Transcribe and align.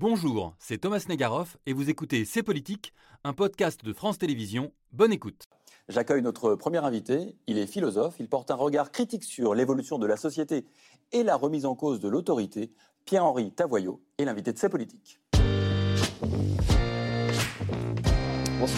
Bonjour, 0.00 0.54
c'est 0.58 0.78
Thomas 0.78 1.04
Negaroff 1.10 1.58
et 1.66 1.74
vous 1.74 1.90
écoutez 1.90 2.24
C'est 2.24 2.42
Politique, 2.42 2.94
un 3.22 3.34
podcast 3.34 3.84
de 3.84 3.92
France 3.92 4.16
Télévisions. 4.16 4.72
Bonne 4.92 5.12
écoute. 5.12 5.44
J'accueille 5.90 6.22
notre 6.22 6.54
premier 6.54 6.78
invité. 6.78 7.36
Il 7.46 7.58
est 7.58 7.66
philosophe. 7.66 8.14
Il 8.18 8.26
porte 8.26 8.50
un 8.50 8.54
regard 8.54 8.92
critique 8.92 9.24
sur 9.24 9.54
l'évolution 9.54 9.98
de 9.98 10.06
la 10.06 10.16
société 10.16 10.64
et 11.12 11.22
la 11.22 11.36
remise 11.36 11.66
en 11.66 11.74
cause 11.74 12.00
de 12.00 12.08
l'autorité. 12.08 12.72
Pierre-Henri 13.04 13.52
Tavoyot 13.52 14.00
est 14.16 14.24
l'invité 14.24 14.54
de 14.54 14.58
C'est 14.58 14.70
Politique. 14.70 15.20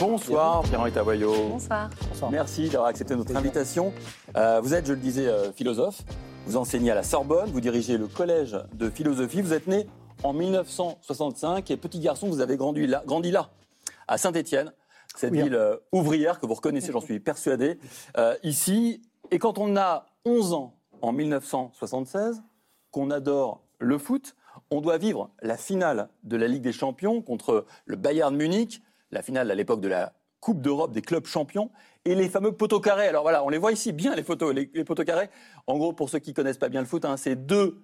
Bonsoir, 0.01 0.65
Pierre-Henri 0.65 0.91
Tavoyot. 0.91 1.51
Bonsoir. 1.51 1.89
Merci 2.33 2.69
d'avoir 2.69 2.87
accepté 2.87 3.15
notre 3.15 3.37
invitation. 3.37 3.95
Euh, 4.37 4.61
vous 4.61 4.75
êtes, 4.75 4.87
je 4.87 4.93
le 4.93 4.99
disais, 4.99 5.29
euh, 5.29 5.53
philosophe. 5.53 6.03
Vous 6.47 6.57
enseignez 6.57 6.91
à 6.91 6.97
la 6.97 7.05
Sorbonne, 7.05 7.49
vous 7.53 7.61
dirigez 7.61 7.97
le 7.97 8.09
collège 8.09 8.59
de 8.75 8.91
philosophie. 8.91 9.41
Vous 9.41 9.53
êtes 9.53 9.69
né 9.69 9.87
en 10.23 10.33
1965 10.33 11.71
et 11.71 11.77
petit 11.77 12.01
garçon, 12.01 12.29
vous 12.29 12.41
avez 12.41 12.57
grandi 12.57 12.87
là, 12.87 13.03
grandi 13.07 13.31
là 13.31 13.51
à 14.09 14.19
Saint-Étienne, 14.19 14.73
cette 15.17 15.33
Oui. 15.33 15.43
ville 15.43 15.55
euh, 15.55 15.77
ouvrière 15.93 16.39
que 16.39 16.47
vous 16.47 16.55
reconnaissez, 16.55 16.93
j'en 16.93 17.01
suis 17.01 17.21
persuadé, 17.21 17.79
euh, 18.17 18.37
ici. 18.43 19.03
Et 19.31 19.39
quand 19.39 19.59
on 19.59 19.77
a 19.77 20.07
11 20.25 20.53
ans 20.53 20.75
en 21.01 21.13
1976, 21.13 22.43
qu'on 22.91 23.11
adore 23.11 23.63
le 23.79 23.99
foot, 23.99 24.37
on 24.71 24.81
doit 24.81 24.99
vivre 24.99 25.31
la 25.43 25.57
finale 25.57 26.09
de 26.25 26.37
la 26.37 26.47
Ligue 26.47 26.63
des 26.63 26.73
Champions 26.73 27.23
contre 27.23 27.67
le 27.87 27.97
Bayern 27.97 28.35
Munich, 28.35 28.83
la 29.11 29.23
finale 29.23 29.51
à 29.51 29.55
l'époque 29.55 29.81
de 29.81 29.89
la 29.89 30.13
Coupe 30.41 30.61
d'Europe 30.61 30.93
des 30.93 31.03
clubs 31.03 31.27
champions, 31.27 31.71
et 32.05 32.15
les 32.15 32.29
fameux 32.29 32.53
poteaux 32.53 32.81
carrés. 32.81 33.07
Alors 33.07 33.23
voilà, 33.23 33.45
on 33.45 33.49
les 33.49 33.59
voit 33.59 33.73
ici 33.73 33.93
bien 33.93 34.15
les 34.15 34.25
photos, 34.25 34.53
les, 34.55 34.71
les 34.75 34.85
poteaux 34.85 35.05
carrés. 35.05 35.31
En 35.67 35.79
gros, 35.79 35.93
pour 35.93 36.09
ceux 36.11 36.19
qui 36.19 36.35
connaissent 36.35 36.59
pas 36.59 36.69
bien 36.69 36.81
le 36.81 36.87
foot, 36.87 37.05
hein, 37.05 37.17
c'est 37.17 37.37
deux 37.37 37.83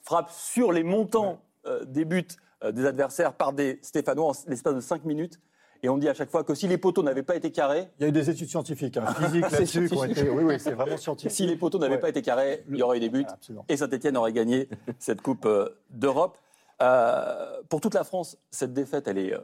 frappes 0.00 0.30
sur 0.30 0.72
les 0.72 0.82
montants 0.84 1.40
des 1.86 2.04
buts 2.04 2.26
euh, 2.64 2.72
des 2.72 2.86
adversaires 2.86 3.34
par 3.34 3.52
des 3.52 3.78
Stéphanois 3.82 4.30
en 4.30 4.32
l'espace 4.48 4.74
de 4.74 4.80
5 4.80 5.04
minutes. 5.04 5.40
Et 5.84 5.88
on 5.88 5.98
dit 5.98 6.08
à 6.08 6.14
chaque 6.14 6.30
fois 6.30 6.44
que 6.44 6.54
si 6.54 6.68
les 6.68 6.78
poteaux 6.78 7.02
n'avaient 7.02 7.24
pas 7.24 7.34
été 7.34 7.50
carrés, 7.50 7.88
Il 7.98 8.02
y 8.02 8.04
a 8.06 8.08
eu 8.08 8.12
des 8.12 8.30
études 8.30 8.48
scientifiques, 8.48 8.96
hein, 8.98 9.04
physiques 9.18 9.44
C'est 9.50 9.58
là-dessus. 9.58 9.84
été- 9.86 10.30
Oui, 10.30 10.44
oui, 10.44 10.60
c'est 10.60 10.70
vraiment 10.74 10.96
scientifique. 10.96 11.32
si 11.34 11.44
les 11.46 11.56
poteaux 11.56 11.78
n'avaient 11.78 11.94
Ouais. 11.96 12.00
pas 12.00 12.08
été 12.10 12.22
carrés, 12.22 12.64
il 12.70 12.76
y 12.76 12.82
aurait 12.82 12.98
eu 12.98 13.00
des 13.00 13.08
buts. 13.08 13.24
Absolument. 13.28 13.64
et 13.68 13.76
Saint-Etienne 13.76 14.16
aurait 14.16 14.32
gagné 14.32 14.68
cette 15.00 15.22
Coupe 15.22 15.44
euh, 15.46 15.70
d'Europe. 15.90 16.38
Euh, 16.80 17.60
pour 17.68 17.80
toute 17.80 17.94
la 17.94 18.04
France, 18.04 18.38
cette 18.52 18.72
défaite, 18.72 19.08
elle 19.08 19.18
est 19.18 19.34
euh, 19.34 19.40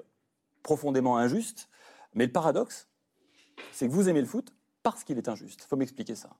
profondément 0.63 1.17
injuste. 1.19 1.69
Mais 2.15 2.27
le 2.27 2.33
paradoxe, 2.33 2.89
c'est 3.73 3.89
que 3.89 3.93
vous 3.93 4.09
aimez 4.09 4.21
le 4.21 4.27
foot 4.27 4.53
parce 4.85 5.03
qu'il 5.03 5.19
est 5.19 5.29
injuste. 5.29 5.63
Il 5.65 5.69
faut 5.69 5.77
m'expliquer 5.77 6.15
ça. 6.15 6.31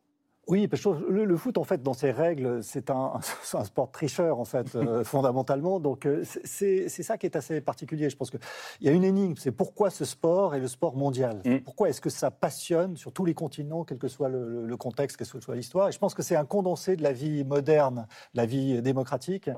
Oui, 0.49 0.67
parce 0.67 0.83
que 0.83 0.89
le, 1.11 1.27
le 1.27 1.37
foot, 1.37 1.59
en 1.59 1.65
fait, 1.65 1.83
dans 1.83 1.93
ses 1.93 2.11
règles, 2.11 2.63
c'est 2.63 2.91
un, 2.91 3.21
sport 3.65 3.91
tricheur, 3.91 4.41
en 4.41 4.47
fait, 4.47 4.75
euh, 4.75 5.05
fondamentalement. 5.05 5.79
Donc, 5.79 6.07
euh, 6.07 6.23
c'est- 6.45 6.89
ça 6.89 7.19
qui 7.19 7.27
est 7.27 7.37
assez 7.37 7.61
particulier. 7.61 8.09
Je 8.09 8.17
pense 8.17 8.31
qu'il 8.31 8.41
y 8.81 8.89
a 8.89 8.93
une 8.93 9.05
énigme, 9.05 9.35
c'est 9.37 9.53
pourquoi 9.53 9.91
ce 9.91 10.05
sport 10.05 10.55
est 10.55 10.59
le 10.59 10.69
sport 10.69 10.97
mondial? 10.97 11.43
Mm. 11.45 11.59
Pourquoi 11.59 11.91
est-ce 11.91 12.01
que 12.01 12.11
ça 12.11 12.31
passionne 12.31 12.97
sur 12.97 13.13
tous 13.13 13.25
les 13.27 13.35
continents, 13.35 13.85
quel 13.85 13.99
que 13.99 14.09
soit 14.09 14.29
le, 14.29 14.77
contexte, 14.77 15.19
quelle 15.19 15.29
que 15.29 15.41
soit 15.41 15.55
l'histoire? 15.55 15.89
Et 15.89 15.93
je 15.93 15.99
pense 15.99 16.15
que 16.15 16.23
c'est 16.23 16.37
un 16.37 16.45
condensé 16.47 16.97
de 16.97 17.03
la 17.03 17.13
vie 17.13 17.45
moderne, 17.45 18.07
la 18.35 18.47
vie 18.47 18.81
démocratique. 18.81 19.51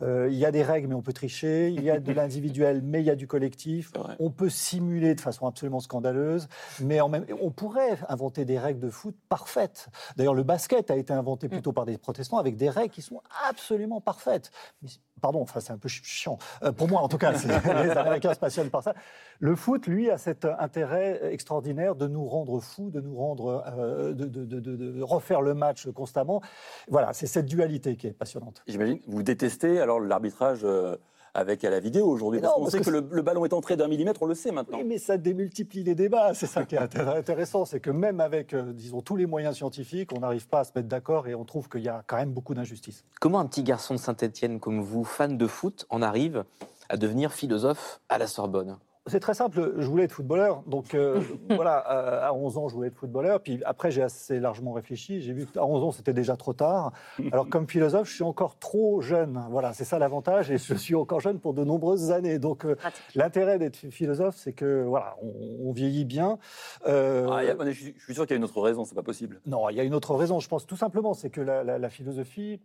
Euh, 0.00 0.28
il 0.30 0.38
y 0.38 0.46
a 0.46 0.50
des 0.50 0.62
règles, 0.62 0.88
mais 0.88 0.94
on 0.94 1.02
peut 1.02 1.12
tricher. 1.12 1.68
Il 1.68 1.82
y 1.82 1.90
a 1.90 2.00
de 2.00 2.12
l'individuel, 2.14 2.80
mais 2.82 3.00
il 3.00 3.06
y 3.06 3.10
a 3.10 3.16
du 3.16 3.26
collectif. 3.26 3.92
On 4.18 4.30
peut 4.30 4.48
simuler 4.48 5.14
de 5.14 5.20
façon 5.20 5.46
absolument 5.46 5.80
scandaleuse, 5.80 6.48
mais 6.80 7.00
en 7.00 7.08
même, 7.08 7.26
on 7.42 7.50
pourrait 7.50 7.98
inventer 8.08 8.44
des 8.44 8.58
règles 8.58 8.80
de 8.80 8.90
foot 8.90 9.16
parfaites. 9.28 9.88
D'ailleurs, 10.16 10.34
le 10.38 10.44
basket 10.44 10.88
a 10.92 10.96
été 10.96 11.12
inventé 11.12 11.48
plutôt 11.48 11.72
par 11.72 11.84
des 11.84 11.98
protestants 11.98 12.38
avec 12.38 12.54
des 12.56 12.70
règles 12.70 12.94
qui 12.94 13.02
sont 13.02 13.20
absolument 13.50 14.00
parfaites. 14.00 14.52
Mais 14.82 14.88
pardon, 15.20 15.42
enfin, 15.42 15.58
c'est 15.58 15.72
un 15.72 15.78
peu 15.78 15.88
chi- 15.88 16.00
chiant. 16.04 16.38
Euh, 16.62 16.70
pour 16.70 16.86
moi, 16.88 17.00
en 17.00 17.08
tout 17.08 17.18
cas, 17.18 17.32
les 17.84 17.90
Américains 17.90 18.32
se 18.34 18.38
passionnent 18.38 18.70
par 18.70 18.84
ça. 18.84 18.94
Le 19.40 19.56
foot, 19.56 19.88
lui, 19.88 20.10
a 20.10 20.16
cet 20.16 20.44
intérêt 20.44 21.32
extraordinaire 21.32 21.96
de 21.96 22.06
nous 22.06 22.24
rendre 22.24 22.60
fous, 22.60 22.90
de 22.90 23.00
nous 23.00 23.16
rendre, 23.16 23.64
euh, 23.78 24.12
de, 24.14 24.26
de- 24.26 24.44
de- 24.44 24.60
de- 24.60 24.76
de 24.76 25.02
refaire 25.02 25.42
le 25.42 25.54
match 25.54 25.88
constamment. 25.90 26.40
Voilà, 26.88 27.12
c'est 27.12 27.26
cette 27.26 27.46
dualité 27.46 27.96
qui 27.96 28.06
est 28.06 28.12
passionnante. 28.12 28.62
J'imagine 28.68 29.00
vous 29.08 29.24
détestez 29.24 29.80
alors 29.80 29.98
l'arbitrage 29.98 30.60
euh, 30.62 30.96
avec 31.34 31.64
à 31.64 31.70
la 31.70 31.80
vidéo 31.80 32.06
aujourd'hui. 32.06 32.40
Parce 32.40 32.56
non, 32.56 32.64
qu'on 32.64 32.70
sait 32.70 32.78
que 32.80 32.84
que, 32.84 32.90
le, 32.90 33.06
le 33.10 33.22
ballon 33.22 33.44
est 33.44 33.52
entré 33.52 33.76
d'un 33.76 33.88
millimètre, 33.88 34.22
on 34.22 34.26
le 34.26 34.34
sait 34.34 34.50
maintenant. 34.50 34.78
Oui, 34.78 34.84
mais 34.84 34.98
ça 34.98 35.16
démultiplie 35.16 35.84
les 35.84 35.94
débats. 35.94 36.34
C'est 36.34 36.46
ça 36.46 36.64
qui 36.64 36.74
est 36.74 36.78
intér- 36.78 37.16
intéressant. 37.16 37.64
C'est 37.64 37.80
que 37.80 37.90
même 37.90 38.20
avec, 38.20 38.54
euh, 38.54 38.72
disons, 38.72 39.00
tous 39.00 39.16
les 39.16 39.26
moyens 39.26 39.56
scientifiques, 39.56 40.10
on 40.12 40.20
n'arrive 40.20 40.48
pas 40.48 40.60
à 40.60 40.64
se 40.64 40.72
mettre 40.74 40.88
d'accord 40.88 41.28
et 41.28 41.34
on 41.34 41.44
trouve 41.44 41.68
qu'il 41.68 41.82
y 41.82 41.88
a 41.88 42.02
quand 42.06 42.16
même 42.16 42.32
beaucoup 42.32 42.54
d'injustices. 42.54 43.04
Comment 43.20 43.40
un 43.40 43.46
petit 43.46 43.62
garçon 43.62 43.94
de 43.94 43.98
Saint-Etienne 43.98 44.60
comme 44.60 44.80
vous, 44.80 45.04
fan 45.04 45.36
de 45.36 45.46
foot, 45.46 45.86
en 45.90 46.02
arrive 46.02 46.44
à 46.88 46.96
devenir 46.96 47.32
philosophe 47.32 48.00
à 48.08 48.18
la 48.18 48.26
Sorbonne? 48.26 48.78
C'est 49.08 49.20
très 49.20 49.34
simple. 49.34 49.74
Je 49.78 49.86
voulais 49.86 50.04
être 50.04 50.12
footballeur. 50.12 50.62
Donc, 50.66 50.94
euh, 50.94 51.20
voilà, 51.50 51.76
à 51.78 52.28
à 52.28 52.32
11 52.32 52.58
ans, 52.58 52.68
je 52.68 52.74
voulais 52.74 52.88
être 52.88 52.96
footballeur. 52.96 53.40
Puis 53.40 53.60
après, 53.64 53.90
j'ai 53.90 54.02
assez 54.02 54.40
largement 54.40 54.72
réfléchi. 54.72 55.20
J'ai 55.20 55.32
vu 55.32 55.46
qu'à 55.46 55.64
11 55.64 55.82
ans, 55.84 55.90
c'était 55.92 56.12
déjà 56.12 56.36
trop 56.36 56.52
tard. 56.52 56.92
Alors, 57.32 57.48
comme 57.48 57.68
philosophe, 57.68 58.08
je 58.08 58.14
suis 58.14 58.24
encore 58.24 58.58
trop 58.58 59.00
jeune. 59.00 59.42
Voilà, 59.50 59.72
c'est 59.72 59.84
ça 59.84 59.98
l'avantage. 59.98 60.50
Et 60.50 60.58
je 60.58 60.74
suis 60.74 60.94
encore 60.94 61.20
jeune 61.20 61.38
pour 61.40 61.54
de 61.54 61.64
nombreuses 61.64 62.10
années. 62.10 62.38
Donc, 62.38 62.64
euh, 62.64 62.76
l'intérêt 63.14 63.58
d'être 63.58 63.76
philosophe, 63.90 64.36
c'est 64.36 64.52
que, 64.52 64.84
voilà, 64.84 65.16
on, 65.22 65.68
on 65.68 65.72
vieillit 65.72 66.04
bien. 66.04 66.38
Euh, 66.86 67.26
Ah, 67.30 67.36
a- 67.38 67.66
je, 67.66 67.70
suis, 67.72 67.94
je 67.96 68.04
suis 68.04 68.14
sûr 68.14 68.24
qu'il 68.26 68.32
y 68.32 68.34
a 68.34 68.38
une 68.38 68.44
autre 68.44 68.60
raison, 68.60 68.84
c'est 68.84 68.94
pas 68.94 69.02
possible. 69.02 69.40
Non, 69.46 69.68
il 69.68 69.76
y 69.76 69.80
a 69.80 69.84
une 69.84 69.94
autre 69.94 70.14
raison, 70.14 70.40
je 70.40 70.48
pense 70.48 70.66
tout 70.66 70.76
simplement, 70.76 71.14
c'est 71.14 71.30
que 71.30 71.40
la, 71.40 71.64
la- 71.64 71.78
la 71.78 71.88
philosophie, 71.90 72.60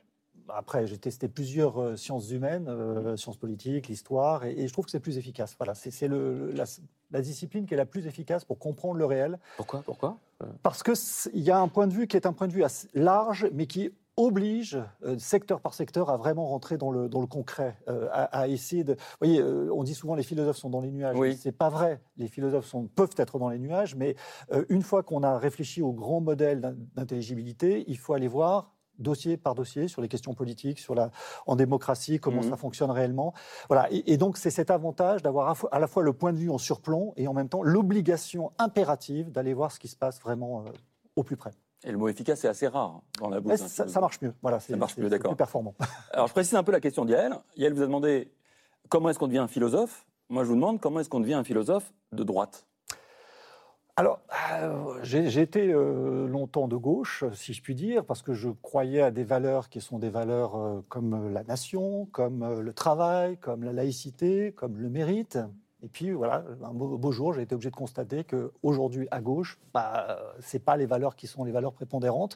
après 0.49 0.87
j'ai 0.87 0.97
testé 0.97 1.27
plusieurs 1.27 1.81
euh, 1.81 1.95
sciences 1.95 2.31
humaines, 2.31 2.67
euh, 2.67 3.15
sciences 3.17 3.37
politiques, 3.37 3.87
l'histoire, 3.87 4.45
et, 4.45 4.53
et 4.53 4.67
je 4.67 4.73
trouve 4.73 4.85
que 4.85 4.91
c'est 4.91 4.99
plus 4.99 5.17
efficace. 5.17 5.55
Voilà, 5.57 5.73
c'est 5.75 6.07
la, 6.07 6.63
la 7.11 7.21
discipline 7.21 7.65
qui 7.65 7.73
est 7.73 7.77
la 7.77 7.85
plus 7.85 8.07
efficace 8.07 8.45
pour 8.45 8.59
comprendre 8.59 8.97
le 8.97 9.05
réel, 9.05 9.39
Pourquoi? 9.57 9.81
Pourquoi? 9.83 10.17
Euh, 10.41 10.47
parce 10.61 10.83
qu'il 10.83 11.41
y 11.41 11.51
a 11.51 11.59
un 11.59 11.67
point 11.67 11.87
de 11.87 11.93
vue 11.93 12.07
qui 12.07 12.17
est 12.17 12.25
un 12.25 12.33
point 12.33 12.47
de 12.47 12.53
vue 12.53 12.63
assez 12.63 12.87
large, 12.93 13.47
mais 13.53 13.67
qui 13.67 13.91
oblige, 14.15 14.77
euh, 15.03 15.17
secteur 15.17 15.59
par 15.59 15.73
secteur, 15.73 16.11
à 16.11 16.17
vraiment 16.17 16.45
rentrer 16.45 16.77
dans 16.77 16.91
le, 16.91 17.09
dans 17.09 17.21
le 17.21 17.25
concret, 17.25 17.79
euh, 17.87 18.07
à, 18.11 18.25
à 18.41 18.47
essayer 18.47 18.83
de... 18.83 18.93
Vous 18.93 18.99
voyez, 19.19 19.39
euh, 19.41 19.73
on 19.73 19.83
dit 19.83 19.95
souvent 19.95 20.13
les 20.13 20.21
philosophes 20.21 20.57
sont 20.57 20.69
dans 20.69 20.81
les 20.81 20.91
nuages. 20.91 21.17
Oui. 21.17 21.35
C'est 21.35 21.51
pas 21.51 21.69
vrai. 21.69 21.99
Les 22.17 22.27
philosophes 22.27 22.67
sont, 22.67 22.85
peuvent 22.85 23.15
être 23.17 23.39
dans 23.39 23.49
les 23.49 23.57
nuages, 23.57 23.95
mais 23.95 24.15
une 24.69 24.83
fois 24.83 25.01
qu'on 25.01 25.23
a 25.23 25.39
réfléchi 25.39 25.81
au 25.81 25.93
grand 25.93 26.21
modèle 26.21 26.61
d'in- 26.61 26.75
d'intelligibilité, 26.93 27.85
il 27.87 27.97
faut 27.97 28.13
aller 28.13 28.27
voir 28.27 28.71
dossier 28.99 29.37
par 29.37 29.55
dossier 29.55 29.87
sur 29.87 30.01
les 30.01 30.07
questions 30.07 30.33
politiques, 30.33 30.79
sur 30.79 30.95
la, 30.95 31.09
en 31.47 31.55
démocratie, 31.55 32.19
comment 32.19 32.41
Mhm. 32.43 32.49
ça 32.49 32.57
fonctionne 32.57 32.91
réellement. 32.91 33.33
Voilà. 33.67 33.91
Et, 33.91 34.13
et 34.13 34.17
donc, 34.17 34.37
c'est 34.37 34.51
cet 34.51 34.69
avantage 34.71 35.21
d'avoir 35.23 35.55
à, 35.71 35.79
la 35.79 35.87
fois 35.87 36.03
le 36.03 36.13
point 36.13 36.31
de 36.33 36.37
vue 36.37 36.49
en 36.49 36.57
surplomb 36.57 37.13
et 37.17 37.27
en 37.27 37.33
même 37.33 37.49
temps 37.49 37.63
l'obligation 37.63 38.51
impérative 38.59 39.31
d'aller 39.31 39.53
voir 39.53 39.71
ce 39.71 39.79
qui 39.79 39.87
se 39.87 39.95
passe 39.95 40.19
vraiment 40.21 40.61
euh, 40.61 40.71
au 41.15 41.23
plus 41.23 41.37
près. 41.37 41.51
Et 41.85 41.91
le 41.91 41.97
mot 41.97 42.07
efficace 42.07 42.43
est 42.45 42.47
assez 42.47 42.67
rare 42.67 43.01
dans 43.19 43.29
la. 43.29 43.41
Mais 43.41 43.57
d'un 43.57 43.67
ça, 43.67 43.87
ça 43.89 43.99
marche 43.99 44.21
mieux. 44.21 44.33
Voilà, 44.41 44.59
c'est 44.61 44.75
marche 44.77 44.95
c'est- 44.95 45.01
mieux, 45.01 45.07
c'est 45.07 45.17
d'accord. 45.17 45.31
plus 45.31 45.37
performant. 45.37 45.75
Alors, 46.13 46.27
je 46.27 46.33
précise 46.33 46.55
un 46.55 46.63
peu 46.63 46.71
la 46.71 46.79
question 46.79 47.03
d'Yael. 47.03 47.33
Yael 47.57 47.73
vous 47.73 47.81
a 47.81 47.85
demandé 47.85 48.31
comment 48.89 49.09
est-ce 49.09 49.19
qu'on 49.19 49.27
devient 49.27 49.39
un 49.39 49.47
philosophe? 49.49 50.05
Moi, 50.29 50.43
je 50.43 50.49
vous 50.49 50.55
demande 50.55 50.79
comment 50.79 51.01
est-ce 51.01 51.09
qu'on 51.09 51.19
devient 51.19 51.33
un 51.33 51.43
philosophe 51.43 51.91
de 52.13 52.23
droite? 52.23 52.65
Alors, 53.95 54.21
euh, 54.53 54.97
j'ai 55.03 55.39
été 55.39 55.71
euh, 55.71 56.27
longtemps 56.27 56.67
de 56.67 56.75
gauche, 56.75 57.23
si 57.35 57.53
je 57.53 57.61
puis 57.61 57.75
dire, 57.75 58.03
parce 58.03 58.23
que 58.23 58.33
je 58.33 58.49
croyais 58.49 59.03
à 59.03 59.11
des 59.11 59.23
valeurs 59.23 59.69
qui 59.69 59.81
sont 59.81 59.99
des 59.99 60.09
valeurs 60.09 60.55
euh, 60.55 60.83
comme 60.89 61.31
la 61.31 61.43
nation, 61.43 62.07
comme 62.11 62.59
le 62.59 62.73
travail, 62.73 63.37
comme 63.37 63.63
la 63.63 63.71
laïcité, 63.71 64.51
comme 64.51 64.79
le 64.79 64.89
mérite. 64.89 65.37
Et 65.83 65.89
puis 65.89 66.09
voilà, 66.09 66.43
un 66.63 66.73
beau, 66.73 67.11
jour, 67.11 67.33
j'ai 67.33 67.43
été 67.43 67.53
obligé 67.53 67.69
de 67.69 67.75
constater 67.75 68.23
que 68.23 68.51
aujourd'hui 68.63 69.07
à 69.11 69.21
gauche, 69.21 69.59
bah, 69.75 70.19
c'est 70.39 70.63
pas 70.63 70.75
les 70.75 70.87
valeurs 70.87 71.15
qui 71.15 71.27
sont 71.27 71.43
les 71.43 71.51
valeurs 71.51 71.73
prépondérantes. 71.73 72.35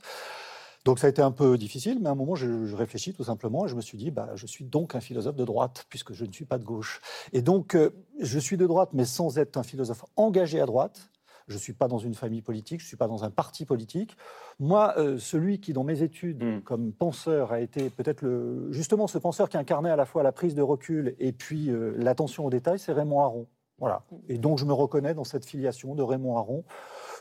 Donc 0.85 0.99
ça 0.99 1.07
a 1.07 1.09
été 1.09 1.23
un 1.23 1.31
peu 1.31 1.57
difficile, 1.57 1.97
mais 1.99 2.09
à 2.09 2.11
un 2.11 2.15
moment, 2.15 2.35
je, 2.35 2.75
réfléchis 2.75 3.13
tout 3.13 3.23
simplement 3.23 3.65
et 3.65 3.67
je 3.67 3.75
me 3.75 3.81
suis 3.81 3.97
dit, 3.97 4.11
bah, 4.11 4.29
je 4.35 4.45
suis 4.45 4.65
donc 4.65 4.93
un 4.93 4.99
philosophe 4.99 5.35
de 5.35 5.45
droite, 5.45 5.85
puisque 5.89 6.13
je 6.13 6.23
ne 6.23 6.31
suis 6.31 6.45
pas 6.45 6.59
de 6.59 6.65
gauche. 6.65 7.01
Et 7.33 7.41
donc, 7.41 7.75
je 8.19 8.39
suis 8.39 8.57
de 8.57 8.67
droite, 8.67 8.89
mais 8.93 9.05
sans 9.05 9.39
être 9.39 9.57
un 9.57 9.63
philosophe 9.63 10.05
engagé 10.17 10.61
à 10.61 10.67
droite. 10.67 11.09
Je 11.47 11.53
ne 11.53 11.59
suis 11.59 11.73
pas 11.73 11.87
dans 11.87 11.97
une 11.97 12.13
famille 12.13 12.41
politique, 12.41 12.81
je 12.81 12.85
ne 12.85 12.87
suis 12.89 12.97
pas 12.97 13.07
dans 13.07 13.23
un 13.23 13.29
parti 13.29 13.65
politique. 13.65 14.17
Moi, 14.59 14.93
euh, 14.97 15.17
celui 15.17 15.59
qui, 15.59 15.71
dans 15.73 15.83
mes 15.85 16.01
études, 16.03 16.43
Mm. 16.43 16.61
comme 16.61 16.91
penseur, 16.91 17.51
a 17.53 17.61
été 17.61 17.89
peut-être 17.89 18.21
le, 18.21 18.71
justement 18.71 19.07
ce 19.07 19.17
penseur 19.17 19.47
qui 19.47 19.57
incarnait 19.57 19.89
à 19.89 19.95
la 19.95 20.05
fois 20.05 20.23
la 20.23 20.31
prise 20.31 20.55
de 20.55 20.61
recul 20.61 21.15
et 21.19 21.31
puis 21.31 21.69
euh, 21.69 21.93
l'attention 21.97 22.45
aux 22.45 22.49
détails, 22.49 22.79
c'est 22.79 22.91
Raymond 22.91 23.21
Aron. 23.21 23.47
Voilà. 23.79 24.03
Et 24.27 24.37
donc, 24.39 24.57
je 24.57 24.65
me 24.65 24.73
reconnais 24.73 25.13
dans 25.13 25.23
cette 25.23 25.45
filiation 25.45 25.93
de 25.95 26.01
Raymond 26.01 26.37
Aron, 26.37 26.63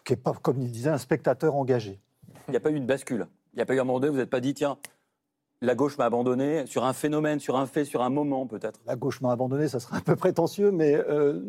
qui 0.05 0.15
est 0.15 0.17
pas, 0.17 0.33
comme 0.33 0.61
il 0.63 0.73
disait, 0.73 0.91
un 0.91 0.99
spectateur 0.99 1.55
engagé. 1.55 2.01
Il 2.49 2.53
n'y 2.53 2.57
a 2.57 2.61
pas 2.61 2.71
eu 2.71 2.77
une 2.77 2.87
bascule. 2.87 3.27
Il 3.53 3.57
n'y 3.57 3.63
a 3.63 3.67
pas 3.67 3.75
eu 3.75 3.81
un 3.81 3.85
moment 3.85 4.01
donné 4.01 4.11
où 4.11 4.15
vous 4.15 4.19
n'êtes 4.21 4.31
pas 4.31 4.41
dit, 4.41 4.55
tiens, 4.55 4.79
la 5.63 5.75
gauche 5.75 5.97
m'a 5.97 6.05
abandonné 6.05 6.67
sur 6.67 6.85
un 6.85 6.93
phénomène, 6.93 7.41
sur 7.41 7.57
un 7.57 7.67
fait, 7.67 7.85
sur 7.85 8.03
un 8.03 8.11
moment 8.11 8.47
peut-être. 8.47 8.81
La 8.87 8.97
gauche 8.97 9.21
m'a 9.21 9.33
abandonné, 9.33 9.69
ça 9.69 9.81
serait 9.81 9.97
un 9.97 10.01
peu 10.01 10.17
prétentieux, 10.17 10.71
mais 10.71 10.95
euh, 10.95 11.41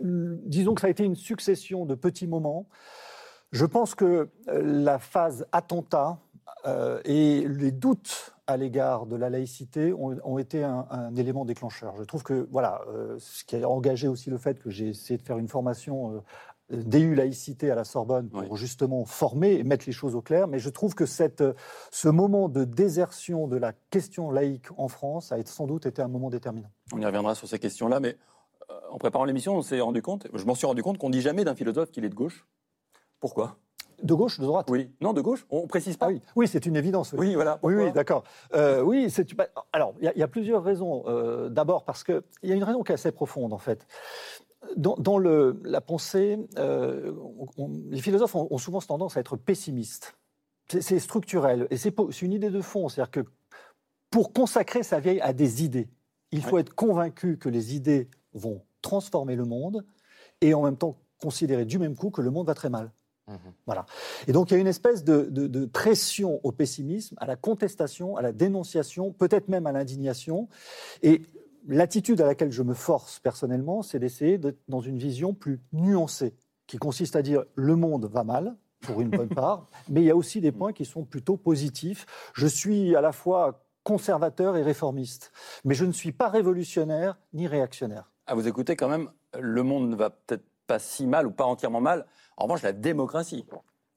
disons 0.00 0.74
que 0.74 0.80
ça 0.82 0.88
a 0.88 0.90
été 0.90 1.04
une 1.04 1.16
succession 1.16 1.86
de 1.86 1.94
petits 1.94 2.26
moments. 2.26 2.68
Je 3.52 3.64
pense 3.64 3.94
que 3.94 4.28
euh, 4.48 4.62
la 4.62 4.98
phase 4.98 5.46
attentat 5.52 6.18
euh, 6.66 7.00
et 7.04 7.46
les 7.48 7.72
doutes 7.72 8.34
à 8.46 8.58
l'égard 8.58 9.06
de 9.06 9.16
la 9.16 9.30
laïcité 9.30 9.94
ont, 9.94 10.38
été 10.38 10.62
un, 10.62 11.14
élément 11.16 11.46
déclencheur. 11.46 11.96
Je 11.96 12.02
trouve 12.02 12.22
que, 12.22 12.46
voilà, 12.50 12.82
ce 13.16 13.42
qui 13.42 13.56
a 13.56 13.66
engagé 13.66 14.06
aussi 14.06 14.28
le 14.28 14.36
fait 14.36 14.58
que 14.58 14.68
j'ai 14.68 14.88
essayé 14.88 15.16
de 15.16 15.22
faire 15.22 15.38
une 15.38 15.48
formation 15.48 16.22
DU 16.70 17.14
laïcité 17.14 17.70
à 17.70 17.74
la 17.74 17.84
Sorbonne 17.84 18.30
pour 18.30 18.40
Oui. 18.52 18.58
justement 18.58 19.04
former 19.04 19.52
et 19.52 19.64
mettre 19.64 19.84
les 19.86 19.92
choses 19.92 20.14
au 20.14 20.22
clair. 20.22 20.48
Mais 20.48 20.58
je 20.58 20.70
trouve 20.70 20.94
que 20.94 21.04
cette, 21.06 21.42
euh, 21.42 21.52
ce 21.90 22.08
moment 22.08 22.48
de 22.48 22.64
désertion 22.64 23.46
de 23.48 23.56
la 23.56 23.72
question 23.90 24.30
laïque 24.30 24.68
en 24.78 24.88
France 24.88 25.30
a 25.30 25.36
sans 25.44 25.66
doute 25.66 25.84
été 25.86 26.00
un 26.00 26.08
moment 26.08 26.30
déterminant. 26.30 26.70
On 26.92 27.00
y 27.00 27.04
reviendra 27.06 27.34
sur 27.34 27.46
ces 27.48 27.58
questions-là, 27.58 28.00
mais 28.00 28.16
euh, 28.70 28.74
en 28.90 28.96
préparant 28.98 29.24
l'émission, 29.26 29.56
on 29.56 29.62
s'est 29.62 29.80
rendu 29.80 30.00
compte, 30.00 30.26
je 30.32 30.44
m'en 30.46 30.54
suis 30.54 30.66
rendu 30.66 30.82
compte 30.82 30.96
qu'on 30.98 31.10
dit 31.10 31.20
jamais 31.20 31.44
d'un 31.44 31.54
philosophe 31.54 31.90
qu'il 31.90 32.04
est 32.04 32.08
de 32.08 32.14
gauche. 32.14 32.46
Pourquoi? 33.20 33.58
De 34.02 34.14
gauche, 34.14 34.40
de 34.40 34.44
droite? 34.46 34.68
Oui. 34.70 34.90
Non, 35.00 35.12
de 35.12 35.20
gauche 35.20 35.46
On 35.50 35.66
précise 35.66 35.96
pas 35.96 36.06
Ah 36.06 36.10
oui, 36.10 36.20
oui 36.34 36.48
c'est 36.48 36.64
une 36.66 36.76
évidence. 36.76 37.12
oui. 37.12 37.18
Oui, 37.28 37.34
voilà. 37.34 37.58
Oui, 37.62 37.74
Pourquoi? 37.74 37.84
oui, 37.88 37.92
d'accord. 37.92 38.24
Euh, 38.54 38.80
oui, 38.82 39.08
c'est. 39.10 39.34
bah, 39.34 39.46
alors, 39.72 39.94
il 40.00 40.04
y 40.06 40.08
a- 40.08 40.12
il 40.14 40.18
y, 40.18 40.22
a 40.22 40.28
plusieurs 40.28 40.64
raisons. 40.64 41.04
Euh, 41.06 41.48
D'abord, 41.50 41.84
parce 41.84 42.02
qu'il 42.04 42.22
y 42.42 42.52
a 42.52 42.54
une 42.54 42.64
raison 42.64 42.82
qui 42.82 42.90
est 42.92 42.94
assez 42.96 43.12
profonde, 43.12 43.52
en 43.52 43.58
fait. 43.58 43.86
Dans, 44.76 44.96
dans 44.96 45.18
le, 45.18 45.60
la 45.64 45.80
pensée, 45.80 46.38
euh, 46.58 47.12
on- 47.56 47.70
les 47.90 48.00
philosophes 48.00 48.34
ont, 48.34 48.48
ont 48.50 48.58
souvent 48.58 48.80
tendance 48.80 49.16
à 49.16 49.20
être 49.20 49.36
pessimistes. 49.36 50.16
C'est- 50.68 50.98
structurel. 50.98 51.66
Et 51.70 51.76
c'est 51.76 51.94
une 52.22 52.32
idée 52.32 52.50
de 52.50 52.60
fond. 52.60 52.88
C'est-à-dire 52.88 53.10
que 53.10 53.24
pour 54.10 54.32
consacrer 54.32 54.82
sa 54.82 55.00
vieille 55.00 55.20
à 55.20 55.32
des 55.32 55.62
idées, 55.64 55.88
il 56.32 56.42
faut 56.42 56.54
Ouais. 56.56 56.60
être 56.62 56.74
convaincu 56.74 57.36
que 57.38 57.48
les 57.48 57.74
idées 57.76 58.08
vont 58.32 58.62
transformer 58.82 59.36
le 59.36 59.44
monde 59.44 59.84
et 60.40 60.54
en 60.54 60.62
même 60.62 60.76
temps 60.76 60.96
considérer 61.20 61.64
du 61.64 61.78
même 61.78 61.94
coup 61.94 62.10
que 62.10 62.22
le 62.22 62.30
monde 62.30 62.46
va 62.46 62.54
très 62.54 62.70
mal. 62.70 62.92
Mhm. 63.28 63.38
Voilà. 63.66 63.86
Et 64.26 64.32
donc 64.32 64.50
il 64.50 64.54
y 64.54 64.56
a 64.56 64.60
une 64.60 64.66
espèce 64.66 65.02
de, 65.04 65.22
de- 65.30 65.46
de 65.46 65.64
pression 65.66 66.40
au 66.42 66.52
pessimisme, 66.52 67.14
à 67.18 67.26
la 67.26 67.36
contestation, 67.36 68.16
à 68.16 68.22
la 68.22 68.32
dénonciation, 68.32 69.12
peut-être 69.12 69.48
même 69.48 69.66
à 69.66 69.72
l'indignation. 69.72 70.48
Et 71.02 71.22
l'attitude 71.66 72.20
à 72.20 72.26
laquelle 72.26 72.52
je 72.52 72.62
me 72.62 72.74
force 72.74 73.20
personnellement, 73.20 73.82
c'est 73.82 73.98
d'essayer 73.98 74.38
d'être 74.38 74.60
dans 74.68 74.80
une 74.80 74.98
vision 74.98 75.34
plus 75.34 75.60
nuancée, 75.72 76.34
qui 76.66 76.78
consiste 76.78 77.16
à 77.16 77.22
dire 77.22 77.44
le 77.54 77.76
monde 77.76 78.06
va 78.06 78.24
mal, 78.24 78.56
pour 78.80 79.00
une 79.00 79.10
bonne 79.10 79.28
part, 79.34 79.66
mais 79.88 80.02
il 80.02 80.06
y 80.06 80.10
a 80.10 80.16
aussi 80.16 80.40
des 80.40 80.52
points 80.52 80.72
qui 80.72 80.84
sont 80.84 81.04
plutôt 81.04 81.36
positifs. 81.36 82.06
Je 82.34 82.46
suis 82.46 82.94
à 82.94 83.00
la 83.00 83.12
fois 83.12 83.64
conservateur 83.82 84.56
et 84.56 84.62
réformiste, 84.62 85.32
mais 85.64 85.74
je 85.74 85.84
ne 85.84 85.92
suis 85.92 86.12
pas 86.12 86.28
révolutionnaire 86.28 87.18
ni 87.32 87.46
réactionnaire. 87.46 88.10
À 88.26 88.34
vous 88.34 88.48
écouter, 88.48 88.76
quand 88.76 88.88
même, 88.88 89.10
le 89.38 89.62
monde 89.62 89.90
ne 89.90 89.96
va 89.96 90.10
peut-être 90.10 90.44
pas 90.66 90.78
si 90.78 91.06
mal 91.06 91.26
ou 91.26 91.30
pas 91.30 91.44
entièrement 91.44 91.80
mal. 91.80 92.06
En 92.36 92.44
revanche, 92.44 92.62
la 92.62 92.72
démocratie 92.72 93.44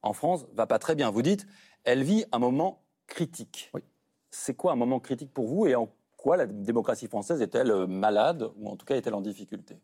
en 0.02 0.14
France 0.14 0.46
va 0.54 0.68
pas 0.68 0.80
très 0.80 0.96
bien. 0.96 1.10
Vous 1.10 1.22
dites, 1.22 1.48
elle 1.86 2.04
vit 2.04 2.26
un 2.32 2.40
moment 2.40 2.84
critique. 3.08 3.72
Oui. 3.74 3.82
C'est 4.30 4.56
quoi 4.56 4.74
un 4.74 4.76
moment 4.76 5.00
critique 5.00 5.34
pour 5.34 5.48
vous 5.48 5.68
et 5.68 5.76
en 5.76 5.90
la 6.36 6.48
démocratie 6.48 7.08
française 7.08 7.42
est-elle 7.42 7.72
euh, 7.72 7.88
malade 7.88 8.50
ou 8.58 8.68
en 8.68 8.76
tout 8.76 8.86
cas 8.86 8.96
est-elle 8.96 9.14
en 9.14 9.22
difficulté? 9.22 9.80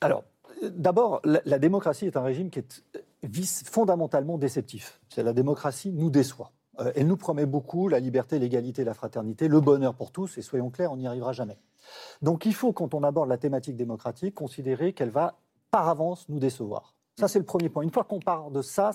Alors, 0.00 0.24
d'abord, 0.62 1.20
la, 1.24 1.58
démocratie 1.58 2.06
est 2.06 2.16
un 2.16 2.22
régime 2.22 2.50
qui 2.50 2.60
est 2.60 2.84
euh, 2.96 3.42
fondamentalement 3.66 4.38
déceptif. 4.38 5.00
C'est 5.08 5.22
la 5.22 5.32
démocratie 5.32 5.92
nous 5.92 6.10
déçoit. 6.10 6.52
Euh, 6.80 6.92
elle 6.94 7.06
nous 7.06 7.16
promet 7.16 7.46
beaucoup 7.46 7.88
la 7.88 8.00
liberté, 8.00 8.38
l'égalité, 8.38 8.84
la 8.84 8.94
fraternité, 8.94 9.48
le 9.48 9.60
bonheur 9.60 9.94
pour 9.94 10.12
tous, 10.12 10.38
et 10.38 10.42
soyons 10.42 10.70
clairs, 10.70 10.92
on 10.92 10.96
n'y 10.96 11.06
arrivera 11.06 11.32
jamais. 11.32 11.58
Donc 12.22 12.46
il 12.46 12.54
faut, 12.54 12.72
quand 12.72 12.94
on 12.94 13.02
aborde 13.02 13.28
la 13.28 13.38
thématique 13.38 13.76
démocratique, 13.76 14.34
considérer 14.34 14.92
qu'elle 14.92 15.10
va 15.10 15.38
par 15.70 15.88
avance 15.88 16.28
nous 16.28 16.38
décevoir. 16.38 16.95
Ça, 17.18 17.28
c'est 17.28 17.38
le 17.38 17.46
premier 17.46 17.70
point. 17.70 17.82
Une 17.82 17.90
fois 17.90 18.04
qu'on 18.04 18.20
part 18.20 18.50
de 18.50 18.60
ça, 18.60 18.90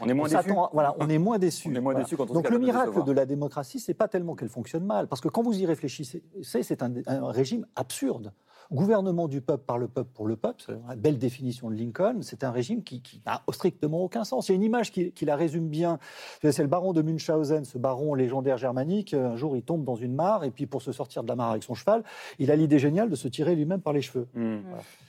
On 0.00 0.08
est 0.08 0.14
moins 0.14 0.28
déçu 0.28 0.50
voilà, 0.72 0.94
on 1.00 1.08
est 1.08 1.18
moins 1.18 1.36
déçu. 1.38 1.68
On 1.72 1.74
est 1.74 1.80
moins 1.80 1.92
Voilà. 1.94 2.04
déçu 2.04 2.16
quand 2.16 2.24
on 2.24 2.28
se 2.28 2.32
Donc 2.34 2.44
le 2.44 2.50
capable 2.50 2.60
de 2.60 2.72
miracle 2.72 3.04
de 3.04 3.12
la 3.12 3.26
démocratie, 3.26 3.80
c'est 3.80 3.94
pas 3.94 4.06
tellement 4.06 4.36
qu'elle 4.36 4.48
fonctionne 4.48 4.84
mal, 4.84 5.08
parce 5.08 5.20
que 5.20 5.28
quand 5.28 5.42
vous 5.42 5.58
y 5.58 5.66
réfléchissez, 5.66 6.22
c'est 6.44 6.62
c'est 6.62 6.80
un, 6.84 6.92
un 7.06 7.30
régime 7.32 7.66
absurde. 7.74 8.32
Gouvernement 8.72 9.28
du 9.28 9.40
peuple 9.40 9.64
par 9.64 9.78
le 9.78 9.86
peuple 9.86 10.10
pour 10.12 10.26
le 10.26 10.36
peuple, 10.36 10.62
c'est 10.66 10.72
la 10.88 10.96
belle 10.96 11.18
définition 11.18 11.70
de 11.70 11.76
Lincoln, 11.76 12.18
c'est 12.22 12.42
un 12.42 12.50
régime 12.50 12.82
qui 12.82 13.00
qui 13.00 13.22
n'a 13.24 13.42
strictement 13.52 14.02
aucun 14.02 14.24
sens. 14.24 14.48
Il 14.48 14.52
y 14.52 14.54
a 14.54 14.56
une 14.56 14.62
image 14.62 14.90
qui, 14.90 15.12
qui 15.12 15.24
la 15.24 15.36
résume 15.36 15.68
bien. 15.68 15.98
C'est 16.42 16.62
le 16.62 16.68
baron 16.68 16.92
de 16.92 17.02
Munchausen, 17.02 17.64
ce 17.64 17.78
baron 17.78 18.14
légendaire 18.14 18.58
germanique. 18.58 19.14
Un 19.14 19.36
jour, 19.36 19.56
il 19.56 19.62
tombe 19.62 19.84
dans 19.84 19.94
une 19.94 20.14
mare, 20.14 20.44
et 20.44 20.50
puis 20.50 20.66
pour 20.66 20.82
se 20.82 20.92
sortir 20.92 21.22
de 21.22 21.28
la 21.28 21.36
mare 21.36 21.50
avec 21.50 21.62
son 21.62 21.74
cheval, 21.74 22.02
il 22.38 22.50
a 22.50 22.56
l'idée 22.56 22.78
géniale 22.78 23.08
de 23.08 23.16
se 23.16 23.28
tirer 23.28 23.54
lui-même 23.54 23.80
par 23.80 23.92
les 23.92 24.02
cheveux. 24.02 24.26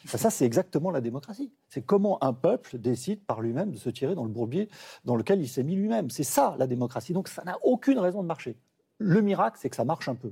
Ça, 0.06 0.18
ça, 0.18 0.30
c'est 0.30 0.46
exactement 0.46 0.92
la 0.92 1.02
démocratie. 1.02 1.52
C'est 1.70 1.82
comment 1.82 2.24
un 2.24 2.34
peuple 2.34 2.78
décide 2.78 3.22
par 3.26 3.42
lui-même 3.42 3.72
de 3.72 3.78
se 3.78 3.90
tirer 3.90 4.16
dans 4.16 4.24
le 4.24 4.30
bourbier 4.30 4.70
dans 5.06 5.16
lequel 5.16 5.42
il 5.42 5.48
s'est 5.48 5.64
mis 5.64 5.76
lui-même. 5.76 6.10
C'est 6.10 6.24
ça 6.24 6.56
la 6.60 6.68
démocratie. 6.68 7.14
Donc 7.14 7.28
ça 7.28 7.44
n'a 7.44 7.58
aucune 7.64 8.00
raison 8.00 8.22
de 8.22 8.28
marcher. 8.28 8.56
Le 9.00 9.22
miracle, 9.22 9.58
c'est 9.60 9.70
que 9.70 9.76
ça 9.76 9.86
marche 9.86 10.10
un 10.10 10.16
peu. 10.16 10.32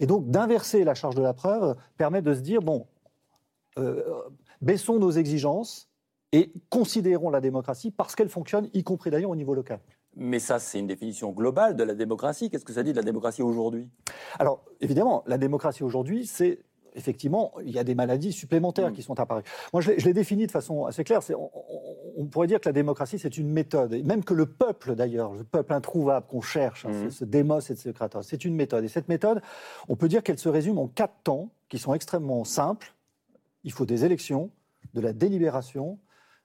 Et 0.00 0.06
donc 0.06 0.30
d'inverser 0.30 0.84
la 0.84 0.94
charge 0.94 1.14
de 1.14 1.22
la 1.22 1.34
preuve 1.34 1.76
permet 1.96 2.22
de 2.22 2.34
se 2.34 2.40
dire, 2.40 2.62
bon, 2.62 2.86
euh, 3.78 4.02
baissons 4.60 4.98
nos 4.98 5.10
exigences 5.10 5.88
et 6.32 6.52
considérons 6.68 7.30
la 7.30 7.40
démocratie 7.40 7.90
parce 7.90 8.14
qu'elle 8.14 8.28
fonctionne, 8.28 8.68
y 8.74 8.84
compris 8.84 9.10
d'ailleurs 9.10 9.30
au 9.30 9.36
niveau 9.36 9.54
local. 9.54 9.80
Mais 10.16 10.40
ça, 10.40 10.58
c'est 10.58 10.80
une 10.80 10.86
définition 10.86 11.30
globale 11.30 11.76
de 11.76 11.84
la 11.84 11.94
démocratie. 11.94 12.50
Qu'est-ce 12.50 12.64
que 12.64 12.72
ça 12.72 12.82
dit 12.82 12.92
de 12.92 12.96
la 12.96 13.04
démocratie 13.04 13.42
aujourd'hui? 13.42 13.88
Alors, 14.38 14.64
évidemment, 14.80 15.22
la 15.26 15.38
démocratie 15.38 15.84
aujourd'hui, 15.84 16.26
c'est 16.26 16.58
effectivement, 16.98 17.52
il 17.64 17.70
y 17.70 17.78
a 17.78 17.84
des 17.84 17.94
maladies 17.94 18.32
supplémentaires 18.32 18.90
Mm. 18.90 18.94
qui 18.94 19.02
sont 19.02 19.18
apparues. 19.18 19.42
Moi, 19.72 19.80
je 19.80 19.92
l'ai- 19.92 20.12
défini 20.12 20.46
de 20.46 20.50
façon 20.50 20.84
assez 20.84 21.04
claire. 21.04 21.20
On, 22.16 22.26
pourrait 22.26 22.48
dire 22.48 22.60
que 22.60 22.68
la 22.68 22.72
démocratie, 22.72 23.18
c'est 23.18 23.38
une 23.38 23.48
méthode. 23.48 23.92
Et 23.94 24.02
même 24.02 24.24
que 24.24 24.34
le 24.34 24.46
peuple, 24.46 24.94
d'ailleurs, 24.96 25.32
le 25.32 25.44
peuple 25.44 25.72
introuvable 25.72 26.26
qu'on 26.26 26.40
cherche, 26.40 26.84
hein, 26.86 26.90
Mm. 27.06 27.10
ce, 27.10 27.24
démos 27.24 27.70
et 27.70 27.76
ce 27.76 27.88
Kratos, 27.90 28.26
c'est 28.26 28.44
une 28.44 28.54
méthode. 28.54 28.84
Et 28.84 28.88
cette 28.88 29.08
méthode, 29.08 29.40
on 29.88 29.96
peut 29.96 30.08
dire 30.08 30.22
qu'elle 30.22 30.38
se 30.38 30.48
résume 30.48 30.78
en 30.78 30.88
quatre 30.88 31.14
temps 31.22 31.50
qui 31.68 31.78
sont 31.78 31.94
extrêmement 31.94 32.44
simples. 32.44 32.94
Il 33.64 33.72
faut 33.72 33.86
des 33.86 34.04
élections, 34.04 34.50
de 34.94 35.00
la 35.00 35.12
délibération, 35.12 35.98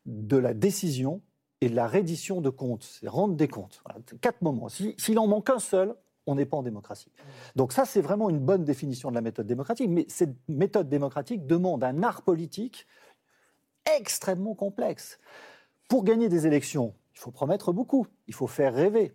de 0.06 0.38
la 0.38 0.54
décision 0.54 1.22
et 1.62 1.70
de 1.70 1.76
la 1.76 1.88
reddition 1.88 2.42
de 2.42 2.50
comptes. 2.50 2.84
C'est 2.84 3.08
rendre 3.08 3.36
des 3.36 3.48
comptes. 3.48 3.82
Voilà, 3.86 4.00
quatre 4.22 4.42
moments. 4.42 4.70
Si- 4.70 4.94
S'il 4.98 5.18
en 5.18 5.28
manque 5.28 5.50
un 5.50 5.60
seul, 5.60 5.96
on 6.25 6.36
n'est 6.36 6.46
pas 6.46 6.58
en 6.58 6.64
démocratie. 6.64 7.12
Donc 7.56 7.74
ça, 7.74 7.86
c'est 7.86 8.02
vraiment 8.02 8.30
une 8.30 8.40
bonne 8.40 8.64
définition 8.64 9.10
de 9.10 9.16
la 9.16 9.22
méthode 9.22 9.48
démocratique. 9.48 9.90
Mais 9.90 10.06
cette 10.08 10.36
méthode 10.48 10.90
démocratique 10.90 11.46
demande 11.46 11.84
un 11.84 12.04
art 12.04 12.22
politique 12.22 12.88
extrêmement 13.98 14.56
complexe. 14.56 15.20
Pour 15.90 16.04
gagner 16.04 16.30
des 16.30 16.48
élections, 16.48 16.96
il 17.14 17.20
faut 17.20 17.31
promettre 17.31 17.74
beaucoup, 17.74 18.08
il 18.28 18.34
faut 18.34 18.48
faire 18.48 18.74
rêver. 18.74 19.14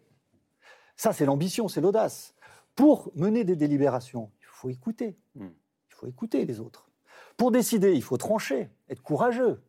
Ça, 0.96 1.12
c'est 1.12 1.24
l'ambition, 1.24 1.68
c'est 1.68 1.80
l'audace. 1.80 2.34
Pour 2.74 3.10
mener 3.14 3.44
des 3.44 3.56
délibérations, 3.56 4.30
il 4.40 4.46
faut 4.46 4.68
écouter. 4.68 5.16
Hmm. 5.34 5.48
Il 5.90 5.94
faut 5.94 6.06
écouter 6.06 6.44
les 6.44 6.60
autres. 6.60 6.90
Pour 7.36 7.50
décider, 7.50 7.94
il 7.94 8.02
faut 8.02 8.16
trancher, 8.16 8.68
être 8.88 9.02
courageux. 9.02 9.62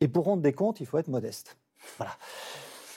Et 0.00 0.08
pour 0.08 0.24
rendre 0.24 0.42
des 0.42 0.52
comptes, 0.52 0.80
il 0.80 0.86
faut 0.86 0.98
être 0.98 1.08
modeste. 1.08 1.56
Voilà. 1.96 2.12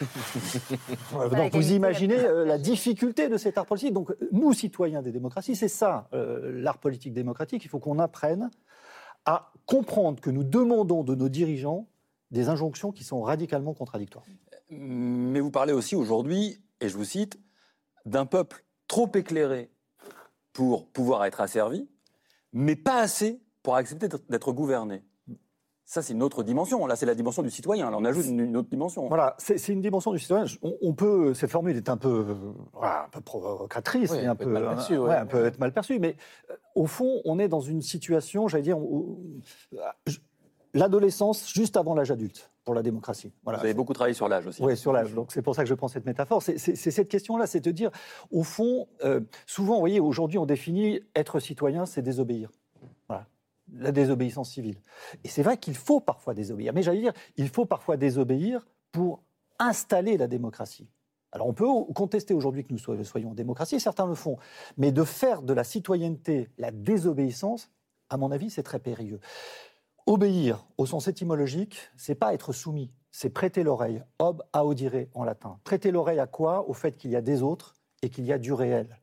Donc 1.12 1.54
vous 1.54 1.72
imaginez 1.74 2.18
euh, 2.18 2.46
la 2.46 2.58
difficulté 2.72 3.30
de 3.30 3.38
cet 3.38 3.58
art 3.58 3.66
politique. 3.66 3.94
Donc 3.94 4.14
nous, 4.32 4.54
citoyens 4.54 5.02
des 5.02 5.12
démocraties, 5.12 5.56
c'est 5.56 5.68
ça, 5.68 6.08
euh, 6.14 6.52
l'art 6.62 6.78
politique 6.78 7.14
démocratique. 7.14 7.64
Il 7.64 7.70
faut 7.70 7.80
qu'on 7.80 8.00
apprenne 8.00 8.50
à 9.26 9.52
comprendre 9.66 10.22
que 10.22 10.30
nous 10.30 10.44
demandons 10.44 11.04
de 11.04 11.16
nos 11.16 11.30
dirigeants 11.30 11.88
des 12.32 12.50
injonctions 12.50 12.92
qui 12.92 13.04
sont 13.04 13.22
radicalement 13.22 13.74
contradictoires. 13.74 14.26
Mais 14.70 15.40
vous 15.40 15.52
parlez 15.52 15.74
aussi 15.74 15.96
aujourd'hui, 15.96 16.62
et 16.82 16.90
je 16.90 16.98
vous 16.98 17.06
cite, 17.06 17.40
d'un 18.06 18.26
peuple 18.26 18.66
trop 18.88 19.12
éclairé 19.16 19.72
pour 20.54 20.88
pouvoir 20.90 21.26
être 21.26 21.42
asservi, 21.42 21.90
mais 22.54 22.76
pas 22.76 23.00
assez 23.00 23.42
pour 23.64 23.76
accepter 23.76 24.08
d'être 24.30 24.54
gouverné. 24.54 25.04
Ça, 25.88 26.02
c'est 26.02 26.14
une 26.14 26.24
autre 26.24 26.42
dimension. 26.42 26.88
Là, 26.88 26.96
c'est 26.96 27.06
la 27.06 27.14
dimension 27.14 27.44
du 27.44 27.52
citoyen. 27.52 27.92
Là, 27.92 27.98
on 28.00 28.06
ajoute 28.06 28.26
une, 28.26 28.40
une 28.40 28.58
autre 28.58 28.70
dimension. 28.70 29.08
Voilà, 29.08 29.36
c'est 29.38 29.68
une 29.70 29.82
dimension 29.82 30.12
du 30.12 30.18
citoyen. 30.20 30.46
On, 30.64 30.76
on 30.82 30.94
peut, 30.94 31.36
cette 31.36 31.52
formule 31.52 31.78
est 31.78 31.90
un 31.90 31.98
peu, 31.98 32.36
voilà, 32.74 33.06
un 33.06 33.10
peu 33.10 33.22
provocatrice, 33.22 34.10
Oui, 34.12 34.18
et 34.18 34.22
elle 34.22 34.30
un 34.30 34.36
peut 34.36 34.46
peu, 34.46 34.56
être 34.56 34.64
mal 34.64 34.76
perçue, 34.76 34.94
euh, 34.94 35.08
ouais. 35.08 35.26
peut 35.26 35.46
être 35.46 35.60
mal 35.60 35.72
perçue, 35.72 36.00
mais 36.00 36.18
euh, 36.50 36.56
au 36.74 36.88
fond, 36.88 37.22
on 37.24 37.38
est 37.38 37.48
dans 37.48 37.60
une 37.62 37.84
situation, 37.84 38.48
j'allais 38.48 38.64
dire, 38.64 38.80
l'adolescence 40.74 41.48
juste 41.54 41.78
avant 41.78 41.94
l'âge 41.94 42.10
adulte 42.10 42.52
pour 42.64 42.74
la 42.74 42.82
démocratie. 42.82 43.32
Voilà. 43.44 43.60
Vous 43.60 43.66
avez 43.66 43.76
beaucoup 43.76 43.94
travaillé 43.94 44.16
sur 44.16 44.28
l'âge 44.28 44.48
aussi. 44.48 44.64
Oui, 44.64 44.76
sur 44.76 44.92
l'âge. 44.92 45.14
Donc 45.14 45.32
c'est 45.32 45.44
pour 45.44 45.54
ça 45.54 45.62
que 45.64 45.70
je 45.70 45.76
prends 45.76 45.88
cette 45.88 46.08
métaphore. 46.08 46.42
C'est 46.42 46.58
cette 46.58 47.08
question-là, 47.10 47.46
c'est 47.46 47.60
de 47.60 47.70
dire, 47.70 47.92
au 48.32 48.42
fond, 48.42 48.88
euh, 49.04 49.22
souvent, 49.46 49.76
vous 49.76 49.82
voyez, 49.82 50.00
aujourd'hui, 50.00 50.40
on 50.40 50.48
définit 50.48 51.02
être 51.16 51.40
citoyen, 51.40 51.86
c'est 51.86 52.02
désobéir. 52.02 52.50
Voilà. 53.08 53.28
La 53.74 53.92
désobéissance 53.92 54.52
civile. 54.52 54.82
Et 55.24 55.28
c'est 55.28 55.44
vrai 55.44 55.58
qu'il 55.58 55.76
faut 55.76 56.00
parfois 56.00 56.34
désobéir. 56.34 56.74
Mais 56.74 56.84
j'allais 56.84 57.02
dire, 57.02 57.14
il 57.38 57.50
faut 57.50 57.66
parfois 57.66 57.98
désobéir 57.98 58.68
pour 58.92 59.24
installer 59.60 60.18
la 60.18 60.28
démocratie. 60.28 60.88
Alors 61.32 61.48
on 61.48 61.54
peut 61.54 61.68
contester 61.94 62.34
aujourd'hui 62.34 62.64
que 62.64 62.72
nous 62.72 63.04
soyons 63.04 63.32
en 63.32 63.34
démocratie, 63.34 63.80
certains 63.80 64.06
le 64.06 64.16
font. 64.16 64.38
Mais 64.78 64.92
de 64.92 65.04
faire 65.04 65.42
de 65.42 65.54
la 65.54 65.64
citoyenneté 65.64 66.50
la 66.58 66.72
désobéissance, 66.72 67.72
à 68.10 68.18
mon 68.18 68.32
avis, 68.32 68.50
c'est 68.50 68.64
très 68.64 68.80
périlleux. 68.80 69.20
Obéir, 70.06 70.66
au 70.78 70.86
sens 70.86 71.08
étymologique, 71.08 71.90
c'est 71.98 72.16
pas 72.16 72.34
être 72.34 72.54
soumis, 72.54 72.92
c'est 73.12 73.32
prêter 73.32 73.64
l'oreille. 73.64 74.04
Ob 74.20 74.44
audire 74.54 75.08
en 75.14 75.24
latin. 75.24 75.60
Prêter 75.64 75.92
l'oreille 75.92 76.20
à 76.20 76.28
quoi? 76.28 76.70
Au 76.70 76.74
fait 76.74 76.96
qu'il 76.96 77.12
y 77.12 77.16
a 77.16 77.22
des 77.22 77.42
autres 77.42 77.76
et 78.02 78.10
qu'il 78.10 78.26
y 78.26 78.32
a 78.32 78.38
du 78.38 78.54
réel. 78.54 79.00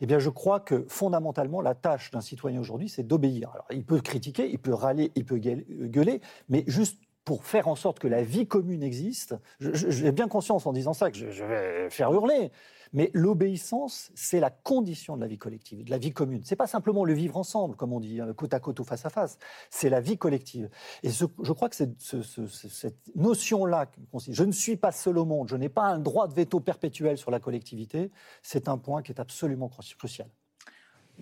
Eh 0.00 0.06
bien, 0.06 0.18
je 0.18 0.30
crois 0.30 0.60
que 0.60 0.84
fondamentalement, 0.88 1.60
la 1.60 1.74
tâche 1.74 2.10
d'un 2.10 2.20
citoyen 2.20 2.60
aujourd'hui, 2.60 2.88
c'est 2.88 3.06
d'obéir. 3.06 3.50
Alors, 3.52 3.66
il 3.70 3.84
peut 3.84 4.00
critiquer, 4.00 4.48
il 4.50 4.58
peut 4.58 4.74
râler, 4.74 5.12
il 5.14 5.24
peut 5.24 5.38
gueuler, 5.38 6.20
mais 6.48 6.64
juste 6.66 6.98
pour 7.24 7.44
faire 7.44 7.68
en 7.68 7.74
sorte 7.74 7.98
que 7.98 8.08
la 8.08 8.22
vie 8.22 8.46
commune 8.46 8.82
existe, 8.82 9.34
j'ai 9.58 10.12
bien 10.12 10.28
conscience 10.28 10.66
en 10.66 10.72
disant 10.72 10.92
ça 10.92 11.10
que 11.10 11.16
je, 11.16 11.44
vais 11.44 11.88
faire 11.88 12.12
hurler, 12.12 12.52
mais 12.92 13.10
l'obéissance, 13.14 14.12
c'est 14.14 14.40
la 14.40 14.50
condition 14.50 15.16
de 15.16 15.22
la 15.22 15.26
vie 15.26 15.38
collective, 15.38 15.84
de 15.84 15.90
la 15.90 15.98
vie 15.98 16.12
commune. 16.12 16.42
C'est 16.44 16.54
pas 16.54 16.66
simplement 16.66 17.04
le 17.04 17.14
vivre 17.14 17.36
ensemble, 17.36 17.76
comme 17.76 17.92
on 17.92 18.00
dit, 18.00 18.20
hein, 18.20 18.32
côte 18.34 18.52
à 18.52 18.60
côte 18.60 18.78
ou 18.78 18.84
face 18.84 19.06
à 19.06 19.10
face. 19.10 19.38
C'est 19.70 19.88
la 19.88 20.00
vie 20.00 20.18
collective. 20.18 20.68
Et 21.02 21.10
je 21.10 21.52
crois 21.52 21.68
que 21.70 21.76
cette 21.76 23.16
notion-là, 23.16 23.90
je 24.28 24.44
ne 24.44 24.52
suis 24.52 24.76
pas 24.76 24.92
seul 24.92 25.18
au 25.18 25.24
monde, 25.24 25.48
je 25.48 25.56
n'ai 25.56 25.70
pas 25.70 25.86
un 25.86 25.98
droit 25.98 26.28
de 26.28 26.34
veto 26.34 26.60
perpétuel 26.60 27.16
sur 27.16 27.30
la 27.30 27.40
collectivité, 27.40 28.10
c'est 28.42 28.68
un 28.68 28.76
point 28.76 29.02
qui 29.02 29.12
est 29.12 29.20
absolument 29.20 29.70
crucial. 29.98 30.28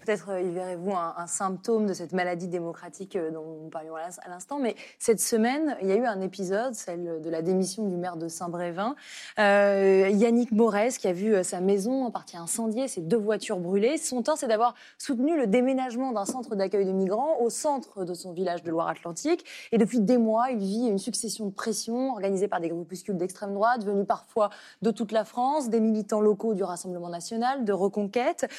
Peut-être 0.00 0.30
y 0.30 0.48
euh, 0.48 0.50
verrez-vous 0.52 0.92
un, 0.92 1.26
symptôme 1.26 1.86
de 1.86 1.92
cette 1.92 2.12
maladie 2.12 2.48
démocratique 2.48 3.14
euh, 3.14 3.30
dont 3.30 3.58
nous 3.62 3.68
parlions 3.68 3.94
à 3.94 4.28
l'instant, 4.28 4.58
mais 4.58 4.74
cette 4.98 5.20
semaine, 5.20 5.76
il 5.80 5.88
y 5.88 5.92
a 5.92 5.96
eu 5.96 6.04
un 6.06 6.20
épisode, 6.20 6.74
celle 6.74 7.20
de 7.20 7.30
la 7.30 7.42
démission 7.42 7.86
du 7.86 7.96
maire 7.96 8.16
de 8.16 8.26
Saint-Brévin, 8.26 8.96
euh, 9.38 10.08
Yannick 10.10 10.50
Morez, 10.50 10.88
qui 10.98 11.06
a 11.08 11.12
vu 11.12 11.44
sa 11.44 11.60
maison 11.60 12.06
en 12.06 12.10
partie 12.10 12.36
incendiée, 12.36 12.88
ses 12.88 13.00
deux 13.02 13.18
voitures 13.18 13.58
brûlées. 13.58 13.98
Son 13.98 14.22
tort, 14.22 14.38
c'est 14.38 14.48
d'avoir 14.48 14.74
soutenu 14.98 15.36
le 15.36 15.46
déménagement 15.46 16.12
d'un 16.12 16.24
centre 16.24 16.56
d'accueil 16.56 16.86
de 16.86 16.92
migrants 16.92 17.36
au 17.40 17.50
centre 17.50 18.04
de 18.04 18.14
son 18.14 18.32
village 18.32 18.62
de 18.62 18.70
Loire-Atlantique. 18.70 19.44
Et 19.72 19.78
depuis 19.78 20.00
des 20.00 20.18
mois, 20.18 20.50
il 20.50 20.58
vit 20.58 20.86
une 20.88 20.98
succession 20.98 21.46
de 21.46 21.52
pressions 21.52 22.12
organisées 22.12 22.48
par 22.48 22.60
des 22.60 22.70
groupuscules 22.70 23.16
d'extrême 23.16 23.54
droite, 23.54 23.84
venus 23.84 24.06
parfois 24.06 24.50
de 24.80 24.90
toute 24.90 25.12
la 25.12 25.24
France, 25.24 25.68
des 25.68 25.80
militants 25.80 26.20
locaux 26.20 26.54
du 26.54 26.64
Rassemblement 26.64 27.10
national, 27.10 27.64
de 27.64 27.72
Reconquête, 27.72 28.50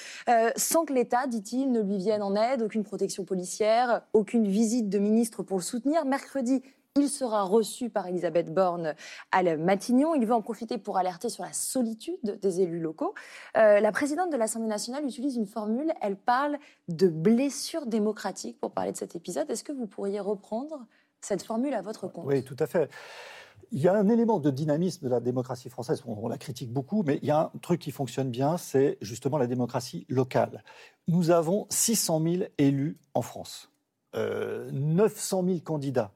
sans 0.55 0.85
que 0.85 0.93
l'État 0.93 1.22
dit-il, 1.27 1.71
ne 1.71 1.81
lui 1.81 1.97
vienne 1.97 2.21
en 2.21 2.35
aide, 2.35 2.61
aucune 2.61 2.83
protection 2.83 3.25
policière, 3.25 4.01
aucune 4.13 4.47
visite 4.47 4.89
de 4.89 4.99
ministre 4.99 5.43
pour 5.43 5.57
le 5.57 5.63
soutenir. 5.63 6.05
Mercredi, 6.05 6.61
il 6.95 7.09
sera 7.09 7.41
reçu 7.41 7.89
par 7.89 8.07
Elisabeth 8.07 8.53
Borne 8.53 8.93
à 9.31 9.41
Matignon. 9.57 10.13
Il 10.13 10.25
veut 10.27 10.33
en 10.33 10.41
profiter 10.43 10.77
pour 10.77 10.97
alerter 10.97 11.29
sur 11.29 11.43
la 11.43 11.51
solitude 11.51 12.39
des 12.39 12.61
élus 12.61 12.79
locaux. 12.79 13.15
Euh, 13.57 13.79
la 13.79 13.91
présidente 13.91 14.31
de 14.31 14.37
l'Assemblée 14.37 14.69
nationale 14.69 15.03
utilise 15.03 15.35
une 15.35 15.47
formule, 15.47 15.91
elle 16.01 16.15
parle 16.15 16.57
de 16.89 17.07
blessure 17.07 17.87
démocratique 17.87 18.59
pour 18.59 18.71
parler 18.71 18.91
de 18.91 18.97
cet 18.97 19.15
épisode. 19.15 19.49
Est-ce 19.49 19.63
que 19.63 19.71
vous 19.71 19.87
pourriez 19.87 20.19
reprendre 20.19 20.85
cette 21.19 21.41
formule 21.41 21.73
à 21.73 21.81
votre 21.81 22.07
compte? 22.07 22.25
Oui, 22.27 22.43
tout 22.43 22.57
à 22.59 22.67
fait. 22.67 22.89
Il 23.75 23.81
y 23.81 23.87
a 23.87 23.95
un 23.95 24.07
élément 24.07 24.39
de 24.39 24.51
dynamisme 24.51 25.03
de 25.03 25.09
la 25.09 25.19
démocratie 25.19 25.67
française, 25.67 26.03
on, 26.05 26.27
la 26.27 26.37
critique 26.37 26.71
beaucoup, 26.71 27.01
mais 27.01 27.17
il 27.23 27.27
y 27.27 27.31
a 27.31 27.51
un 27.55 27.59
truc 27.59 27.81
qui 27.81 27.89
fonctionne 27.89 28.29
bien, 28.29 28.57
c'est 28.57 28.99
justement 29.01 29.39
la 29.39 29.47
démocratie 29.47 30.05
locale. 30.09 30.63
Nous 31.07 31.31
avons 31.31 31.65
600 31.71 32.21
000 32.21 32.43
élus 32.59 32.99
en 33.15 33.23
France, 33.23 33.71
euh, 34.15 34.69
900 34.71 35.43
000 35.47 35.59
candidats. 35.61 36.11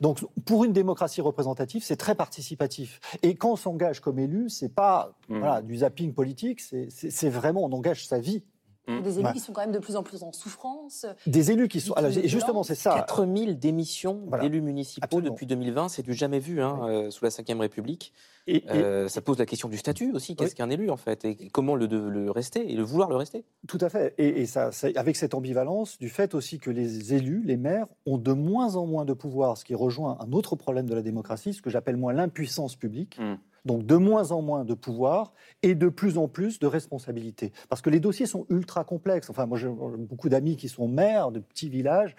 Donc, 0.00 0.24
pour 0.46 0.64
une 0.64 0.72
démocratie 0.72 1.20
représentative, 1.20 1.84
c'est 1.84 1.98
très 1.98 2.14
participatif. 2.14 2.98
Et 3.22 3.34
quand 3.34 3.52
on 3.52 3.56
s'engage 3.56 4.00
comme 4.00 4.18
élu, 4.18 4.48
c'est 4.48 4.74
pas 4.74 5.18
mmh. 5.28 5.60
du 5.64 5.76
zapping 5.76 6.14
politique, 6.14 6.62
c'est 6.62 7.28
vraiment 7.28 7.62
on 7.62 7.72
engage 7.72 8.06
sa 8.06 8.18
vie 8.18 8.42
Mmh. 8.86 9.02
Des 9.02 9.18
élus 9.18 9.32
qui 9.32 9.40
sont 9.40 9.52
quand 9.52 9.62
même 9.62 9.72
de 9.72 9.78
plus 9.80 9.96
en 9.96 10.02
plus 10.02 10.22
en 10.22 10.32
souffrance. 10.32 11.06
Des 11.26 11.50
élus 11.50 11.68
qui 11.68 11.80
sont. 11.80 11.92
Alors, 11.94 12.10
justement, 12.10 12.62
c'est 12.62 12.76
ça. 12.76 13.04
4000 13.06 13.58
démissions 13.58 14.22
d'élus 14.40 14.60
municipaux 14.60 15.20
depuis 15.20 15.46
2020, 15.46 15.88
c'est 15.88 16.02
du 16.02 16.14
jamais 16.14 16.38
vu 16.38 16.62
hein, 16.62 16.80
euh, 16.88 17.10
sous 17.10 17.24
la 17.24 17.30
Ve 17.30 17.60
République. 17.60 18.12
Et, 18.48 18.62
euh, 18.70 19.08
ça 19.08 19.20
pose 19.20 19.38
la 19.38 19.46
question 19.46 19.68
du 19.68 19.76
statut 19.76 20.12
aussi. 20.12 20.36
Qu'est-ce 20.36 20.54
qu'un 20.54 20.70
élu, 20.70 20.90
en 20.90 20.96
fait 20.96 21.24
Et 21.24 21.48
comment 21.52 21.74
le, 21.74 21.86
le, 21.86 22.30
rester 22.30 22.70
et 22.70 22.76
le 22.76 22.84
vouloir 22.84 23.08
le 23.08 23.16
rester? 23.16 23.44
Tout 23.66 23.78
à 23.80 23.88
fait. 23.88 24.14
Et, 24.18 24.46
ça, 24.46 24.70
avec 24.94 25.16
cette 25.16 25.34
ambivalence 25.34 25.98
du 25.98 26.08
fait 26.08 26.34
aussi 26.34 26.58
que 26.58 26.70
les 26.70 27.12
élus, 27.12 27.42
les 27.44 27.56
maires, 27.56 27.86
ont 28.06 28.18
de 28.18 28.32
moins 28.32 28.76
en 28.76 28.86
moins 28.86 29.04
de 29.04 29.14
pouvoir, 29.14 29.58
ce 29.58 29.64
qui 29.64 29.74
rejoint 29.74 30.16
un 30.20 30.32
autre 30.32 30.54
problème 30.54 30.88
de 30.88 30.94
la 30.94 31.02
démocratie, 31.02 31.54
ce 31.54 31.62
que 31.62 31.70
j'appelle 31.70 31.96
moi 31.96 32.12
l'impuissance 32.12 32.76
publique. 32.76 33.18
Mmh. 33.18 33.34
Donc 33.66 33.84
de 33.84 33.96
moins 33.96 34.30
en 34.30 34.40
moins 34.40 34.64
de 34.64 34.74
pouvoir 34.74 35.34
et 35.62 35.74
de 35.74 35.88
plus 35.88 36.18
en 36.18 36.28
plus 36.28 36.60
de 36.60 36.68
responsabilités. 36.68 37.52
Parce 37.68 37.82
que 37.82 37.90
les 37.90 37.98
dossiers 38.00 38.26
sont 38.26 38.46
ultra 38.48 38.84
complexes. 38.84 39.28
Enfin, 39.28 39.44
moi 39.44 39.58
j'ai 39.58 39.68
beaucoup 39.68 40.28
d'amis 40.28 40.56
qui 40.56 40.68
sont 40.68 40.86
maires 40.86 41.32
de 41.32 41.40
petits 41.40 41.68
villages. 41.68 42.14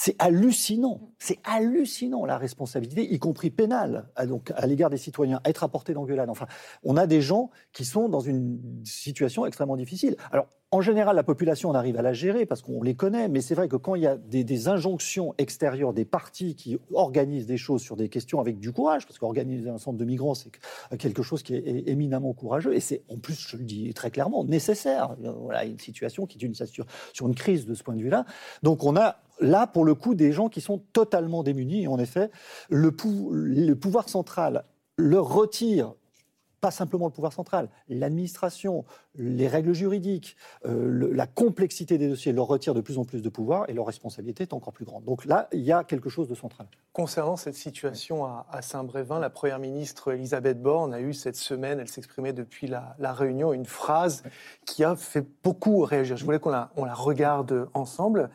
C'est 0.00 0.14
hallucinant, 0.20 1.10
c'est 1.18 1.40
hallucinant 1.42 2.24
la 2.24 2.38
responsabilité, 2.38 3.12
y 3.12 3.18
compris 3.18 3.50
pénale, 3.50 4.08
à, 4.14 4.26
donc 4.26 4.52
à 4.54 4.64
l'égard 4.64 4.90
des 4.90 4.96
citoyens, 4.96 5.40
être 5.44 5.64
apporté 5.64 5.92
d'engueulade. 5.92 6.30
Enfin, 6.30 6.46
on 6.84 6.96
a 6.96 7.08
des 7.08 7.20
gens 7.20 7.50
qui 7.72 7.84
sont 7.84 8.08
dans 8.08 8.20
une 8.20 8.60
situation 8.84 9.44
extrêmement 9.44 9.76
difficile. 9.76 10.14
Alors, 10.30 10.46
en 10.70 10.82
général, 10.82 11.16
la 11.16 11.24
population, 11.24 11.70
on 11.70 11.74
arrive 11.74 11.98
à 11.98 12.02
la 12.02 12.12
gérer 12.12 12.46
parce 12.46 12.62
qu'on 12.62 12.80
les 12.80 12.94
connaît, 12.94 13.26
mais 13.26 13.40
c'est 13.40 13.56
vrai 13.56 13.66
que 13.66 13.74
quand 13.74 13.96
il 13.96 14.02
y 14.02 14.06
a 14.06 14.16
des, 14.16 14.68
injonctions 14.68 15.34
extérieures 15.36 15.92
des 15.92 16.04
partis 16.04 16.54
qui 16.54 16.78
organisent 16.92 17.46
des 17.46 17.56
choses 17.56 17.82
sur 17.82 17.96
des 17.96 18.08
questions 18.08 18.38
avec 18.38 18.60
du 18.60 18.70
courage, 18.70 19.04
parce 19.04 19.18
qu'organiser 19.18 19.68
un 19.68 19.78
centre 19.78 19.98
de 19.98 20.04
migrants, 20.04 20.34
c'est 20.34 20.52
quelque 20.96 21.24
chose 21.24 21.42
qui 21.42 21.56
est 21.56 21.88
éminemment 21.88 22.34
courageux, 22.34 22.72
et 22.72 22.80
c'est 22.80 23.02
en 23.08 23.16
plus, 23.18 23.48
je 23.48 23.56
le 23.56 23.64
dis 23.64 23.92
très 23.94 24.12
clairement, 24.12 24.44
nécessaire. 24.44 25.16
Voilà, 25.42 25.64
une 25.64 25.80
situation 25.80 26.26
qui 26.26 26.38
est 26.38 26.42
une, 26.42 26.54
sur 26.54 27.26
une 27.26 27.34
crise 27.34 27.66
de 27.66 27.74
ce 27.74 27.82
point 27.82 27.96
de 27.96 28.02
vue-là. 28.02 28.26
Donc 28.62 28.84
on 28.84 28.94
a 28.94 29.16
là, 29.40 29.66
pour 29.66 29.84
le 29.84 29.94
coup, 29.94 30.14
des 30.14 30.32
gens 30.32 30.48
qui 30.48 30.60
sont 30.60 30.82
totalement 30.92 31.42
démunis, 31.42 31.84
et 31.84 31.88
en 31.88 31.98
effet, 31.98 32.30
le, 32.70 32.94
le 33.32 33.74
pouvoir 33.74 34.08
central 34.08 34.64
leur 34.96 35.32
retire 35.32 35.94
pas 36.60 36.70
simplement 36.70 37.06
le 37.06 37.12
pouvoir 37.12 37.32
central, 37.32 37.68
l'administration, 37.88 38.84
les 39.14 39.48
règles 39.48 39.72
juridiques, 39.72 40.36
euh, 40.66 41.10
la 41.12 41.26
complexité 41.26 41.98
des 41.98 42.08
dossiers 42.08 42.32
leur 42.32 42.46
retire 42.46 42.74
de 42.74 42.80
plus 42.80 42.98
en 42.98 43.04
plus 43.04 43.22
de 43.22 43.28
pouvoir 43.28 43.68
et 43.68 43.72
leur 43.72 43.86
responsabilité 43.86 44.42
est 44.42 44.52
encore 44.52 44.72
plus 44.72 44.84
grande. 44.84 45.04
Donc 45.04 45.24
là, 45.24 45.48
il 45.52 45.60
y 45.60 45.72
a 45.72 45.84
quelque 45.84 46.08
chose 46.08 46.28
de 46.28 46.34
central. 46.34 46.66
Concernant 46.92 47.36
cette 47.36 47.54
situation 47.54 48.24
à, 48.24 48.62
Saint-Brévin, 48.62 49.18
la 49.18 49.30
Première 49.30 49.58
ministre 49.58 50.12
Elisabeth 50.12 50.60
Borne 50.60 50.94
a 50.94 51.00
eu 51.00 51.12
cette 51.12 51.36
semaine, 51.36 51.80
elle 51.80 51.88
s'exprimait 51.88 52.32
depuis 52.32 52.66
la, 52.66 53.12
Réunion, 53.12 53.52
une 53.52 53.66
phrase 53.66 54.22
qui 54.66 54.84
a 54.84 54.94
fait 54.94 55.26
beaucoup 55.42 55.80
réagir. 55.82 56.16
Je 56.16 56.24
voulais 56.24 56.38
qu'on 56.38 56.50
la, 56.50 56.70
regarde 56.76 57.68
ensemble. 57.74 58.30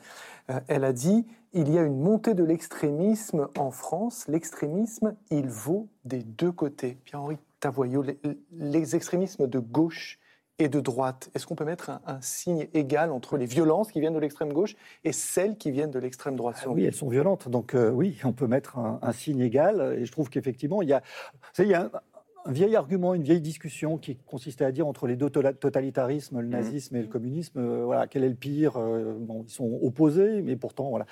Euh, 0.49 0.59
elle 0.67 0.83
a 0.83 0.93
dit 0.93 1.25
il 1.53 1.71
y 1.71 1.77
a 1.77 1.83
une 1.83 1.99
montée 1.99 2.33
de 2.33 2.43
l'extrémisme 2.43 3.47
en 3.57 3.69
France. 3.69 4.25
L'extrémisme, 4.27 5.15
il 5.29 5.47
vaut 5.47 5.87
des 6.03 6.23
deux 6.23 6.51
côtés. 6.51 6.97
Pierre-Henri 7.05 7.37
Tavoyot, 7.63 8.03
les, 8.51 8.95
extrémismes 8.97 9.47
de 9.47 9.59
gauche 9.59 10.19
et 10.59 10.67
de 10.67 10.81
droite, 10.81 11.29
est-ce 11.33 11.47
qu'on 11.47 11.55
peut 11.55 11.63
mettre 11.63 11.91
un, 12.05 12.19
signe 12.19 12.67
égal 12.73 13.09
entre 13.09 13.37
les 13.37 13.45
violences 13.45 13.89
qui 13.89 14.01
viennent 14.01 14.13
de 14.13 14.19
l'extrême 14.19 14.51
gauche 14.51 14.75
et 15.05 15.13
celles 15.13 15.57
qui 15.57 15.71
viennent 15.71 15.89
de 15.89 15.99
l'extrême 15.99 16.35
droite? 16.35 16.61
Ah 16.61 16.69
Oui, 16.69 16.83
elles 16.83 16.93
sont 16.93 17.07
violentes. 17.07 17.47
Donc 17.47 17.73
euh, 17.73 17.89
oui, 17.89 18.19
on 18.25 18.33
peut 18.33 18.47
mettre 18.47 18.77
un, 18.79 18.99
un, 19.01 19.13
signe 19.13 19.39
égal. 19.39 19.95
Et 19.97 20.03
je 20.03 20.11
trouve 20.11 20.29
qu'effectivement, 20.29 20.81
il 20.81 20.89
y 20.89 20.93
a, 20.93 21.01
il 21.57 21.67
y 21.67 21.73
a 21.73 21.89
un 22.45 22.51
vieil 22.51 22.75
argument, 22.75 23.13
une 23.13 23.23
vieille 23.23 23.41
discussion 23.41 23.97
qui 23.97 24.17
consistait 24.17 24.65
à 24.65 24.71
dire 24.71 24.87
entre 24.87 25.07
les 25.07 25.15
deux 25.15 25.29
totalitarismes, 25.29 26.39
le 26.39 26.47
mmh. 26.47 26.51
nazisme 26.51 26.95
et 26.95 27.01
le 27.01 27.07
communisme, 27.07 27.59
euh, 27.59 27.83
voilà, 27.85 28.07
quel 28.07 28.23
est 28.23 28.29
le 28.29 28.35
pire 28.35 28.77
euh, 28.77 29.15
bon, 29.17 29.43
Ils 29.47 29.51
sont 29.51 29.79
opposés, 29.81 30.41
mais 30.41 30.55
pourtant, 30.55 30.89
voilà. 30.89 31.05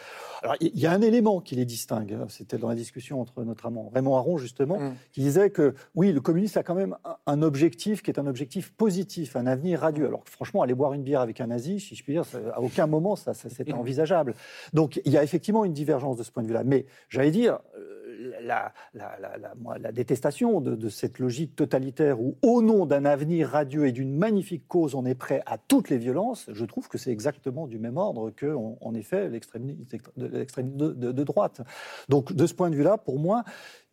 Alors, 0.43 0.55
il 0.59 0.77
y, 0.77 0.85
a 0.85 0.91
un 0.91 1.01
élément 1.01 1.39
qui 1.39 1.55
les 1.55 1.65
distingue. 1.65 2.17
C'était 2.27 2.57
dans 2.57 2.69
la 2.69 2.75
discussion 2.75 3.21
entre 3.21 3.43
notamment 3.43 3.89
Raymond 3.93 4.15
Aron, 4.15 4.38
justement, 4.38 4.79
mmh. 4.79 4.93
qui 5.13 5.21
disait 5.21 5.50
que, 5.50 5.73
oui, 5.95 6.11
le 6.11 6.19
communisme 6.19 6.59
a 6.59 6.63
quand 6.63 6.75
même 6.75 6.97
un, 7.25 7.41
objectif 7.41 8.03
qui 8.03 8.11
est 8.11 8.19
un 8.19 8.27
objectif 8.27 8.71
positif, 8.73 9.35
un 9.35 9.47
avenir 9.47 9.79
radieux. 9.79 10.07
Alors, 10.07 10.23
franchement, 10.25 10.61
aller 10.61 10.75
boire 10.75 10.93
une 10.93 11.03
bière 11.03 11.21
avec 11.21 11.41
un 11.41 11.47
nazi, 11.47 11.79
si 11.79 11.95
je 11.95 12.03
puis 12.03 12.13
dire, 12.13 12.23
à 12.53 12.61
aucun 12.61 12.88
moment, 12.88 13.15
ça, 13.15 13.33
ça 13.33 13.47
mmh. 13.47 13.73
envisageable. 13.79 14.35
Donc, 14.73 15.01
il 15.05 15.11
y 15.11 15.17
a 15.17 15.23
effectivement 15.23 15.65
une 15.65 15.73
divergence 15.73 16.17
de 16.17 16.23
ce 16.23 16.31
point 16.31 16.43
de 16.43 16.47
vue-là. 16.47 16.63
Mais, 16.63 16.85
j'allais 17.09 17.31
dire, 17.31 17.59
euh, 17.77 18.00
la, 18.41 18.74
la, 18.94 19.91
détestation 19.91 20.62
de, 20.62 20.89
cette 20.89 21.20
logique 21.20 21.56
totalitaire 21.56 22.22
où, 22.22 22.38
au 22.41 22.62
nom 22.62 22.86
d'un 22.86 23.06
avenir 23.06 23.50
radieux 23.50 23.88
et 23.88 23.91
d'une 23.91 24.15
magnifique 24.15 24.68
cause, 24.68 24.96
on 24.96 25.06
est 25.06 25.15
prêt 25.15 25.41
à 25.46 25.58
toutes 25.58 25.89
les 25.89 25.98
violences, 25.98 26.50
je 26.51 26.65
trouve 26.65 26.88
que 26.88 26.98
c'est 26.98 27.12
exactement 27.12 27.68
du 27.68 27.80
même 27.80 27.98
ordre 27.98 28.32
que, 28.32 28.56
en, 28.56 28.94
effet, 28.94 29.30
l'extrême 29.30 29.75
de, 30.15 30.94
de, 30.94 31.24
droite. 31.24 31.62
Donc, 32.10 32.34
de 32.34 32.46
ce 32.46 32.53
point 32.53 32.70
de 32.70 32.75
vue-là, 32.75 32.98
pour 32.98 33.20
moi, 33.20 33.44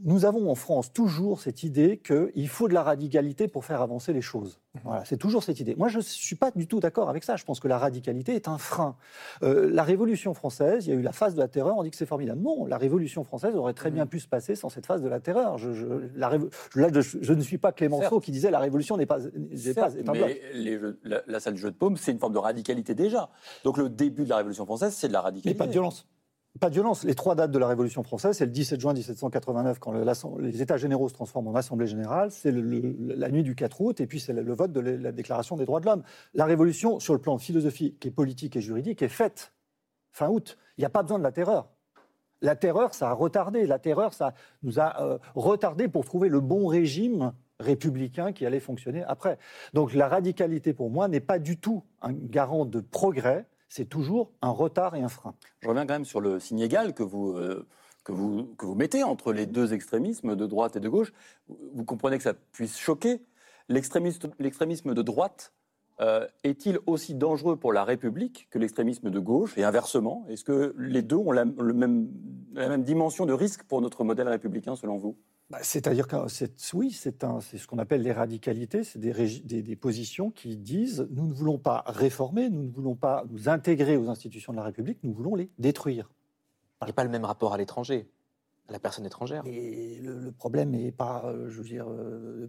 nous 0.00 0.24
avons 0.24 0.50
en 0.50 0.54
France 0.54 0.92
toujours 0.92 1.40
cette 1.40 1.62
idée 1.62 1.98
qu'il 1.98 2.48
faut 2.48 2.68
de 2.68 2.74
la 2.74 2.82
radicalité 2.82 3.48
pour 3.48 3.64
faire 3.64 3.82
avancer 3.82 4.12
les 4.12 4.22
choses. 4.22 4.60
Voilà, 4.84 5.04
c'est 5.04 5.16
toujours 5.16 5.42
cette 5.42 5.60
idée. 5.60 5.74
Moi, 5.76 5.88
je 5.88 5.98
ne 5.98 6.02
suis 6.02 6.36
pas 6.36 6.50
du 6.50 6.66
tout 6.66 6.80
d'accord 6.80 7.08
avec 7.08 7.24
ça. 7.24 7.36
Je 7.36 7.44
pense 7.44 7.60
que 7.60 7.68
la 7.68 7.78
radicalité 7.78 8.34
est 8.34 8.48
un 8.48 8.58
frein. 8.58 8.96
Euh, 9.42 9.70
la 9.72 9.82
Révolution 9.82 10.34
française, 10.34 10.86
il 10.86 10.90
y 10.90 10.92
a 10.92 10.96
eu 10.96 11.02
la 11.02 11.12
phase 11.12 11.34
de 11.34 11.40
la 11.40 11.48
terreur, 11.48 11.76
on 11.76 11.82
dit 11.82 11.90
que 11.90 11.96
c'est 11.96 12.06
formidable. 12.06 12.40
Non, 12.40 12.66
la 12.66 12.78
Révolution 12.78 13.24
française 13.24 13.54
aurait 13.54 13.74
très 13.74 13.90
bien 13.90 14.06
pu 14.06 14.20
se 14.20 14.28
passer 14.28 14.54
sans 14.54 14.68
cette 14.68 14.86
phase 14.86 15.02
de 15.02 15.08
la 15.08 15.20
terreur. 15.20 15.58
Je, 15.58 15.68
la 16.16 16.30
là, 16.74 16.88
je, 17.00 17.32
ne 17.32 17.42
suis 17.42 17.58
pas 17.58 17.72
Clémenceau 17.72 18.20
qui 18.20 18.30
disait 18.30 18.50
la 18.50 18.58
Révolution 18.58 18.96
n'est 18.96 19.06
pas, 19.06 19.18
pas 19.18 19.88
un 19.88 20.12
mais 20.12 20.80
la, 21.04 21.22
la, 21.26 21.40
salle 21.40 21.54
du 21.54 21.60
jeu 21.60 21.70
de 21.70 21.76
paume, 21.76 21.96
c'est 21.96 22.12
une 22.12 22.18
forme 22.18 22.34
de 22.34 22.38
radicalité 22.38 22.94
déjà. 22.94 23.30
Donc 23.64 23.78
le 23.78 23.88
début 23.88 24.24
de 24.24 24.30
la 24.30 24.36
Révolution 24.36 24.64
française, 24.64 24.94
c'est 24.94 25.08
de 25.08 25.12
la 25.12 25.20
radicalité. 25.20 25.50
Mais 25.50 25.58
pas 25.58 25.66
de 25.66 25.72
violence 25.72 26.06
pas 26.58 26.68
de 26.68 26.74
violence. 26.74 27.04
Les 27.04 27.14
trois 27.14 27.34
dates 27.34 27.50
de 27.50 27.58
la 27.58 27.66
Révolution 27.66 28.02
française, 28.02 28.36
c'est 28.36 28.44
le 28.44 28.50
17 28.50 28.80
juin 28.80 28.92
1789, 28.92 29.78
quand 29.78 29.92
les 29.92 30.62
États 30.62 30.76
généraux 30.76 31.08
se 31.08 31.14
transforment 31.14 31.48
en 31.48 31.54
Assemblée 31.54 31.86
générale, 31.86 32.30
c'est 32.30 32.52
la 32.52 33.30
nuit 33.30 33.42
du 33.42 33.54
4 33.54 33.80
août, 33.80 34.00
et 34.00 34.06
puis 34.06 34.20
c'est 34.20 34.32
le, 34.32 34.54
vote 34.54 34.72
de 34.72 34.80
la 34.80 35.12
Déclaration 35.12 35.56
des 35.56 35.64
droits 35.64 35.80
de 35.80 35.86
l'homme. 35.86 36.02
La 36.34 36.44
Révolution, 36.44 37.00
sur 37.00 37.14
le 37.14 37.20
plan 37.20 37.38
philosophique, 37.38 38.04
et 38.04 38.10
politique 38.10 38.56
et 38.56 38.60
juridique, 38.60 39.02
est 39.02 39.08
faite 39.08 39.52
fin 40.12 40.28
août. 40.28 40.58
Il 40.76 40.82
n'y 40.82 40.86
a 40.86 40.90
pas 40.90 41.02
besoin 41.02 41.18
de 41.18 41.24
la 41.24 41.32
terreur. 41.32 41.68
La 42.40 42.56
terreur, 42.56 42.94
ça 42.94 43.10
a 43.10 43.12
retardé. 43.12 43.66
La 43.66 43.78
terreur, 43.78 44.14
ça 44.14 44.34
nous 44.62 44.78
a 44.78 45.02
euh, 45.02 45.18
retardé 45.34 45.88
pour 45.88 46.04
trouver 46.04 46.28
le 46.28 46.40
bon 46.40 46.66
régime 46.66 47.32
républicain 47.60 48.32
qui 48.32 48.46
allait 48.46 48.60
fonctionner 48.60 49.02
après. 49.04 49.38
Donc 49.74 49.92
la 49.92 50.08
radicalité, 50.08 50.72
pour 50.72 50.90
moi, 50.90 51.08
n'est 51.08 51.20
pas 51.20 51.38
du 51.38 51.58
tout 51.58 51.82
un 52.00 52.12
garant 52.12 52.64
de 52.64 52.80
progrès 52.80 53.46
c'est 53.68 53.88
toujours 53.88 54.32
un 54.42 54.50
retard 54.50 54.94
et 54.96 55.02
un 55.02 55.08
frein. 55.08 55.34
Je 55.60 55.68
reviens 55.68 55.86
quand 55.86 55.94
même 55.94 56.04
sur 56.04 56.20
le 56.20 56.40
signe 56.40 56.60
égal 56.60 56.94
que 56.94 57.02
vous, 57.02 57.32
euh, 57.32 57.66
que 58.04 58.12
vous, 58.12 58.46
que 58.56 58.66
vous 58.66 58.74
mettez 58.74 59.02
entre 59.04 59.32
les 59.32 59.46
deux 59.46 59.72
extrémismes 59.72 60.36
de 60.36 60.46
droite 60.46 60.76
et 60.76 60.80
de 60.80 60.88
gauche. 60.88 61.12
Vous 61.48 61.84
comprenez 61.84 62.16
que 62.16 62.22
ça 62.24 62.34
puisse 62.34 62.78
choquer. 62.78 63.22
L'extrémisme 63.68 64.94
de 64.94 65.02
droite 65.02 65.52
euh, 66.00 66.26
est-il 66.44 66.78
aussi 66.86 67.14
dangereux 67.14 67.56
pour 67.56 67.72
la 67.72 67.84
République 67.84 68.48
que 68.50 68.58
l'extrémisme 68.58 69.10
de 69.10 69.18
gauche? 69.18 69.58
Et 69.58 69.64
inversement 69.64 70.24
Est-ce 70.28 70.44
que 70.44 70.74
les 70.78 71.02
deux 71.02 71.16
ont 71.16 71.32
la 71.32 71.44
même 71.44 72.08
dimension 72.84 73.26
de 73.26 73.32
risque 73.32 73.64
pour 73.64 73.82
notre 73.82 74.04
modèle 74.04 74.28
républicain 74.28 74.76
selon 74.76 74.96
vous? 74.96 75.16
Bah, 75.50 75.58
c'est-à-dire 75.62 76.06
que 76.06 76.16
oui, 76.74 76.90
c'est 76.90 77.22
ce 77.22 77.66
qu'on 77.66 77.78
appelle 77.78 78.02
les 78.02 78.12
radicalités, 78.12 78.84
c'est 78.84 78.98
des, 78.98 79.62
des, 79.62 79.76
positions 79.76 80.30
qui 80.30 80.58
disent 80.58 81.08
nous 81.10 81.26
ne 81.26 81.32
voulons 81.32 81.58
pas 81.58 81.84
réformer, 81.86 82.50
nous 82.50 82.64
ne 82.64 82.70
voulons 82.70 82.96
pas 82.96 83.24
nous 83.30 83.48
intégrer 83.48 83.96
aux 83.96 84.10
institutions 84.10 84.52
de 84.52 84.58
la 84.58 84.64
République, 84.64 84.98
nous 85.02 85.12
voulons 85.12 85.34
les 85.34 85.48
détruire. 85.58 86.10
Il 86.82 86.84
n'y 86.84 86.90
a 86.90 86.94
pas 86.94 87.04
le 87.04 87.10
même 87.10 87.24
rapport 87.24 87.54
à 87.54 87.56
l'étranger 87.56 88.10
la 88.70 88.78
personne 88.78 89.06
étrangère. 89.06 89.42
Et 89.46 89.98
le, 90.02 90.30
problème 90.32 90.70
n'est 90.70 90.92
pas, 90.92 91.24
euh, 91.26 91.48
je 91.48 91.58
veux 91.58 91.64
dire, 91.64 91.86
euh, 91.88 92.48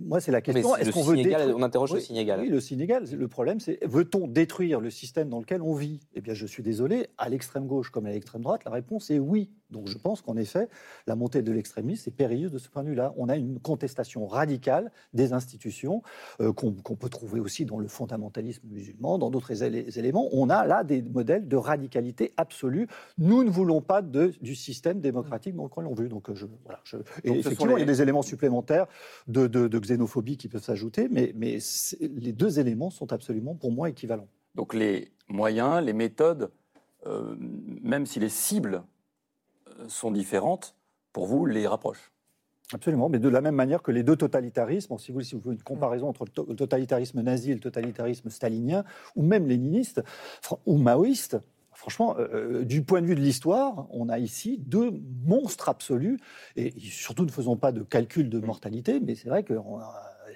moi 0.00 0.20
c'est 0.20 0.32
la 0.32 0.40
question. 0.40 0.76
Est-ce 0.76 0.90
qu'on 0.90 1.02
veut 1.02 1.16
détruire... 1.16 1.56
On 1.56 1.62
interroge 1.62 1.94
le 1.94 2.00
signe 2.00 2.16
égal. 2.16 2.40
Oui, 2.40 2.48
le 2.48 2.60
signe 2.60 2.80
égal. 2.80 3.04
Le 3.10 3.28
problème, 3.28 3.58
c'est 3.60 3.78
veut-on 3.86 4.28
détruire 4.28 4.80
le 4.80 4.90
système 4.90 5.28
dans 5.28 5.40
lequel 5.40 5.62
on 5.62 5.74
vit? 5.74 6.00
Eh 6.14 6.20
bien, 6.20 6.34
je 6.34 6.46
suis 6.46 6.62
désolé, 6.62 7.08
à 7.16 7.28
l'extrême 7.28 7.66
gauche 7.66 7.90
comme 7.90 8.06
à 8.06 8.10
l'extrême 8.10 8.42
droite, 8.42 8.64
la 8.64 8.70
réponse 8.70 9.10
est 9.10 9.18
oui. 9.18 9.50
Donc, 9.70 9.86
je 9.88 9.98
pense 9.98 10.22
qu'en 10.22 10.36
effet, 10.36 10.68
la 11.06 11.14
montée 11.14 11.42
de 11.42 11.52
l'extrémisme 11.52 12.08
est 12.08 12.12
périlleuse 12.12 12.52
de 12.52 12.58
ce 12.58 12.70
point 12.70 12.82
de 12.82 12.88
vue-là. 12.88 13.12
On 13.18 13.28
a 13.28 13.36
une 13.36 13.60
contestation 13.60 14.26
radicale 14.26 14.90
des 15.12 15.34
institutions 15.34 16.02
euh, 16.40 16.52
qu'on 16.54 16.72
peut 16.72 17.10
trouver 17.10 17.38
aussi 17.38 17.66
dans 17.66 17.78
le 17.78 17.86
fondamentalisme 17.86 18.66
musulman, 18.66 19.18
dans 19.18 19.30
d'autres 19.30 19.62
éléments. 19.62 20.28
On 20.32 20.48
a 20.48 20.66
là 20.66 20.84
des 20.84 21.02
modèles 21.02 21.48
de 21.48 21.56
radicalité 21.56 22.32
absolue. 22.38 22.88
Nous 23.18 23.44
ne 23.44 23.50
voulons 23.50 23.82
pas 23.82 24.00
de, 24.00 24.32
du 24.40 24.54
système 24.54 25.00
démocratique 25.00 25.37
donc 25.46 25.76
on 25.76 25.80
l'a 25.80 25.88
vu. 25.94 26.08
Donc, 26.08 26.32
je, 26.32 26.46
voilà, 26.64 26.80
effectivement, 27.24 27.76
il 27.76 27.80
y 27.80 27.82
a 27.82 27.86
des 27.86 28.02
éléments 28.02 28.22
supplémentaires 28.22 28.86
de, 29.26 29.78
xénophobie 29.78 30.36
qui 30.36 30.48
peuvent 30.48 30.62
s'ajouter, 30.62 31.08
mais, 31.08 31.32
mais 31.34 31.58
les 32.00 32.32
deux 32.32 32.60
éléments 32.60 32.90
sont 32.90 33.12
absolument, 33.12 33.54
pour 33.54 33.72
moi, 33.72 33.88
équivalents. 33.88 34.28
Donc 34.54 34.74
les 34.74 35.12
moyens, 35.28 35.84
les 35.84 35.92
méthodes, 35.92 36.50
euh, 37.06 37.36
même 37.38 38.06
si 38.06 38.18
les 38.18 38.28
cibles 38.28 38.82
euh, 39.68 39.84
sont 39.88 40.10
différentes, 40.10 40.74
pour 41.12 41.26
vous, 41.26 41.46
les 41.46 41.66
rapprochent 41.66 42.12
Absolument, 42.74 43.08
mais 43.08 43.18
de 43.18 43.30
la 43.30 43.40
même 43.40 43.54
manière 43.54 43.82
que 43.82 43.90
les 43.90 44.02
deux 44.02 44.16
totalitarismes, 44.16 44.98
si 44.98 45.10
vous, 45.10 45.22
si 45.22 45.34
vous 45.34 45.40
voulez 45.40 45.56
une 45.56 45.62
comparaison 45.62 46.08
entre 46.08 46.26
le 46.26 46.54
totalitarisme 46.54 47.22
nazi 47.22 47.50
et 47.50 47.54
le 47.54 47.60
totalitarisme 47.60 48.28
stalinien, 48.28 48.84
ou 49.16 49.22
même 49.22 49.46
léniniste 49.46 50.02
ou 50.66 50.76
maoïste, 50.76 51.38
franchement, 51.78 52.16
euh, 52.18 52.26
euh, 52.34 52.64
du 52.64 52.82
point 52.82 53.00
de 53.00 53.06
vue 53.06 53.14
de 53.14 53.20
l'histoire, 53.20 53.86
on 53.90 54.08
a 54.08 54.18
ici 54.18 54.58
deux 54.66 55.00
monstres 55.24 55.68
absolus, 55.68 56.18
et 56.56 56.74
surtout 56.80 57.24
ne 57.24 57.30
faisons 57.30 57.56
pas 57.56 57.70
de 57.70 57.82
calcul 57.82 58.28
de 58.28 58.40
mortalité, 58.40 58.98
mais 58.98 59.14
c'est 59.14 59.28
vrai 59.28 59.44
que 59.44 59.54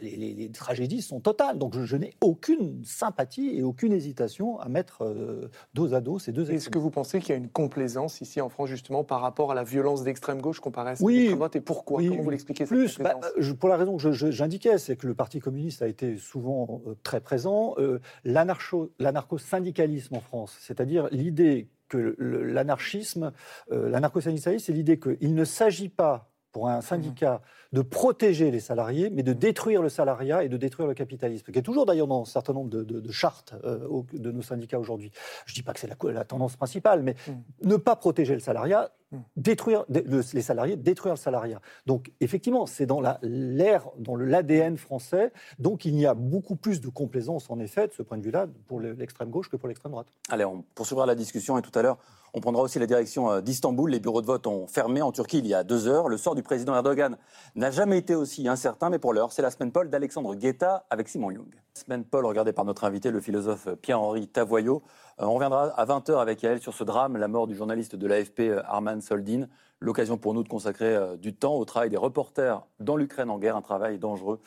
les, 0.02 0.50
tragédies 0.50 1.02
sont 1.02 1.20
totales. 1.20 1.58
Donc 1.58 1.78
je, 1.78 1.96
n'ai 1.96 2.14
aucune 2.20 2.84
sympathie 2.84 3.56
et 3.56 3.62
aucune 3.62 3.92
hésitation 3.92 4.58
à 4.60 4.68
mettre 4.68 5.04
euh, 5.04 5.50
dos 5.74 5.94
à 5.94 6.00
dos 6.00 6.18
ces 6.18 6.32
deux 6.32 6.50
Est-ce 6.50 6.70
que 6.70 6.78
vous 6.78 6.90
pensez 6.90 7.20
qu'il 7.20 7.30
y 7.30 7.32
a 7.32 7.36
une 7.36 7.48
complaisance 7.48 8.20
ici 8.20 8.40
en 8.40 8.48
France 8.48 8.68
justement 8.68 9.04
par 9.04 9.20
rapport 9.20 9.52
à 9.52 9.54
la 9.54 9.62
violence 9.64 10.02
d'extrême 10.02 10.40
gauche 10.40 10.60
comparée 10.60 10.90
à 10.90 10.96
celle 10.96 11.06
oui, 11.06 11.14
d'extrême 11.14 11.38
droite? 11.38 11.56
Et 11.56 11.60
pourquoi? 11.60 12.02
Comment 12.02 12.22
vous 12.22 12.30
l'expliquez 12.30 12.64
plus, 12.64 12.98
bah, 12.98 13.18
Pour 13.58 13.68
la 13.68 13.76
raison 13.76 13.96
que 13.96 14.12
j'indiquais, 14.12 14.78
c'est 14.78 14.96
que 14.96 15.06
le 15.06 15.14
Parti 15.14 15.40
communiste 15.40 15.82
a 15.82 15.88
été 15.88 16.16
souvent 16.16 16.82
euh, 16.86 16.94
très 17.02 17.20
présent. 17.20 17.74
Euh, 17.78 18.00
L'anarcho-syndicalisme 18.24 20.16
en 20.16 20.20
France, 20.20 20.56
c'est-à-dire 20.60 21.08
l'idée 21.10 21.68
que 21.88 22.16
l'anarchisme, 22.18 23.32
l'anarcho-syndicalisme, 23.70 24.64
c'est 24.64 24.72
l'idée 24.72 24.98
qu'il 24.98 25.34
ne 25.34 25.44
s'agit 25.44 25.90
pas 25.90 26.31
pour 26.52 26.68
un 26.68 26.80
syndicat 26.82 27.40
de 27.72 27.80
protéger 27.80 28.50
les 28.50 28.60
salariés, 28.60 29.10
mais 29.10 29.22
de 29.22 29.32
détruire 29.32 29.82
le 29.82 29.88
salariat 29.88 30.44
et 30.44 30.48
de 30.48 30.56
détruire 30.58 30.86
le 30.86 30.94
capitalisme, 30.94 31.50
qui 31.50 31.58
est 31.58 31.62
toujours 31.62 31.86
d'ailleurs 31.86 32.06
dans 32.06 32.22
un 32.22 32.26
certain 32.26 32.52
nombre 32.52 32.68
de, 32.68 33.10
chartes 33.10 33.54
euh, 33.64 34.02
de 34.12 34.30
nos 34.30 34.42
syndicats 34.42 34.78
aujourd'hui. 34.78 35.10
Je 35.46 35.52
ne 35.52 35.54
dis 35.54 35.62
pas 35.62 35.72
que 35.72 35.80
c'est 35.80 35.88
la, 35.88 36.24
tendance 36.24 36.56
principale, 36.56 37.02
mais 37.02 37.14
mm. 37.26 37.68
ne 37.68 37.76
pas 37.76 37.96
protéger 37.96 38.34
le 38.34 38.40
salariat, 38.40 38.90
mm. 39.10 39.18
détruire 39.36 39.84
les 39.88 40.42
salariés, 40.42 40.76
détruire 40.76 41.14
le 41.14 41.18
salariat. 41.18 41.60
Donc 41.86 42.12
effectivement, 42.20 42.66
c'est 42.66 42.86
dans 42.86 43.00
l'air, 43.22 43.88
dans 43.98 44.16
l'ADN 44.16 44.76
français, 44.76 45.32
donc 45.58 45.86
il 45.86 45.98
y 45.98 46.04
a 46.04 46.12
beaucoup 46.12 46.56
plus 46.56 46.82
de 46.82 46.88
complaisance 46.88 47.50
en 47.50 47.58
effet 47.58 47.88
de 47.88 47.92
ce 47.92 48.02
point 48.02 48.18
de 48.18 48.22
vue-là 48.22 48.46
pour 48.66 48.80
l'extrême 48.80 49.30
gauche 49.30 49.48
que 49.48 49.56
pour 49.56 49.68
l'extrême 49.68 49.92
droite. 49.92 50.08
Allez, 50.28 50.44
on 50.44 50.62
poursuivra 50.74 51.06
la 51.06 51.14
discussion 51.14 51.56
et 51.56 51.62
tout 51.62 51.76
à 51.78 51.82
l'heure, 51.82 51.98
on 52.34 52.40
prendra 52.40 52.62
aussi 52.62 52.78
la 52.78 52.86
direction 52.86 53.30
euh, 53.30 53.40
d'Istanbul. 53.40 53.90
Les 53.90 54.00
bureaux 54.00 54.22
de 54.22 54.26
vote 54.26 54.46
ont 54.46 54.66
fermé 54.66 55.02
en 55.02 55.12
Turquie 55.12 55.38
il 55.38 55.46
y 55.46 55.54
a 55.54 55.64
deux 55.64 55.86
heures. 55.86 56.08
Le 56.08 56.16
sort 56.16 56.34
du 56.34 56.42
président 56.42 56.74
Erdogan 56.74 57.16
n'a 57.56 57.70
jamais 57.70 57.98
été 57.98 58.14
aussi 58.14 58.48
incertain, 58.48 58.88
mais 58.88 58.98
pour 58.98 59.12
l'heure, 59.12 59.32
c'est 59.32 59.42
la 59.42 59.50
semaine 59.50 59.70
Paul 59.70 59.90
d'Alexandre 59.90 60.34
Guetta 60.34 60.86
avec 60.88 61.08
Simon 61.08 61.30
Young. 61.30 61.54
Semaine 61.74 62.04
Paul 62.04 62.24
regardée 62.24 62.52
par 62.52 62.64
notre 62.64 62.84
invité, 62.84 63.10
le 63.10 63.20
philosophe 63.20 63.68
Pierre-Henri 63.82 64.28
Tavoyot. 64.28 64.82
Euh, 65.20 65.26
on 65.26 65.34
reviendra 65.34 65.68
à 65.78 65.84
20h 65.84 66.18
avec 66.20 66.42
elle 66.42 66.60
sur 66.60 66.72
ce 66.72 66.84
drame, 66.84 67.18
la 67.18 67.28
mort 67.28 67.46
du 67.46 67.54
journaliste 67.54 67.96
de 67.96 68.06
l'AFP 68.06 68.40
euh, 68.40 68.62
Arman 68.64 69.02
Soldin. 69.02 69.46
L'occasion 69.80 70.16
pour 70.16 70.32
nous 70.32 70.42
de 70.42 70.48
consacrer 70.48 70.96
du 71.18 71.34
temps 71.34 71.56
au 71.56 71.64
travail 71.64 71.90
des 71.90 71.96
reporters 71.96 72.62
dans 72.78 72.96
l'Ukraine 72.96 73.30
en 73.30 73.38
guerre, 73.40 73.56
un 73.56 73.62
travail 73.62 73.98
dangereux 73.98 74.40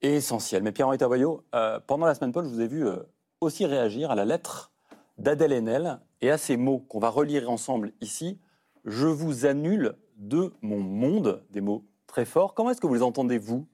et 0.00 0.14
essentiel. 0.14 0.62
Mais 0.62 0.72
Pierre-Henri 0.72 0.96
Tavoyot, 0.96 1.44
pendant 1.86 2.06
la 2.06 2.14
semaine 2.14 2.32
Paul, 2.32 2.44
je 2.44 2.48
vous 2.48 2.60
ai 2.62 2.68
vu 2.68 2.86
aussi 3.42 3.66
réagir 3.66 4.10
à 4.10 4.14
la 4.14 4.24
lettre 4.24 4.71
d'Adèle 5.18 5.52
Haenel 5.52 6.00
et 6.20 6.30
à 6.30 6.38
ces 6.38 6.56
mots 6.56 6.80
qu'on 6.80 6.98
va 6.98 7.08
relire 7.08 7.50
ensemble 7.50 7.92
ici. 8.00 8.40
Je 8.84 9.06
vous 9.06 9.46
annule 9.46 9.96
de 10.16 10.52
mon 10.62 10.80
monde, 10.80 11.44
des 11.50 11.60
mots 11.60 11.84
très 12.06 12.24
forts. 12.24 12.54
Comment 12.54 12.70
est-ce 12.70 12.80
que 12.80 12.86
vous 12.86 12.94
les 12.94 13.02
entendez, 13.02 13.38
vous, 13.38 13.66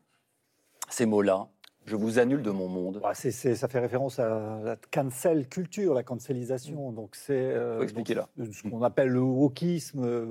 ces 0.89 1.07
mots-là? 1.07 1.49
Je 1.89 1.97
vous 1.97 2.19
annule 2.19 2.43
de 2.43 2.51
mon 2.51 2.69
monde. 2.69 3.01
Bah, 3.03 3.15
ça 3.15 3.69
fait 3.69 3.79
référence 3.79 4.19
à 4.19 4.61
la 4.63 4.77
cancel 4.91 5.49
culture, 5.49 5.95
la 5.95 6.03
cancelisation. 6.03 6.93
Donc 6.93 7.17
c'est 7.17 7.33
euh, 7.33 7.87
ce 7.89 8.69
qu'on 8.69 8.83
appelle 8.83 9.09
le 9.09 9.21
wokisme. 9.21 10.05
Euh, 10.05 10.27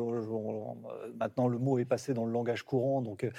maintenant, 1.19 1.47
le 1.47 1.57
mot 1.57 1.79
est 1.79 1.85
passé 1.85 2.13
dans 2.13 2.25
le 2.25 2.31
langage 2.31 2.63
courant. 2.63 3.01
Donc 3.01 3.23
euh, 3.23 3.31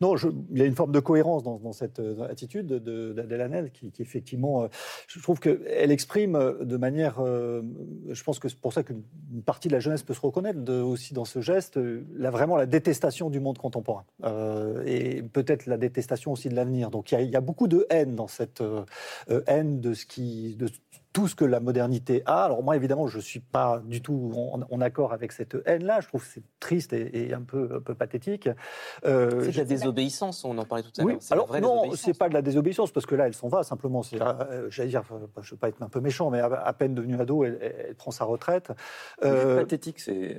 non, 0.00 0.16
il 0.50 0.58
y 0.58 0.62
a 0.62 0.64
une 0.64 0.74
forme 0.74 0.92
de 0.92 1.00
cohérence 1.00 1.42
dans, 1.42 1.72
cette 1.72 2.00
attitude 2.30 2.66
d'Adèle 2.66 3.40
Hanel 3.42 3.70
qui, 3.70 3.92
effectivement, 3.98 4.68
je 5.08 5.20
trouve 5.20 5.40
qu'elle 5.40 5.90
exprime 5.90 6.56
de 6.60 6.76
manière. 6.76 7.16
je 7.22 8.22
pense 8.24 8.38
que 8.38 8.48
c'est 8.48 8.58
pour 8.58 8.72
ça 8.72 8.82
qu'une 8.82 9.02
partie 9.44 9.68
de 9.68 9.74
la 9.74 9.80
jeunesse 9.80 10.02
peut 10.02 10.14
se 10.14 10.20
reconnaître 10.20 10.72
aussi 10.72 11.12
dans 11.12 11.26
ce 11.26 11.40
geste, 11.40 11.78
là, 12.14 12.30
vraiment 12.30 12.56
la 12.56 12.64
détestation 12.64 13.28
du 13.28 13.40
monde 13.40 13.58
contemporain 13.58 14.04
et 14.86 15.22
peut-être 15.22 15.66
la 15.66 15.76
détestation 15.76 16.32
aussi 16.32 16.48
de 16.48 16.54
l'avenir. 16.54 16.90
Donc 16.90 17.12
il 17.12 17.20
y, 17.20 17.26
y 17.26 17.36
a 17.36 17.40
beaucoup 17.40 17.65
de 17.66 17.86
haine 17.90 18.14
dans 18.16 18.28
cette 18.28 18.60
euh, 18.60 18.84
euh, 19.30 19.42
haine 19.46 19.80
de 19.80 19.94
ce 19.94 20.06
qui, 20.06 20.56
de 20.56 20.68
tout 21.16 21.28
ce 21.28 21.34
que 21.34 21.46
la 21.46 21.60
modernité 21.60 22.22
a. 22.26 22.44
Alors 22.44 22.62
moi, 22.62 22.76
évidemment, 22.76 23.06
je 23.06 23.16
ne 23.16 23.22
suis 23.22 23.40
pas 23.40 23.80
du 23.86 24.02
tout 24.02 24.34
en, 24.70 24.80
accord 24.82 25.14
avec 25.14 25.32
cette 25.32 25.56
haine-là. 25.64 26.00
Je 26.02 26.08
trouve 26.08 26.20
que 26.20 26.28
c'est 26.28 26.42
triste 26.60 26.92
et, 26.92 27.32
un, 27.32 27.40
peu, 27.40 27.76
un 27.76 27.80
peu 27.80 27.94
pathétique. 27.94 28.50
Euh, 29.06 29.40
c'est 29.42 29.52
de 29.52 29.56
la 29.56 29.64
désobéissance, 29.64 30.44
on 30.44 30.58
en 30.58 30.66
parlait 30.66 30.84
tout 30.84 30.90
à 30.98 31.04
l'heure. 31.04 31.16
Oui, 31.18 31.26
alors 31.30 31.58
non, 31.58 31.92
c'est 31.94 32.12
pas 32.12 32.28
de 32.28 32.34
la 32.34 32.42
désobéissance, 32.42 32.90
parce 32.90 33.06
que 33.06 33.14
là, 33.14 33.26
elle 33.26 33.32
s'en 33.32 33.48
va 33.48 33.62
simplement. 33.62 34.02
J'allais 34.68 34.90
dire, 34.90 35.04
je 35.08 35.14
ne 35.14 35.20
veux 35.50 35.56
pas 35.56 35.68
être 35.68 35.82
un 35.82 35.88
peu 35.88 36.00
méchant, 36.00 36.28
mais 36.28 36.40
à, 36.40 36.72
peine 36.74 36.94
devenue 36.94 37.18
ado, 37.18 37.44
elle, 37.44 37.94
prend 37.96 38.10
sa 38.10 38.26
retraite. 38.26 38.72
c'est 39.22 39.56
pathétique, 39.56 40.00
c'est... 40.00 40.36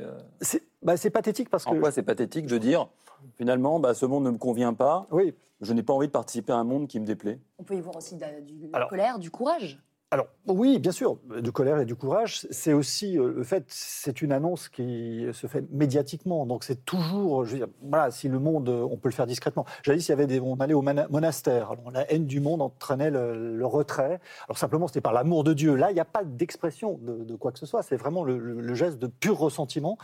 Bah, 0.84 0.96
c'est 0.96 1.10
pathétique 1.10 1.50
parce 1.50 1.66
que... 1.66 1.72
En 1.72 1.80
quoi 1.80 1.90
c'est 1.90 2.04
pathétique 2.04 2.46
de 2.46 2.60
dire, 2.60 2.88
finalement, 3.36 3.80
bah, 3.80 3.96
ce 3.96 4.06
monde 4.06 4.26
ne 4.26 4.30
me 4.30 4.38
convient 4.38 4.76
pas 4.76 5.08
Oui. 5.10 5.34
Je 5.60 5.74
n'ai 5.74 5.82
pas 5.82 5.94
envie 5.94 6.06
de 6.06 6.12
participer 6.12 6.54
à 6.54 6.58
un 6.58 6.64
monde 6.64 6.88
qui 6.88 7.00
me 7.00 7.06
déplaît. 7.06 7.40
On 7.58 7.64
peut 7.64 7.76
y 7.76 7.82
voir 7.82 7.96
aussi 7.96 8.16
de 8.16 8.22
la, 8.72 8.86
colère, 8.86 9.18
du 9.18 9.32
courage. 9.32 9.82
Alors 10.10 10.28
oui, 10.48 10.80
bien 10.80 10.94
sûr, 10.94 11.18
du 11.42 11.52
colère 11.52 11.80
et 11.80 11.86
du 11.86 11.96
courage. 11.96 12.48
C'est 12.50 12.72
aussi 12.72 13.20
euh, 13.20 13.34
le 13.36 13.44
fait, 13.44 13.66
c'est 13.68 14.22
une 14.22 14.32
annonce 14.32 14.70
qui 14.70 15.26
se 15.34 15.48
fait 15.48 15.66
médiatiquement, 15.72 16.46
donc 16.46 16.64
c'est 16.64 16.86
toujours, 16.86 17.44
je 17.44 17.52
veux 17.52 17.58
dire, 17.58 17.68
voilà, 17.82 18.12
si 18.12 18.30
le 18.30 18.40
monde, 18.40 18.70
on 18.70 18.96
peut 18.96 19.10
le 19.10 19.14
faire 19.14 19.28
discrètement. 19.28 19.66
J'avais 19.84 20.00
s'il 20.00 20.12
y 20.12 20.14
avait 20.14 20.26
des, 20.26 20.40
on 20.40 20.56
allait 20.62 20.74
au 20.74 20.82
monastère, 20.82 21.74
la 21.92 22.10
haine 22.10 22.26
du 22.26 22.40
monde 22.40 22.62
entraînait 22.62 23.12
le, 23.12 23.66
retrait. 23.66 24.22
Alors 24.48 24.58
simplement, 24.58 24.88
c'était 24.88 25.02
par 25.02 25.12
l'amour 25.12 25.44
de 25.44 25.54
Dieu. 25.54 25.76
Là, 25.76 25.92
il 25.92 25.96
n'y 25.96 26.00
a 26.00 26.06
pas 26.06 26.24
d'expression 26.24 26.98
de, 27.02 27.36
quoi 27.36 27.52
que 27.52 27.60
ce 27.60 27.66
soit. 27.66 27.84
C'est 27.84 27.98
vraiment 27.98 28.24
le, 28.24 28.74
geste 28.76 29.00
de 29.00 29.08
pur 29.08 29.38
ressentiment. 29.38 29.98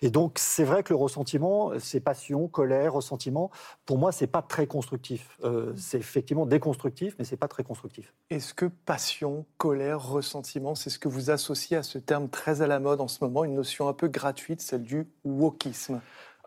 Et 0.00 0.08
donc 0.08 0.38
c'est 0.38 0.64
vrai 0.64 0.82
que 0.82 0.94
le 0.94 0.98
ressentiment, 0.98 1.72
c'est 1.78 2.00
passion, 2.00 2.48
colère, 2.48 2.94
ressentiment. 2.94 3.50
Pour 3.84 3.98
moi, 3.98 4.12
c'est 4.12 4.26
pas 4.26 4.40
très 4.40 4.66
constructif. 4.66 5.36
Euh, 5.44 5.74
c'est 5.76 5.98
effectivement 5.98 6.46
déconstructif, 6.46 7.14
mais 7.18 7.26
c'est 7.26 7.36
pas 7.36 7.48
très 7.48 7.64
constructif. 7.64 8.14
Est-ce 8.30 8.54
que 8.54 8.64
passion 8.64 9.41
colère, 9.58 10.06
ressentiment, 10.06 10.74
c'est 10.74 10.90
ce 10.90 10.98
que 10.98 11.08
vous 11.08 11.30
associez 11.30 11.76
à 11.76 11.82
ce 11.82 11.98
terme 11.98 12.28
très 12.28 12.62
à 12.62 12.66
la 12.66 12.80
mode 12.80 13.00
en 13.00 13.08
ce 13.08 13.22
moment, 13.22 13.44
une 13.44 13.54
notion 13.54 13.88
un 13.88 13.92
peu 13.92 14.08
gratuite, 14.08 14.60
celle 14.60 14.82
du 14.82 15.06
wokisme. 15.24 16.00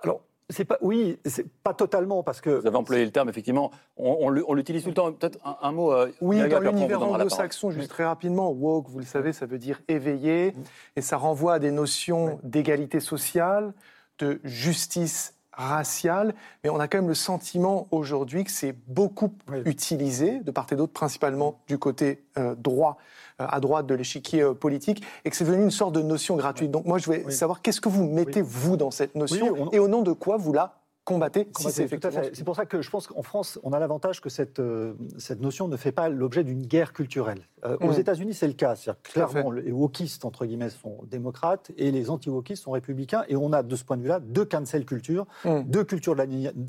Alors, 0.03 0.21
c'est 0.49 0.65
pas, 0.65 0.77
oui, 0.81 1.17
c'est 1.25 1.47
pas 1.63 1.73
totalement 1.73 2.21
parce 2.21 2.41
que. 2.41 2.51
Vous 2.51 2.67
avez 2.67 2.77
employé 2.77 3.03
le 3.03 3.12
terme 3.12 3.29
effectivement. 3.29 3.71
On, 3.97 4.29
l'utilise 4.29 4.84
tout 4.84 4.89
le 4.89 4.95
temps. 4.95 5.12
Peut-être 5.12 5.39
un, 5.62 5.71
mot. 5.71 5.91
Euh, 5.91 6.12
oui, 6.21 6.38
dans 6.47 6.60
l'univers 6.60 7.01
anglo-saxon, 7.01 7.71
juste 7.71 7.89
très 7.89 8.05
rapidement, 8.05 8.51
woke, 8.51 8.88
vous 8.89 8.99
le 8.99 9.05
savez, 9.05 9.34
ça 9.34 9.45
veut 9.45 9.58
dire 9.58 9.81
éveillé, 9.88 10.53
et 10.95 11.01
ça 11.01 11.17
renvoie 11.17 11.55
à 11.55 11.60
des 11.60 11.71
notions 11.71 12.39
d'égalité 12.43 12.99
sociale, 12.99 13.73
de 14.19 14.39
justice 14.43 15.35
raciale, 15.56 16.36
mais 16.63 16.70
on 16.70 16.80
a 16.80 16.88
quand 16.88 16.98
même 16.98 17.08
le 17.08 17.15
sentiment 17.15 17.88
aujourd'hui 17.91 18.44
que 18.44 18.52
c'est 18.52 18.76
beaucoup 18.88 19.34
utilisé, 19.65 20.39
de 20.39 20.52
part 20.52 20.68
et 20.72 20.76
d'autre, 20.76 20.94
principalement 20.94 21.60
du 21.68 21.78
côté 21.78 22.24
euh, 22.38 22.56
droit, 22.56 22.98
euh, 23.41 23.48
à 23.50 23.60
droite 23.60 23.88
de 23.88 23.96
l'échiquier 23.96 24.41
euh, 24.41 24.54
politique, 24.54 25.04
et 25.24 25.30
que 25.30 25.36
c'est 25.36 25.46
devenu 25.46 25.63
une 25.63 25.72
sorte 25.72 25.94
de 25.94 26.02
notion 26.02 26.36
gratuite. 26.36 26.72
Donc 26.72 26.86
moi, 26.86 26.98
je 26.98 27.06
voulais 27.06 27.32
savoir 27.32 27.62
qu'est-ce 27.62 27.82
que 27.82 27.89
vous 27.89 28.06
mettez, 28.06 28.41
vous, 28.41 28.78
dans 28.78 28.91
cette 28.91 29.15
notion, 29.15 29.72
et 29.72 29.80
au 29.80 29.88
nom 29.88 30.02
de 30.02 30.12
quoi 30.12 30.38
vous 30.38 30.54
la 30.54 30.80
combattez, 31.06 31.48
c'est 31.58 32.44
pour 32.44 32.56
ça 32.56 32.65
que 32.65 32.82
je 32.82 32.89
pense 32.89 33.08
qu'en 33.08 33.22
France, 33.22 33.60
on 33.63 33.72
a 33.74 33.80
l'avantage 33.80 34.22
que 34.22 34.30
cette, 34.30 34.60
euh, 34.60 34.96
cette 35.20 35.39
notion 35.39 35.68
ne 35.68 35.78
fait 35.78 35.91
pas 35.91 36.10
l'objet 36.10 36.44
d'une 36.44 36.65
guerre 36.65 36.94
culturelle. 36.94 37.48
Euh, 37.63 37.78
aux 37.80 37.94
mmh. 37.94 38.00
États-Unis, 38.00 38.34
c'est 38.34 38.48
le 38.48 38.54
cas. 38.54 38.76
Clairement, 39.04 39.52
les 39.52 39.72
wokistes, 39.72 40.26
entre 40.26 40.46
guillemets, 40.46 40.72
sont 40.72 40.98
démocrates 41.06 41.72
et 41.78 41.91
les 41.91 42.10
anti-wokistes 42.10 42.63
sont 42.63 42.72
républicains. 42.72 43.24
Et 43.30 43.36
on 43.36 43.54
a, 43.54 43.62
de 43.63 43.76
ce 43.76 43.86
point 43.86 43.98
de 43.98 44.02
vue-là, 44.02 44.20
deux 44.20 44.46
cancel 44.46 44.86
culture, 44.86 45.28
mmh. 45.46 45.62
deux 45.68 45.84
cultures 45.84 46.15
de 46.15 46.24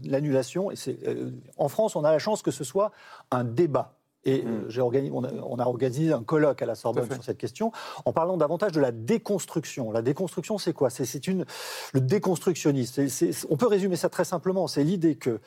l'annulation. 0.05 0.71
Et 0.71 0.77
euh, 1.07 1.31
en 1.57 1.69
France, 1.69 1.97
on 1.97 2.05
a 2.05 2.13
la 2.13 2.19
chance 2.19 2.43
que 2.43 2.51
ce 2.51 2.63
soit 2.63 2.93
un 3.31 3.43
débat 3.43 3.96
et 4.27 4.43
mm. 4.43 4.69
euh, 4.79 5.11
on, 5.13 5.59
a, 5.59 5.65
organisé 5.65 6.13
un 6.13 6.23
colloque 6.23 6.61
à 6.61 6.67
la 6.67 6.75
Sorbonne 6.75 7.11
sur 7.11 7.25
cette 7.25 7.39
question 7.39 7.73
en 8.05 8.13
parlant 8.13 8.37
davantage 8.37 8.73
de 8.73 8.81
la 8.81 8.93
déconstruction. 8.93 9.93
La 9.93 10.03
déconstruction, 10.03 10.59
c'est 10.59 10.73
quoi? 10.73 10.91
C'est 10.91 11.27
une 11.27 11.47
le 11.95 12.01
déconstructionniste. 12.01 13.01
on 13.49 13.57
peut 13.57 13.69
résumer 13.69 13.97
ça 13.97 14.09
très 14.09 14.25
simplement. 14.25 14.67
C'est 14.67 14.85
l'idée 14.85 15.15
que 15.15 15.41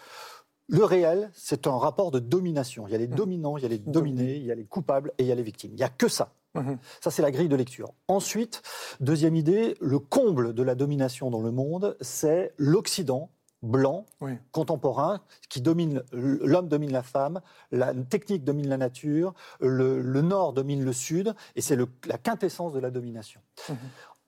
le 0.68 0.84
réel, 0.84 1.30
c'est 1.34 1.68
un 1.68 1.78
rapport 1.78 2.12
de 2.12 2.20
domination. 2.20 2.88
Il 2.88 2.92
y 2.92 2.96
a 2.96 3.00
les 3.00 3.08
mm. 3.08 3.16
dominants, 3.16 3.58
il 3.58 3.64
y 3.64 3.66
a 3.66 3.70
les 3.70 3.80
dominés, 3.80 4.36
il 4.38 4.46
y 4.46 4.52
a 4.52 4.56
les 4.56 4.66
coupables 4.66 5.12
et 5.18 5.24
il 5.24 5.28
y 5.28 5.32
a 5.32 5.36
les 5.36 5.44
victimes. 5.44 5.72
Il 5.74 5.78
n'y 5.78 5.84
a 5.84 5.90
que 5.90 6.08
ça. 6.08 6.32
Mm-hmm. 6.56 6.78
Ça, 7.02 7.12
c'est 7.12 7.22
la 7.22 7.32
grille 7.32 7.50
de 7.50 7.56
lecture. 7.56 7.94
Ensuite, 8.08 8.62
deuxième 9.00 9.36
idée, 9.36 9.76
le 9.82 10.00
comble 10.00 10.54
de 10.54 10.64
la 10.64 10.76
domination 10.76 11.30
dans 11.30 11.42
le 11.42 11.52
monde, 11.52 11.98
c'est 12.02 12.54
l'Occident 12.58 13.30
blanc, 13.62 14.06
contemporain, 14.52 15.22
qui 15.50 15.62
domine, 15.62 16.04
l'homme 16.12 16.68
domine 16.68 16.92
la 16.92 17.04
femme, 17.04 17.42
la 17.72 17.94
technique 17.94 18.44
domine 18.44 18.70
la 18.70 18.78
nature, 18.78 19.34
le, 19.60 20.22
nord 20.22 20.54
domine 20.54 20.84
le 20.84 20.94
sud, 20.94 21.36
et 21.56 21.62
c'est 21.62 21.76
la 21.76 22.18
quintessence 22.18 22.74
de 22.74 22.80
la 22.80 22.92
domination. 22.92 23.42
Mhm. 23.70 23.78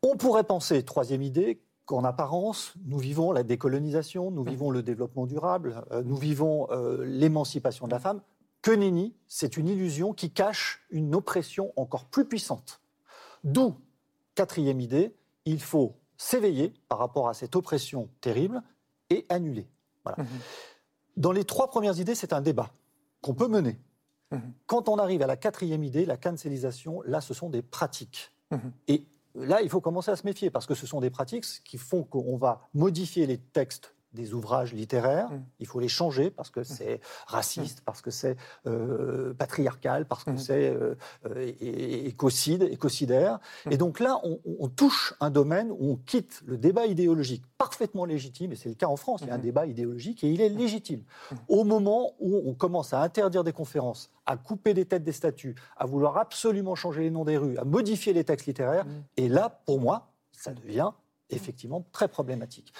On 0.03 0.17
pourrait 0.17 0.43
penser, 0.43 0.83
troisième 0.83 1.21
idée, 1.21 1.61
qu'en 1.85 2.03
apparence, 2.03 2.73
nous 2.85 2.97
vivons 2.97 3.31
la 3.31 3.43
décolonisation, 3.43 4.31
nous 4.31 4.43
mhm. 4.43 4.49
vivons 4.49 4.71
le 4.71 4.83
développement 4.83 5.25
durable, 5.25 5.83
euh, 5.91 6.03
nous 6.03 6.17
vivons 6.17 6.67
euh, 6.71 7.03
l'émancipation 7.05 7.87
de 7.87 7.91
la 7.91 7.99
femme. 7.99 8.21
Que 8.61 8.71
nenni, 8.71 9.15
c'est 9.27 9.57
une 9.57 9.67
illusion 9.67 10.13
qui 10.13 10.31
cache 10.31 10.85
une 10.91 11.15
oppression 11.15 11.73
encore 11.77 12.05
plus 12.05 12.25
puissante. 12.25 12.81
D'où, 13.43 13.75
quatrième 14.35 14.79
idée, 14.79 15.15
il 15.45 15.59
faut 15.59 15.95
s'éveiller 16.17 16.73
par 16.87 16.99
rapport 16.99 17.27
à 17.27 17.33
cette 17.33 17.55
oppression 17.55 18.07
terrible 18.21 18.61
et 19.11 19.25
annulé. 19.29 19.67
Mhm. 20.05 20.25
Dans 21.17 21.31
les 21.31 21.43
trois 21.43 21.69
premières 21.69 21.99
idées, 21.99 22.15
c'est 22.15 22.33
un 22.33 22.41
débat 22.41 22.71
qu'on 23.21 23.35
peut 23.35 23.47
mener. 23.47 23.77
Mhm. 24.31 24.53
Quand 24.65 24.89
on 24.89 24.97
arrive 24.97 25.21
à 25.21 25.27
la 25.27 25.37
quatrième 25.37 25.83
idée, 25.83 26.05
la 26.05 26.17
cancellisation, 26.17 27.03
là, 27.05 27.21
ce 27.21 27.33
sont 27.33 27.49
des 27.49 27.61
pratiques. 27.61 28.31
Mhm. 28.49 28.71
Et 28.87 29.05
là, 29.35 29.61
il 29.61 29.69
faut 29.69 29.81
commencer 29.81 30.09
à 30.09 30.15
se 30.15 30.25
méfier 30.25 30.49
parce 30.49 30.65
que 30.65 30.73
ce 30.73 30.87
sont 30.87 31.01
des 31.01 31.09
pratiques 31.09 31.45
qui 31.63 31.77
font 31.77 32.03
qu'on 32.03 32.37
va 32.37 32.67
modifier 32.73 33.27
les 33.27 33.37
textes 33.37 33.93
des 34.13 34.33
ouvrages 34.33 34.73
littéraires, 34.73 35.29
mm. 35.31 35.43
il 35.59 35.67
faut 35.67 35.79
les 35.79 35.87
changer 35.87 36.29
parce 36.29 36.49
que 36.49 36.63
c'est 36.63 36.99
raciste, 37.27 37.81
parce 37.85 38.01
que 38.01 38.11
c'est 38.11 38.35
euh, 38.67 39.33
patriarcal, 39.33 40.05
parce 40.05 40.23
que 40.23 40.35
c'est 40.37 40.69
euh, 40.69 40.95
écocide, 41.61 42.63
écocidaire. 42.63 43.39
Et 43.69 43.77
donc 43.77 43.99
là, 43.99 44.19
on, 44.23 44.67
touche 44.69 45.13
un 45.19 45.29
domaine 45.29 45.71
où 45.71 45.91
on 45.91 45.95
quitte 45.97 46.41
le 46.45 46.57
débat 46.57 46.85
idéologique 46.85 47.43
parfaitement 47.57 48.05
légitime, 48.05 48.51
et 48.51 48.55
c'est 48.55 48.69
le 48.69 48.75
cas 48.75 48.87
en 48.87 48.95
France, 48.95 49.21
il 49.23 49.27
y 49.27 49.31
a 49.31 49.35
un 49.35 49.39
débat 49.39 49.65
idéologique 49.65 50.23
et 50.23 50.29
il 50.29 50.41
est 50.41 50.49
légitime. 50.49 51.03
Au 51.47 51.63
moment 51.63 52.13
où 52.19 52.41
on 52.45 52.53
commence 52.53 52.93
à 52.93 53.01
interdire 53.01 53.43
des 53.43 53.53
conférences, 53.53 54.11
à 54.25 54.37
couper 54.37 54.73
des 54.73 54.85
têtes 54.85 55.03
des 55.03 55.11
statues, 55.11 55.55
à 55.77 55.85
vouloir 55.85 56.17
absolument 56.17 56.75
changer 56.75 57.01
les 57.01 57.11
noms 57.11 57.25
des 57.25 57.37
rues, 57.37 57.57
à 57.57 57.65
modifier 57.65 58.13
les 58.13 58.23
textes 58.23 58.47
littéraires, 58.47 58.85
et 59.17 59.27
là, 59.27 59.61
pour 59.65 59.79
moi, 59.79 60.11
ça 60.31 60.53
devient 60.53 60.91
effectivement 61.29 61.85
très 61.91 62.07
problématique. 62.07 62.73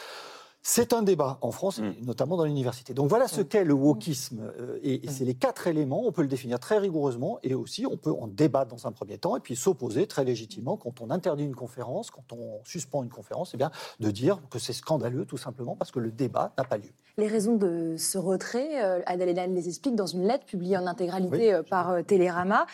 C'est 0.63 0.93
un 0.93 1.02
débat 1.02 1.39
en 1.41 1.52
France, 1.52 1.80
mm. 1.80 1.93
notamment 2.04 2.38
dans 2.38 2.45
l'université. 2.45 2.93
Donc 2.93 3.08
voilà 3.08 3.28
ce 3.28 3.41
mm. 3.41 3.45
qu'est 3.45 3.63
le 3.63 3.74
wokisme. 3.74 4.52
Euh, 4.60 4.80
et, 4.84 5.00
mm. 5.00 5.10
c'est 5.10 5.26
les 5.26 5.34
quatre 5.34 5.67
éléments, 5.67 6.06
on 6.06 6.12
peut 6.12 6.21
le 6.21 6.28
définir 6.28 6.60
très 6.60 6.78
rigoureusement, 6.78 7.39
et 7.43 7.56
aussi 7.56 7.86
on 7.86 7.97
peut 7.97 8.12
en 8.12 8.28
débattre 8.28 8.71
dans 8.71 8.88
un 8.88 8.91
premier 8.91 9.17
temps, 9.17 9.36
et 9.36 9.39
puis 9.39 9.56
s'opposer 9.56 10.08
très 10.08 10.24
légitimement 10.24 10.78
quand 10.78 11.02
on 11.02 11.10
interdit 11.10 11.43
une 11.43 11.56
conférence, 11.56 12.12
quand 12.12 12.32
on 12.34 12.60
suspend 12.63 13.04
une 13.04 13.10
conférence, 13.10 13.52
eh 13.54 13.58
bien, 13.58 13.71
de 14.00 14.12
dire 14.12 14.39
que 14.50 14.60
c'est 14.60 14.74
scandaleux 14.74 15.26
tout 15.26 15.38
simplement 15.38 15.76
parce 15.76 15.91
que 15.91 16.00
le 16.00 16.12
débat 16.12 16.54
n'a 16.58 16.63
pas 16.63 16.78
lieu. 16.78 16.91
Les 17.17 17.28
raisons 17.28 17.56
de 17.56 17.95
ce 17.97 18.17
retrait, 18.17 18.84
euh, 18.84 19.02
les 19.17 19.67
explique 19.67 19.95
dans 19.95 20.06
une 20.06 20.26
lettre 20.26 20.45
publiée 20.45 20.78
en 20.78 20.88
intégralité 20.88 21.54
euh, 21.54 21.63
par 21.63 21.89
euh, 21.89 22.02
Télérama. 22.02 22.65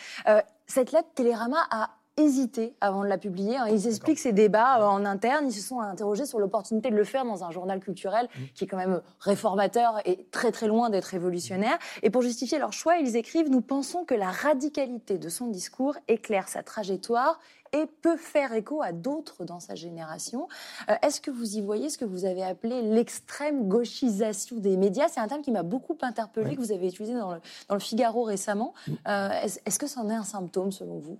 cette 0.66 0.92
lettre, 0.92 1.08
Télérama 1.14 1.58
a 1.70 1.90
hésité 2.18 2.74
avant 2.80 3.02
de 3.02 3.08
la 3.08 3.16
publier. 3.16 3.56
Hein. 3.56 3.66
Ils 3.68 3.86
expliquent 3.86 4.18
ces 4.18 4.32
débats 4.32 4.80
euh, 4.80 4.86
en 4.86 5.04
interne. 5.04 5.46
Ils 5.46 5.52
se 5.52 5.66
sont 5.66 5.80
interrogés 5.80 6.26
sur 6.26 6.38
l'opportunité 6.38 6.90
de 6.90 6.96
le 6.96 7.04
faire 7.04 7.24
dans 7.24 7.44
un 7.44 7.50
journal 7.50 7.80
culturel 7.80 8.26
mmh. 8.26 8.40
qui 8.54 8.64
est 8.64 8.66
quand 8.66 8.76
même 8.76 9.00
réformateur 9.20 10.00
et 10.04 10.26
très 10.30 10.52
très 10.52 10.66
loin 10.66 10.90
d'être 10.90 11.06
révolutionnaire. 11.06 11.78
Et 12.02 12.10
pour 12.10 12.22
justifier 12.22 12.58
leur 12.58 12.72
choix, 12.72 12.98
ils 12.98 13.16
écrivent 13.16 13.50
Nous 13.50 13.62
pensons 13.62 14.04
que 14.04 14.14
la 14.14 14.30
radicalité 14.30 15.18
de 15.18 15.28
son 15.28 15.46
discours 15.46 15.96
éclaire 16.08 16.48
sa 16.48 16.62
trajectoire 16.62 17.40
et 17.72 17.86
peut 17.86 18.16
faire 18.16 18.52
écho 18.52 18.82
à 18.82 18.92
d'autres 18.92 19.44
dans 19.44 19.60
sa 19.60 19.74
génération. 19.74 20.48
Euh, 20.88 20.94
est-ce 21.02 21.20
que 21.20 21.30
vous 21.30 21.56
y 21.56 21.60
voyez 21.60 21.90
ce 21.90 21.98
que 21.98 22.04
vous 22.04 22.24
avez 22.24 22.42
appelé 22.42 22.82
l'extrême 22.82 23.68
gauchisation 23.68 24.56
des 24.56 24.76
médias? 24.76 25.08
C'est 25.08 25.20
un 25.20 25.28
terme 25.28 25.42
qui 25.42 25.50
m'a 25.50 25.62
beaucoup 25.62 25.96
interpellé, 26.00 26.56
que 26.56 26.60
vous 26.60 26.72
avez 26.72 26.88
utilisé 26.88 27.14
dans 27.14 27.34
le, 27.34 27.40
dans 27.68 27.74
le 27.74 27.80
Figaro 27.80 28.22
récemment. 28.22 28.74
Mmh. 28.86 28.92
Euh, 29.08 29.28
est-ce 29.66 29.78
que 29.78 29.86
c'en 29.86 30.08
est 30.08 30.14
un 30.14 30.24
symptôme 30.24 30.72
selon 30.72 30.98
vous? 30.98 31.18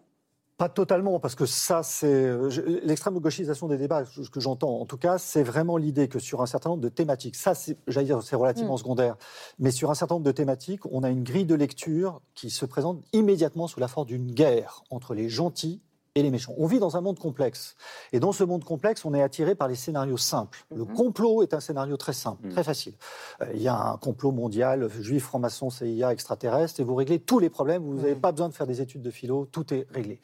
Pas 0.59 0.69
totalement, 0.69 1.21
parce 1.21 1.37
que 1.37 1.47
ça, 1.47 1.85
c'est 1.85 2.37
l'extrême 2.83 3.17
gauchisation 3.21 3.69
des 3.69 3.79
débats. 3.79 4.05
Ce 4.05 4.29
que 4.29 4.41
j'entends, 4.41 4.81
en 4.81 4.87
tout 4.87 4.97
cas, 4.97 5.17
c'est 5.17 5.45
vraiment 5.45 5.77
l'idée 5.77 6.09
que 6.09 6.19
sur 6.19 6.43
un 6.43 6.47
certain 6.47 6.71
nombre 6.71 6.83
de 6.83 6.89
thématiques, 6.89 7.37
ça, 7.37 7.53
j'allais 7.87 8.07
dire, 8.07 8.21
c'est 8.25 8.35
relativement 8.35 8.75
mm. 8.75 8.79
secondaire, 8.79 9.17
mais 9.61 9.71
sur 9.71 9.89
un 9.89 9.95
certain 9.95 10.17
nombre 10.17 10.27
de 10.27 10.33
thématiques, 10.33 10.85
on 10.91 11.05
a 11.05 11.11
une 11.11 11.23
grille 11.23 11.47
de 11.47 11.55
lecture 11.55 12.21
qui 12.35 12.51
se 12.51 12.67
présente 12.67 13.05
immédiatement 13.13 13.69
sous 13.69 13.79
la 13.79 13.87
forme 13.87 14.09
d'une 14.09 14.33
guerre 14.33 14.83
entre 14.91 15.15
les 15.15 15.29
gentils 15.29 15.81
et 16.19 16.23
les 16.23 16.31
méchants. 16.31 16.55
On 16.59 16.67
vit 16.67 16.79
dans 16.79 16.97
un 16.97 17.01
monde 17.01 17.19
complexe. 17.19 17.77
Et 18.13 18.21
dans 18.21 18.33
ce 18.33 18.45
monde 18.45 18.65
complexe, 18.65 19.05
on 19.05 19.15
est 19.15 19.23
attiré 19.23 19.55
par 19.55 19.69
les 19.69 19.75
scénarios 19.75 20.17
simples. 20.17 20.65
Le 20.75 20.85
mhm. 20.85 20.95
complot 20.95 21.43
est 21.43 21.55
un 21.55 21.61
scénario 21.61 21.97
très 21.97 22.13
simple, 22.13 22.47
mhm. 22.47 22.53
très 22.53 22.65
facile. 22.65 22.95
Euh, 23.43 23.47
il 23.55 23.63
y 23.63 23.69
a 23.69 23.93
un 23.93 23.97
complot 23.97 24.33
mondial, 24.33 24.89
juif, 25.01 25.25
franc-maçon, 25.25 25.71
CIA, 25.71 26.13
extraterrestre, 26.13 26.81
et 26.81 26.85
vous 26.85 26.95
réglez 26.95 27.19
tous 27.19 27.39
les 27.39 27.51
problèmes. 27.51 27.83
Vous 27.83 27.95
n'avez 27.95 28.15
pas 28.15 28.33
besoin 28.33 28.49
de 28.49 28.55
faire 28.55 28.67
des 28.67 28.81
études 28.81 29.03
de 29.03 29.11
philo, 29.11 29.47
tout 29.47 29.73
est 29.73 29.87
réglé. 29.91 30.21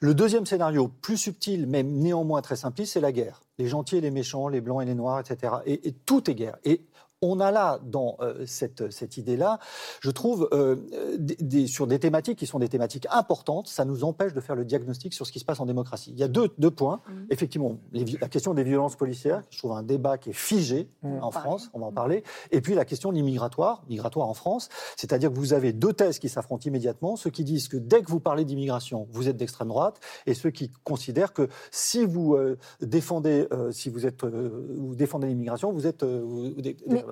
Le 0.00 0.14
deuxième 0.14 0.46
scénario, 0.46 0.88
plus 0.88 1.16
subtil, 1.16 1.66
mais 1.66 1.82
néanmoins 1.82 2.42
très 2.42 2.56
simpliste, 2.56 2.94
c'est 2.94 3.00
la 3.00 3.12
guerre. 3.12 3.42
Les 3.58 3.68
gentils 3.68 3.96
et 3.96 4.00
les 4.00 4.10
méchants, 4.10 4.48
les 4.48 4.60
blancs 4.60 4.82
et 4.82 4.86
les 4.86 4.94
noirs, 4.94 5.20
etc. 5.20 5.54
Et, 5.64 5.88
et 5.88 5.92
tout 5.92 6.30
est 6.30 6.34
guerre. 6.34 6.56
Et 6.64 6.82
on 7.22 7.40
a 7.40 7.50
là, 7.50 7.80
dans 7.82 8.16
euh, 8.20 8.44
cette, 8.46 8.90
cette 8.92 9.16
idée-là, 9.16 9.58
je 10.00 10.10
trouve, 10.10 10.48
euh, 10.52 10.76
des, 11.18 11.66
sur 11.66 11.86
des 11.86 11.98
thématiques 11.98 12.38
qui 12.38 12.46
sont 12.46 12.58
des 12.58 12.68
thématiques 12.68 13.06
importantes, 13.10 13.68
ça 13.68 13.84
nous 13.84 14.04
empêche 14.04 14.34
de 14.34 14.40
faire 14.40 14.54
le 14.54 14.64
diagnostic 14.64 15.14
sur 15.14 15.26
ce 15.26 15.32
qui 15.32 15.38
se 15.38 15.44
passe 15.44 15.60
en 15.60 15.66
démocratie. 15.66 16.10
Il 16.12 16.18
y 16.18 16.22
a 16.22 16.28
deux, 16.28 16.50
deux 16.58 16.70
points. 16.70 17.00
Mmh. 17.08 17.12
Effectivement, 17.30 17.78
la 17.92 18.28
question 18.28 18.52
des 18.52 18.64
violences 18.64 18.96
policières, 18.96 19.42
je 19.50 19.58
trouve 19.58 19.72
un 19.72 19.82
débat 19.82 20.18
qui 20.18 20.30
est 20.30 20.34
figé 20.34 20.90
mmh. 21.02 21.18
en 21.22 21.30
France, 21.30 21.70
on 21.72 21.80
va 21.80 21.86
en 21.86 21.92
parler. 21.92 22.22
Et 22.50 22.60
puis 22.60 22.74
la 22.74 22.84
question 22.84 23.10
de 23.10 23.16
l'immigratoire, 23.16 23.82
migratoire 23.88 24.28
en 24.28 24.34
France, 24.34 24.68
c'est-à-dire 24.96 25.30
que 25.32 25.38
vous 25.38 25.54
avez 25.54 25.72
deux 25.72 25.92
thèses 25.94 26.18
qui 26.18 26.28
s'affrontent 26.28 26.64
immédiatement, 26.66 27.16
ceux 27.16 27.30
qui 27.30 27.44
disent 27.44 27.68
que 27.68 27.78
dès 27.78 28.02
que 28.02 28.10
vous 28.10 28.20
parlez 28.20 28.44
d'immigration, 28.44 29.06
vous 29.10 29.28
êtes 29.28 29.36
d'extrême 29.36 29.68
droite, 29.68 30.00
et 30.26 30.34
ceux 30.34 30.50
qui 30.50 30.70
considèrent 30.84 31.32
que 31.32 31.48
si 31.70 32.04
vous 32.04 32.34
euh, 32.34 32.58
défendez, 32.80 33.48
si 33.70 33.88
vous 33.88 34.06
êtes, 34.06 34.24
vous 34.24 34.94
défendez 34.94 35.28
l'immigration, 35.28 35.72
vous 35.72 35.86
êtes... 35.86 36.04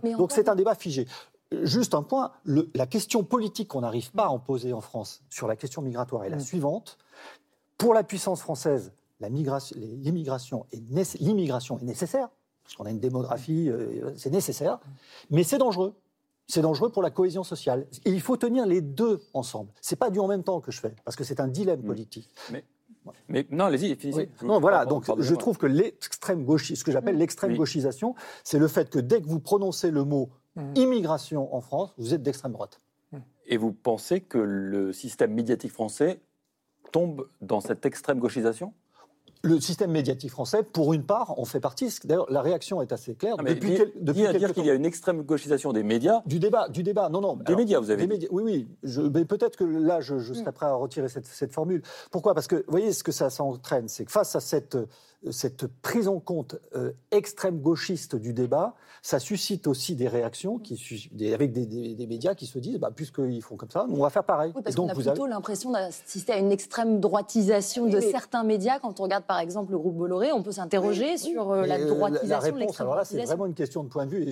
Donc 0.02 0.32
c'est 0.32 0.48
un 0.48 0.54
débat 0.54 0.74
figé. 0.74 1.06
Juste 1.62 1.94
un 1.94 2.02
point, 2.02 2.32
la 2.46 2.86
question 2.86 3.22
politique 3.22 3.68
qu'on 3.68 3.82
n'arrive 3.82 4.10
pas 4.12 4.24
à 4.24 4.28
en 4.28 4.38
poser 4.38 4.72
en 4.72 4.80
France 4.80 5.22
sur 5.30 5.46
la 5.46 5.56
question 5.56 5.82
migratoire 5.82 6.24
est 6.24 6.30
la 6.30 6.36
mm. 6.36 6.40
suivante. 6.40 6.98
Pour 7.78 7.94
la 7.94 8.02
puissance 8.02 8.40
française, 8.40 8.92
l'immigration 9.20 10.66
est, 10.72 10.78
est, 10.78 11.82
nécessaire, 11.82 12.28
parce 12.62 12.76
qu'on 12.76 12.86
a 12.86 12.90
une 12.90 13.00
démographie, 13.00 13.68
euh, 13.68 14.12
c'est 14.16 14.30
nécessaire, 14.30 14.78
mais 15.30 15.44
c'est 15.44 15.58
dangereux. 15.58 15.94
C'est 16.46 16.60
dangereux 16.60 16.90
pour 16.90 17.02
la 17.02 17.10
cohésion 17.10 17.42
sociale. 17.42 17.86
Et 18.04 18.10
il 18.10 18.20
faut 18.20 18.36
tenir 18.36 18.66
les 18.66 18.82
deux 18.82 19.22
ensemble. 19.32 19.70
C'est 19.80 19.96
pas 19.96 20.10
du 20.10 20.18
en 20.18 20.28
même 20.28 20.42
temps 20.42 20.60
que 20.60 20.70
je 20.70 20.80
fais, 20.80 20.94
parce 21.04 21.16
que 21.16 21.24
c'est 21.24 21.40
un 21.40 21.48
dilemme 21.48 21.80
mm. 21.80 21.86
politique. 21.86 22.30
Mais 22.50 22.64
mais 23.28 23.46
non, 23.50 23.64
allez-y, 23.66 23.94
finissez. 23.96 24.30
Non, 24.42 24.60
voilà. 24.60 24.84
donc, 24.84 25.04
je 25.18 25.34
trouve 25.34 25.58
que 25.58 25.66
l'extrême 25.66 26.44
gauchisme, 26.44 26.76
ce 26.76 26.84
que 26.84 26.92
j'appelle 26.92 27.16
mm. 27.16 27.20
l'extrême 27.20 27.56
gauchisation, 27.56 28.14
c'est 28.42 28.58
le 28.58 28.68
fait 28.68 28.90
que 28.90 28.98
dès 28.98 29.20
que 29.20 29.26
vous 29.26 29.40
prononcez 29.40 29.90
le 29.90 30.04
mot 30.04 30.30
mm. 30.56 30.72
immigration 30.76 31.54
en 31.54 31.60
France, 31.60 31.94
vous 31.98 32.14
êtes 32.14 32.22
d'extrême 32.22 32.52
droite. 32.52 32.80
Mm. 33.12 33.18
Et 33.46 33.56
vous 33.56 33.72
pensez 33.72 34.20
que 34.20 34.38
le 34.38 34.92
système 34.92 35.32
médiatique 35.32 35.72
français 35.72 36.20
tombe 36.92 37.26
dans 37.40 37.60
cette 37.60 37.84
extrême 37.86 38.18
gauchisation? 38.18 38.72
Le 39.44 39.60
système 39.60 39.90
médiatique 39.90 40.30
français, 40.30 40.62
pour 40.62 40.94
une 40.94 41.04
part, 41.04 41.38
on 41.38 41.44
fait 41.44 41.60
partie. 41.60 41.94
D'ailleurs, 42.04 42.30
la 42.30 42.40
réaction 42.40 42.80
est 42.80 42.92
assez 42.92 43.14
claire. 43.14 43.36
depuis, 43.36 43.78
depuis 44.00 44.26
dire 44.38 44.52
qu'il 44.54 44.64
y 44.64 44.70
a 44.70 44.74
une 44.74 44.86
extrême 44.86 45.22
gauchisation 45.22 45.72
des 45.72 45.82
médias. 45.82 46.22
Du 46.24 46.38
débat, 46.38 46.68
du 46.70 46.82
débat. 46.82 47.10
Non, 47.10 47.20
non. 47.20 47.36
Des 47.36 47.54
médias, 47.54 47.78
vous 47.78 47.90
avez. 47.90 48.06
Dit. 48.06 48.26
oui, 48.30 48.42
oui. 48.82 49.10
mais 49.12 49.24
peut-être 49.24 49.56
que 49.56 49.64
là, 49.64 50.00
je, 50.00 50.18
je, 50.18 50.32
serais 50.32 50.52
prêt 50.52 50.66
à 50.66 50.74
retirer 50.74 51.08
cette, 51.08 51.26
cette 51.26 51.52
formule. 51.52 51.82
Pourquoi? 52.10 52.34
Parce 52.34 52.46
que, 52.46 52.56
vous 52.56 52.62
voyez, 52.68 52.92
ce 52.92 53.04
que 53.04 53.12
ça 53.12 53.28
s'entraîne, 53.28 53.88
c'est 53.88 54.06
que 54.06 54.12
face 54.12 54.34
à 54.34 54.40
cette 54.40 54.78
cette 55.30 55.66
prise 55.66 56.08
en 56.08 56.20
compte 56.20 56.56
euh, 56.74 56.92
extrême 57.10 57.58
gauchiste 57.58 58.16
du 58.16 58.32
débat, 58.32 58.74
ça 59.04 59.18
suscite 59.18 59.66
aussi 59.66 59.96
des 59.96 60.08
réactions 60.08 60.58
qui, 60.58 61.10
avec 61.34 61.52
des, 61.52 62.06
médias 62.06 62.34
qui 62.34 62.46
se 62.46 62.58
disent, 62.58 62.78
bah, 62.78 62.90
puisqu'ils 62.94 63.42
font 63.42 63.56
comme 63.56 63.70
ça, 63.70 63.84
nous 63.86 63.96
on 63.96 64.02
va 64.02 64.08
faire 64.08 64.24
pareil. 64.24 64.54
parce 64.64 64.74
qu'on 64.74 64.88
a 64.88 64.94
plutôt 64.94 65.26
l'impression 65.26 65.70
d'assister 65.72 66.32
à 66.32 66.38
une 66.38 66.50
extrême 66.50 67.00
droitisation 67.00 67.86
de 67.86 68.00
certains 68.00 68.44
médias. 68.44 68.78
Quand 68.78 69.00
on 69.00 69.02
regarde 69.02 69.24
par 69.24 69.40
exemple 69.40 69.72
le 69.72 69.78
groupe 69.78 69.96
Bolloré, 69.96 70.32
on 70.32 70.42
peut 70.42 70.52
s'interroger 70.52 71.18
sur 71.18 71.50
euh, 71.50 71.66
la 71.66 71.84
droitisation. 71.84 72.28
La, 72.28 72.38
réponse, 72.38 72.80
alors 72.80 72.96
là, 72.96 73.04
c'est 73.04 73.22
vraiment 73.24 73.44
une 73.44 73.52
question 73.52 73.84
de 73.84 73.90
point 73.90 74.06
de 74.06 74.10
vue. 74.10 74.22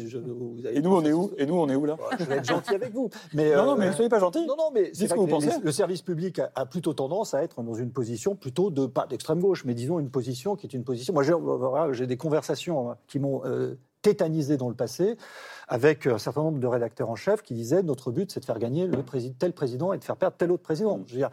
Et, 0.72 0.80
nous, 0.80 0.94
on 0.94 1.04
est 1.04 1.12
où 1.12 1.30
Et 1.36 1.44
nous, 1.44 1.54
on 1.54 1.68
est 1.68 1.74
où 1.74 1.84
là 1.84 1.98
Je 2.18 2.24
vais 2.24 2.36
être 2.36 2.48
gentil 2.48 2.74
avec 2.74 2.94
vous. 2.94 3.10
Mais, 3.34 3.54
non, 3.54 3.66
non, 3.66 3.76
mais 3.76 3.86
ne 3.86 3.90
euh, 3.90 3.94
soyez 3.94 4.08
pas 4.08 4.20
gentil. 4.20 4.46
Non, 4.46 4.56
non, 4.56 4.70
mais 4.72 4.90
c'est 4.94 5.06
ce 5.06 5.12
que 5.12 5.18
vous 5.18 5.26
pensez. 5.26 5.50
Le 5.62 5.72
service 5.72 6.00
public 6.00 6.40
a, 6.54 6.64
plutôt 6.64 6.94
tendance 6.94 7.34
à 7.34 7.42
être 7.42 7.62
dans 7.62 7.74
une 7.74 7.90
position 7.90 8.36
plutôt 8.36 8.70
de 8.70 8.86
pas 8.86 9.06
d'extrême 9.06 9.40
gauche, 9.40 9.66
mais 9.66 9.74
disons 9.74 9.98
une 9.98 10.10
position 10.10 10.56
qui 10.56 10.66
est 10.66 10.72
une 10.72 10.81
Moi, 11.12 11.92
j'ai 11.92 12.06
des 12.06 12.16
conversations 12.16 12.90
hein, 12.90 12.98
qui 13.06 13.18
m'ont 13.18 13.44
euh, 13.44 13.76
tétanisé 14.02 14.56
dans 14.56 14.68
le 14.68 14.74
passé 14.74 15.16
avec 15.68 16.06
un 16.06 16.18
certain 16.18 16.42
nombre 16.42 16.58
de 16.58 16.66
rédacteurs 16.66 17.08
en 17.08 17.16
chef 17.16 17.42
qui 17.42 17.54
disaient 17.54 17.82
notre 17.82 18.10
but 18.10 18.30
c'est 18.30 18.40
de 18.40 18.44
faire 18.44 18.58
gagner 18.58 18.86
le 18.86 19.02
président, 19.02 19.34
tel 19.38 19.52
président 19.52 19.92
et 19.92 19.98
de 19.98 20.04
faire 20.04 20.16
perdre 20.16 20.36
tel 20.36 20.52
autre 20.52 20.62
président. 20.62 21.00
Je 21.06 21.12
veux 21.12 21.18
dire, 21.18 21.30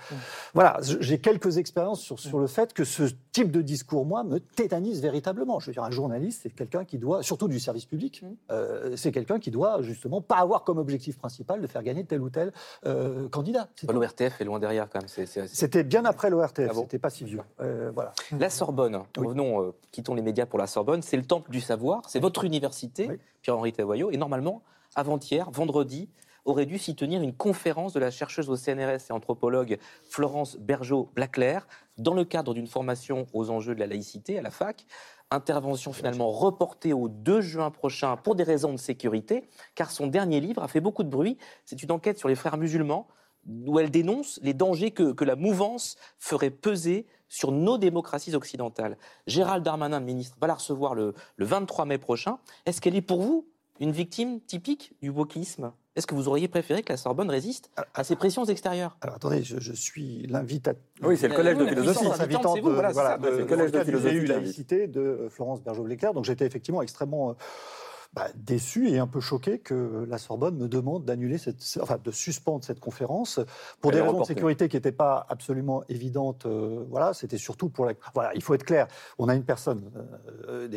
voilà, 0.54 0.80
j'ai 0.82 1.20
quelques 1.20 1.58
expériences 1.58 2.00
sur, 2.00 2.20
sur 2.20 2.40
le 2.40 2.48
fait 2.48 2.74
que 2.74 2.84
ce 2.84 3.04
type 3.32 3.52
de 3.52 3.62
discours, 3.62 4.06
moi, 4.06 4.24
me 4.24 4.40
tétanise 4.40 5.02
véritablement. 5.02 5.60
Je 5.60 5.68
veux 5.68 5.74
dire, 5.74 5.84
un 5.84 5.92
journaliste, 5.92 6.42
c'est 6.44 6.50
quelqu'un 6.50 6.86
qui 6.86 6.98
doit, 6.98 7.24
surtout 7.24 7.48
du 7.48 7.60
service 7.60 7.86
public, 7.86 8.24
euh, 8.52 8.96
c'est 8.96 9.12
quelqu'un 9.12 9.40
qui 9.40 9.52
doit 9.52 9.82
justement 9.82 10.22
pas 10.22 10.38
avoir 10.38 10.64
comme 10.64 10.78
objectif 10.78 11.18
principal 11.18 11.62
de 11.62 11.68
faire 11.68 11.84
gagner 11.84 12.06
tel 12.06 12.22
ou 12.22 12.30
tel 12.30 12.54
euh, 12.86 13.28
candidat. 13.30 13.68
L'ORTF 13.88 14.40
est 14.40 14.46
loin 14.46 14.60
derrière 14.60 14.90
quand 14.90 15.00
même. 15.00 15.28
C'était 15.48 15.84
bien 15.84 16.06
après 16.06 16.30
l'ORTF, 16.30 16.70
ah 16.72 16.74
c'était 16.74 17.00
pas 17.00 17.10
si 17.10 17.24
vieux. 17.24 17.42
Euh, 17.62 17.92
voilà. 17.94 18.14
La 18.38 18.50
Sorbonne, 18.50 19.00
revenons, 19.18 19.74
quittons 19.92 20.14
les 20.14 20.22
médias 20.22 20.46
pour 20.46 20.60
la 20.60 20.68
Sorbonne, 20.68 21.02
c'est 21.02 21.18
le 21.18 21.26
temple 21.26 21.52
du 21.52 21.62
savoir, 21.62 22.02
c'est 22.08 22.20
votre 22.20 22.44
université, 22.60 23.10
Pierre-Henri 23.42 23.74
Tavoyot, 23.74 24.12
et 24.12 24.18
normalement, 24.18 24.62
avant-hier, 24.96 25.50
vendredi, 25.52 26.10
aurait 26.46 26.66
dû 26.66 26.78
s'y 26.78 26.96
tenir 26.96 27.22
une 27.22 27.34
conférence 27.34 27.94
de 27.94 28.00
la 28.00 28.12
chercheuse 28.12 28.50
au 28.50 28.56
CNRS 28.56 29.10
et 29.10 29.14
anthropologue 29.14 29.78
Florence 30.04 30.58
Bergeau-Blaclair 30.58 31.68
dans 31.98 32.14
le 32.14 32.26
cadre 32.26 32.54
d'une 32.54 32.68
formation 32.68 33.28
aux 33.34 33.50
enjeux 33.50 33.76
de 33.76 33.80
la 33.80 33.88
laïcité 33.88 34.40
à 34.40 34.42
la 34.42 34.50
fac. 34.50 34.86
Intervention 35.32 35.94
finalement 35.94 36.32
reportée 36.32 36.94
au 36.94 37.08
2 37.08 37.42
juin 37.42 37.70
prochain 37.70 38.18
pour 38.18 38.36
des 38.36 38.44
raisons 38.44 38.72
de 38.72 38.78
sécurité, 38.78 39.48
car 39.76 39.92
son 39.92 40.08
dernier 40.08 40.40
livre 40.40 40.64
a 40.64 40.68
fait 40.68 40.80
beaucoup 40.80 41.04
de 41.04 41.10
bruit. 41.10 41.38
C'est 41.66 41.84
une 41.84 41.92
enquête 41.92 42.18
sur 42.18 42.30
les 42.30 42.36
frères 42.36 42.58
musulmans 42.58 43.08
où 43.48 43.80
elle 43.80 43.92
dénonce 43.92 44.40
les 44.44 44.54
dangers 44.54 44.92
que, 44.92 45.24
la 45.24 45.36
mouvance 45.36 45.98
ferait 46.18 46.50
peser 46.50 47.06
sur 47.30 47.52
nos 47.52 47.78
démocraties 47.78 48.36
occidentales. 48.36 48.98
Gérald 49.28 49.64
Darmanin, 49.64 50.00
ministre, 50.00 50.38
va 50.42 50.48
la 50.48 50.56
recevoir 50.56 50.96
le, 50.96 51.14
le 51.38 51.46
23 51.46 51.86
mai 51.86 51.98
prochain. 51.98 52.40
Est-ce 52.66 52.82
qu'elle 52.82 52.96
est 52.96 53.02
pour 53.02 53.22
vous 53.22 53.48
une 53.80 53.92
victime 53.92 54.42
typique 54.42 54.94
du 55.02 55.10
wokisme? 55.10 55.72
Est-ce 55.96 56.08
que 56.08 56.16
vous 56.16 56.30
auriez 56.30 56.48
préféré 56.48 56.82
que 56.82 56.94
la 56.94 56.98
Sorbonne 56.98 57.30
résiste 57.30 57.72
à 57.94 58.06
ces 58.06 58.16
pressions 58.16 58.46
extérieures? 58.46 58.96
Alors 59.02 59.16
attendez, 59.18 59.44
je, 59.44 59.74
suis 59.74 60.26
l'invitateur. 60.28 60.82
Oui, 61.02 61.18
c'est 61.18 61.28
le 61.28 61.36
collège 61.36 61.58
de 61.58 61.66
philosophie. 61.66 62.06
C'est 62.18 62.62
vous, 62.62 62.74
voilà, 62.74 63.18
le 63.18 63.46
collège 63.46 63.72
de 63.72 63.84
philosophie. 63.84 64.26
laïcité 64.26 64.88
de 64.88 65.28
Florence 65.30 65.62
Bergeau-Leclerc. 65.62 66.14
Donc 66.14 66.24
j'étais 66.26 66.46
effectivement 66.46 66.82
extrêmement 66.82 67.32
euh, 67.32 67.34
bah, 68.14 68.28
déçu 68.36 68.90
et 68.90 68.98
un 68.98 69.06
peu 69.06 69.20
choqué 69.20 69.60
que 69.60 70.06
la 70.10 70.18
Sorbonne 70.18 70.58
me 70.58 70.68
demande 70.68 71.06
d'annuler 71.06 71.38
cette, 71.38 71.64
enfin 71.80 72.00
de 72.04 72.10
suspendre 72.10 72.64
cette 72.64 72.80
conférence 72.80 73.40
pour 73.82 73.92
des 73.92 74.02
raisons 74.02 74.22
de 74.22 74.26
sécurité 74.26 74.68
qui 74.68 74.78
n'étaient 74.78 74.92
pas 74.92 75.28
absolument 75.30 75.84
évidentes. 75.90 76.48
Euh, 76.48 76.86
voilà, 76.90 77.14
c'était 77.14 77.38
surtout 77.38 77.70
pour 77.70 77.86
la. 77.86 77.94
Voilà, 78.16 78.34
il 78.34 78.42
faut 78.42 78.56
être 78.56 78.64
clair. 78.64 78.88
On 79.20 79.30
a 79.30 79.36
une 79.36 79.44
personne, 79.44 79.92
euh, 80.48 80.68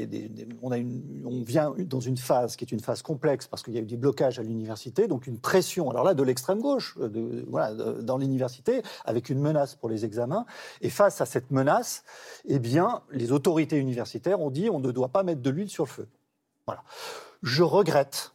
on 0.60 0.72
a 0.72 0.76
une, 0.76 1.22
on 1.24 1.42
vient 1.42 1.74
dans 1.78 2.00
une 2.00 2.18
phase 2.18 2.54
qui 2.56 2.64
est 2.64 2.72
une 2.72 2.80
phase 2.80 3.00
complexe 3.00 3.46
parce 3.46 3.62
qu'il 3.62 3.72
y 3.72 3.78
a 3.78 3.80
eu 3.80 3.86
des 3.86 3.96
blocages 3.96 4.38
à 4.38 4.42
l'université, 4.42 5.08
donc 5.08 5.26
une 5.26 5.38
pression. 5.38 5.90
Alors 5.90 6.04
là, 6.04 6.12
de 6.12 6.22
l'extrême 6.22 6.60
gauche, 6.60 6.98
de, 6.98 7.46
voilà, 7.48 7.72
dans 8.02 8.18
l'université, 8.18 8.82
avec 9.06 9.30
une 9.30 9.40
menace 9.40 9.74
pour 9.74 9.88
les 9.88 10.04
examens. 10.04 10.44
Et 10.82 10.90
face 10.90 11.22
à 11.22 11.26
cette 11.26 11.50
menace, 11.50 12.04
eh 12.44 12.58
bien, 12.58 13.02
les 13.10 13.32
autorités 13.32 13.78
universitaires 13.78 14.40
ont 14.40 14.50
dit 14.50 14.68
on 14.68 14.80
ne 14.80 14.92
doit 14.92 15.08
pas 15.08 15.22
mettre 15.22 15.40
de 15.40 15.48
l'huile 15.48 15.70
sur 15.70 15.84
le 15.84 15.90
feu. 15.90 16.08
Je 17.42 17.62
regrette 17.62 18.35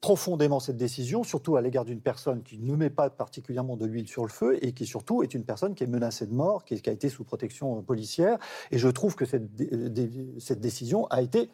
profondément 0.00 0.60
cette 0.60 0.76
décision, 0.76 1.24
surtout 1.24 1.56
à 1.56 1.62
l'égard 1.62 1.84
d'une 1.84 2.00
personne 2.00 2.42
qui 2.42 2.58
ne 2.58 2.76
met 2.76 2.90
pas 2.90 3.10
particulièrement 3.10 3.76
de 3.76 3.86
l'huile 3.86 4.06
sur 4.06 4.22
le 4.22 4.28
feu 4.28 4.64
et 4.64 4.72
qui 4.72 4.86
surtout 4.86 5.22
est 5.22 5.34
une 5.34 5.44
personne 5.44 5.74
qui 5.74 5.84
est 5.84 5.88
menacée 5.88 6.26
de 6.26 6.34
mort, 6.34 6.64
qui, 6.64 6.80
a 6.86 6.92
été 6.92 7.08
sous 7.08 7.24
protection 7.24 7.82
policière. 7.82 8.38
Et 8.70 8.78
je 8.78 8.88
trouve 8.88 9.16
que 9.16 9.24
cette, 9.24 9.48
cette 10.38 10.60
décision 10.60 11.06
a 11.08 11.22
été 11.22 11.50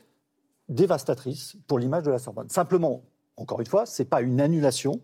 dévastatrice 0.68 1.56
pour 1.66 1.78
l'image 1.78 2.02
de 2.02 2.10
la 2.10 2.18
Sorbonne. 2.18 2.48
Simplement, 2.48 3.02
encore 3.36 3.60
une 3.60 3.66
fois, 3.66 3.86
ce 3.86 4.02
n'est 4.02 4.08
pas 4.08 4.20
une 4.20 4.40
annulation, 4.40 5.00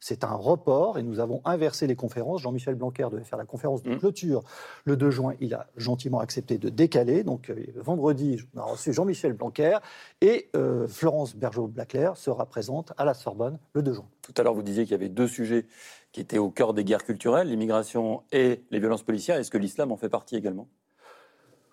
c'est 0.00 0.24
un 0.24 0.34
report 0.34 0.98
et 0.98 1.02
nous 1.02 1.20
avons 1.20 1.40
inversé 1.44 1.86
les 1.86 1.96
conférences. 1.96 2.42
Jean-Michel 2.42 2.74
Blanquer 2.74 3.08
devait 3.10 3.24
faire 3.24 3.38
la 3.38 3.44
conférence 3.44 3.82
de 3.82 3.90
mmh. 3.90 3.98
clôture 3.98 4.44
le 4.84 4.96
2 4.96 5.10
juin. 5.10 5.34
Il 5.40 5.54
a 5.54 5.66
gentiment 5.76 6.20
accepté 6.20 6.58
de 6.58 6.68
décaler. 6.68 7.24
Donc 7.24 7.50
euh, 7.50 7.64
vendredi, 7.76 8.40
on 8.54 8.60
a 8.60 8.64
reçu 8.64 8.92
Jean-Michel 8.92 9.32
Blanquer 9.32 9.78
et 10.20 10.48
euh, 10.54 10.86
Florence 10.86 11.34
Bergeau-Blaclair 11.34 12.16
sera 12.16 12.46
présente 12.46 12.92
à 12.96 13.04
la 13.04 13.14
Sorbonne 13.14 13.58
le 13.72 13.82
2 13.82 13.92
juin. 13.92 14.08
Tout 14.22 14.34
à 14.36 14.42
l'heure, 14.42 14.54
vous 14.54 14.62
disiez 14.62 14.84
qu'il 14.84 14.92
y 14.92 14.94
avait 14.94 15.08
deux 15.08 15.28
sujets 15.28 15.66
qui 16.12 16.20
étaient 16.20 16.38
au 16.38 16.50
cœur 16.50 16.74
des 16.74 16.84
guerres 16.84 17.04
culturelles, 17.04 17.48
l'immigration 17.48 18.22
et 18.32 18.64
les 18.70 18.78
violences 18.78 19.02
policières. 19.02 19.36
Est-ce 19.36 19.50
que 19.50 19.58
l'islam 19.58 19.92
en 19.92 19.96
fait 19.96 20.08
partie 20.08 20.36
également? 20.36 20.68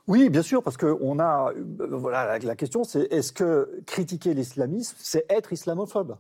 Oui, 0.08 0.30
bien 0.30 0.42
sûr, 0.42 0.62
parce 0.64 0.76
que 0.76 0.98
on 1.00 1.18
a, 1.20 1.54
euh, 1.54 1.88
voilà, 1.92 2.38
la 2.38 2.56
question 2.56 2.84
c'est 2.84 3.04
est-ce 3.12 3.32
que 3.32 3.82
critiquer 3.86 4.34
l'islamisme, 4.34 4.98
c'est 5.00 5.26
être 5.30 5.54
islamophobe? 5.54 6.18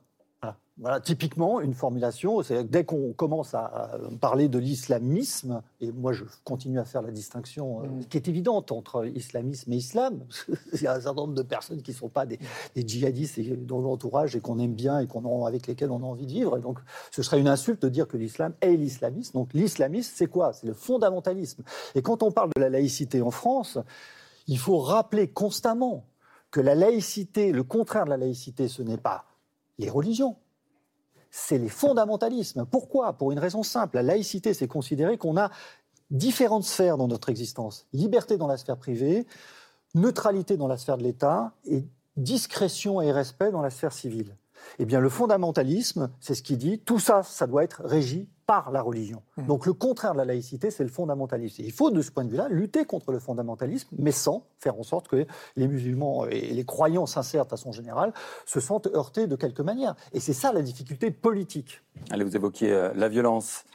Voilà, 0.79 0.99
typiquement, 0.99 1.61
une 1.61 1.75
formulation, 1.75 2.41
c'est 2.41 2.63
dès 2.63 2.83
qu'on 2.83 3.13
commence 3.13 3.53
à 3.53 3.91
parler 4.19 4.47
de 4.47 4.57
l'islamisme, 4.57 5.61
et 5.81 5.91
moi 5.91 6.13
je 6.13 6.23
continue 6.43 6.79
à 6.79 6.85
faire 6.85 7.03
la 7.03 7.11
distinction 7.11 7.83
euh, 7.83 7.87
mm. 7.87 8.05
qui 8.05 8.17
est 8.17 8.27
évidente 8.27 8.71
entre 8.71 9.05
islamisme 9.05 9.71
et 9.71 9.75
islam, 9.75 10.25
il 10.73 10.81
y 10.81 10.87
a 10.87 10.93
un 10.93 10.99
certain 10.99 11.21
nombre 11.21 11.35
de 11.35 11.43
personnes 11.43 11.83
qui 11.83 11.91
ne 11.91 11.95
sont 11.95 12.09
pas 12.09 12.25
des, 12.25 12.39
djihadistes 12.75 13.37
et 13.37 13.55
dans 13.55 13.79
l'entourage 13.79 14.35
et 14.35 14.39
qu'on 14.39 14.57
aime 14.57 14.73
bien 14.73 14.99
et 14.99 15.05
qu'on 15.05 15.45
avec 15.45 15.67
lesquels 15.67 15.91
on 15.91 16.01
a 16.01 16.05
envie 16.05 16.25
de 16.25 16.31
vivre. 16.31 16.57
donc 16.57 16.79
ce 17.11 17.21
serait 17.21 17.39
une 17.39 17.47
insulte 17.47 17.83
de 17.83 17.89
dire 17.89 18.07
que 18.07 18.17
l'islam 18.17 18.53
est 18.61 18.75
l'islamisme. 18.75 19.33
Donc 19.33 19.53
l'islamisme, 19.53 20.11
c'est 20.15 20.27
quoi? 20.27 20.53
C'est 20.53 20.65
le 20.65 20.73
fondamentalisme. 20.73 21.63
Et 21.93 22.01
quand 22.01 22.23
on 22.23 22.31
parle 22.31 22.49
de 22.55 22.61
la 22.61 22.69
laïcité 22.69 23.21
en 23.21 23.31
France, 23.31 23.77
il 24.47 24.57
faut 24.57 24.79
rappeler 24.79 25.27
constamment 25.27 26.05
que 26.49 26.61
la 26.61 26.75
laïcité, 26.75 27.51
le 27.51 27.63
contraire 27.63 28.05
de 28.05 28.09
la 28.09 28.17
laïcité, 28.17 28.67
ce 28.67 28.81
n'est 28.81 28.97
pas 28.97 29.25
les 29.77 29.89
religions. 29.89 30.37
C'est 31.31 31.57
les 31.57 31.69
fondamentalismes. 31.69 32.65
Pourquoi? 32.65 33.13
Pour 33.13 33.31
une 33.31 33.39
raison 33.39 33.63
simple. 33.63 33.95
La 33.95 34.03
laïcité, 34.03 34.53
c'est 34.53 34.67
considérer 34.67 35.17
qu'on 35.17 35.37
a 35.37 35.49
différentes 36.11 36.63
sphères 36.63 36.97
dans 36.97 37.07
notre 37.07 37.29
existence. 37.29 37.87
Liberté 37.91 38.37
dans 38.37 38.47
la 38.47 38.57
sphère 38.57 38.77
privée, 38.77 39.25
neutralité 39.95 40.57
dans 40.57 40.67
la 40.67 40.77
sphère 40.77 40.97
de 40.97 41.03
l'État 41.03 41.53
et 41.65 41.85
discrétion 42.17 43.01
et 43.01 43.11
respect 43.11 43.51
dans 43.51 43.61
la 43.61 43.71
sphère 43.71 43.93
civile. 43.93 44.37
Eh 44.79 44.85
bien, 44.85 44.99
le 44.99 45.09
fondamentalisme, 45.09 46.11
c'est 46.19 46.35
ce 46.35 46.43
qui 46.43 46.55
dit 46.57 46.79
tout 46.79 46.99
ça, 46.99 47.23
ça 47.23 47.47
doit 47.47 47.63
être 47.63 47.81
régi 47.83 48.29
par 48.45 48.71
la 48.71 48.81
religion. 48.81 49.21
Mmh. 49.37 49.45
Donc, 49.45 49.65
le 49.65 49.73
contraire 49.73 50.13
de 50.13 50.17
la 50.17 50.25
laïcité, 50.25 50.71
c'est 50.71 50.83
le 50.83 50.89
fondamentalisme. 50.89 51.61
il 51.63 51.71
faut, 51.71 51.91
de 51.91 52.01
ce 52.01 52.11
point 52.11 52.25
de 52.25 52.29
vue-là, 52.29 52.47
lutter 52.49 52.85
contre 52.85 53.11
le 53.11 53.19
fondamentalisme, 53.19 53.89
mais 53.97 54.11
sans 54.11 54.45
faire 54.59 54.79
en 54.79 54.83
sorte 54.83 55.07
que 55.07 55.25
les 55.55 55.67
musulmans 55.67 56.25
et 56.25 56.53
les 56.53 56.65
croyants 56.65 57.05
sincères, 57.05 57.45
de 57.45 57.49
façon 57.49 57.71
générale, 57.71 58.13
se 58.45 58.59
sentent 58.59 58.87
heurtés 58.87 59.27
de 59.27 59.35
quelque 59.35 59.61
manière. 59.61 59.95
Et 60.13 60.19
c'est 60.19 60.33
ça 60.33 60.51
la 60.51 60.61
difficulté 60.61 61.11
politique. 61.11 61.81
Allez, 62.09 62.23
vous 62.23 62.35
évoquiez 62.35 62.71
euh, 62.71 62.91
la 62.95 63.09
violence 63.09 63.65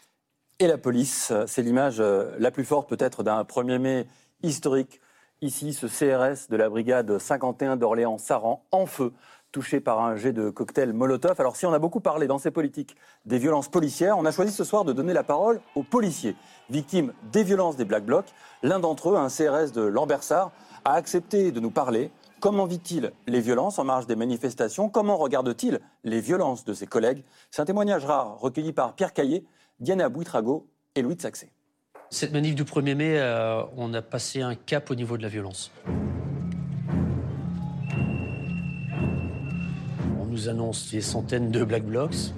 et 0.58 0.66
la 0.66 0.78
police. 0.78 1.32
C'est 1.46 1.62
l'image 1.62 2.00
euh, 2.00 2.34
la 2.38 2.50
plus 2.50 2.64
forte, 2.64 2.88
peut-être, 2.88 3.22
d'un 3.22 3.42
1er 3.42 3.78
mai 3.78 4.06
historique. 4.42 5.00
Ici, 5.40 5.72
ce 5.72 5.86
CRS 5.86 6.48
de 6.50 6.56
la 6.56 6.68
brigade 6.68 7.18
51 7.18 7.76
d'Orléans-Saran, 7.76 8.64
en 8.72 8.86
feu 8.86 9.12
touché 9.52 9.80
par 9.80 10.00
un 10.00 10.16
jet 10.16 10.32
de 10.32 10.50
cocktail 10.50 10.92
Molotov. 10.92 11.40
Alors 11.40 11.56
si 11.56 11.66
on 11.66 11.72
a 11.72 11.78
beaucoup 11.78 12.00
parlé 12.00 12.26
dans 12.26 12.38
ces 12.38 12.50
politiques 12.50 12.96
des 13.24 13.38
violences 13.38 13.68
policières, 13.68 14.18
on 14.18 14.24
a 14.24 14.30
choisi 14.30 14.52
ce 14.52 14.64
soir 14.64 14.84
de 14.84 14.92
donner 14.92 15.12
la 15.12 15.22
parole 15.22 15.60
aux 15.74 15.82
policiers, 15.82 16.36
victimes 16.70 17.12
des 17.32 17.44
violences 17.44 17.76
des 17.76 17.84
Black 17.84 18.04
Blocs. 18.04 18.28
L'un 18.62 18.78
d'entre 18.78 19.10
eux, 19.10 19.16
un 19.16 19.28
CRS 19.28 19.72
de 19.72 19.82
Lambersart, 19.82 20.52
a 20.84 20.94
accepté 20.94 21.52
de 21.52 21.60
nous 21.60 21.70
parler. 21.70 22.10
Comment 22.40 22.66
vit-il 22.66 23.12
les 23.26 23.40
violences 23.40 23.78
en 23.78 23.84
marge 23.84 24.06
des 24.06 24.16
manifestations? 24.16 24.88
Comment 24.88 25.16
regarde-t-il 25.16 25.80
les 26.04 26.20
violences 26.20 26.64
de 26.64 26.72
ses 26.72 26.86
collègues? 26.86 27.24
C'est 27.50 27.62
un 27.62 27.64
témoignage 27.64 28.04
rare 28.04 28.38
recueilli 28.38 28.72
par 28.72 28.94
Pierre 28.94 29.12
Caillé, 29.12 29.44
Diana 29.80 30.08
Bouitrago 30.08 30.68
et 30.94 31.02
Louis 31.02 31.16
de 31.16 31.22
Saxé. 31.22 31.50
Cette 32.10 32.32
manif 32.32 32.54
du 32.54 32.64
1er 32.64 32.94
mai, 32.94 33.18
euh, 33.18 33.62
on 33.76 33.92
a 33.92 34.02
passé 34.02 34.40
un 34.40 34.54
cap 34.54 34.90
au 34.90 34.94
niveau 34.94 35.16
de 35.16 35.22
la 35.22 35.28
violence. 35.28 35.72
Nous 40.38 40.48
annonce 40.48 40.92
des 40.92 41.00
centaines 41.00 41.50
de 41.50 41.64
Black 41.64 41.84
Blocs. 41.84 42.32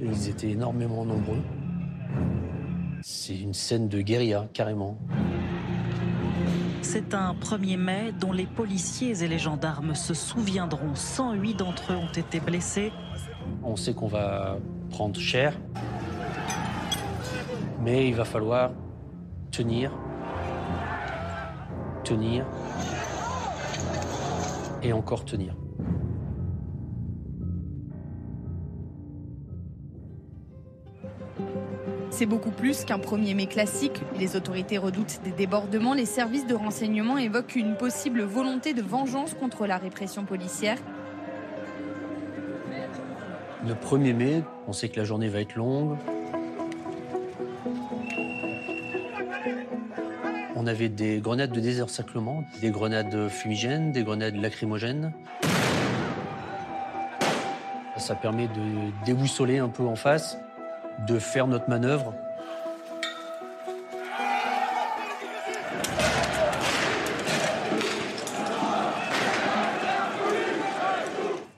Ils 0.00 0.28
étaient 0.28 0.50
énormément 0.50 1.04
nombreux. 1.04 1.42
C'est 3.02 3.36
une 3.36 3.54
scène 3.54 3.88
de 3.88 4.00
guérilla, 4.02 4.46
carrément. 4.52 4.96
C'est 6.80 7.12
un 7.12 7.34
1er 7.34 7.76
mai 7.76 8.12
dont 8.20 8.30
les 8.30 8.46
policiers 8.46 9.24
et 9.24 9.26
les 9.26 9.40
gendarmes 9.40 9.96
se 9.96 10.14
souviendront. 10.14 10.94
108 10.94 11.54
d'entre 11.54 11.92
eux 11.92 11.96
ont 11.96 12.12
été 12.12 12.38
blessés. 12.38 12.92
On 13.64 13.74
sait 13.74 13.94
qu'on 13.94 14.06
va 14.06 14.58
prendre 14.90 15.18
cher, 15.18 15.58
mais 17.80 18.08
il 18.08 18.14
va 18.14 18.24
falloir 18.24 18.70
tenir, 19.50 19.90
tenir 22.04 22.46
et 24.84 24.92
encore 24.92 25.24
tenir. 25.24 25.56
C'est 32.16 32.26
beaucoup 32.26 32.52
plus 32.52 32.84
qu'un 32.84 32.98
1er 32.98 33.34
mai 33.34 33.46
classique. 33.46 34.00
Les 34.20 34.36
autorités 34.36 34.78
redoutent 34.78 35.18
des 35.24 35.32
débordements. 35.32 35.94
Les 35.94 36.06
services 36.06 36.46
de 36.46 36.54
renseignement 36.54 37.18
évoquent 37.18 37.56
une 37.56 37.76
possible 37.76 38.22
volonté 38.22 38.72
de 38.72 38.82
vengeance 38.82 39.34
contre 39.34 39.66
la 39.66 39.78
répression 39.78 40.24
policière. 40.24 40.78
Le 43.66 43.74
1er 43.74 44.14
mai, 44.14 44.42
on 44.68 44.72
sait 44.72 44.88
que 44.90 44.96
la 45.00 45.04
journée 45.04 45.26
va 45.26 45.40
être 45.40 45.56
longue. 45.56 45.96
On 50.54 50.68
avait 50.68 50.90
des 50.90 51.18
grenades 51.18 51.50
de 51.50 51.58
désencerclement, 51.58 52.44
des 52.60 52.70
grenades 52.70 53.28
fumigènes, 53.28 53.90
des 53.90 54.04
grenades 54.04 54.36
lacrymogènes. 54.36 55.12
Ça 57.96 58.14
permet 58.14 58.46
de 58.46 59.04
déboussoler 59.04 59.58
un 59.58 59.68
peu 59.68 59.82
en 59.82 59.96
face 59.96 60.38
de 61.06 61.18
faire 61.18 61.46
notre 61.46 61.68
manœuvre. 61.68 62.14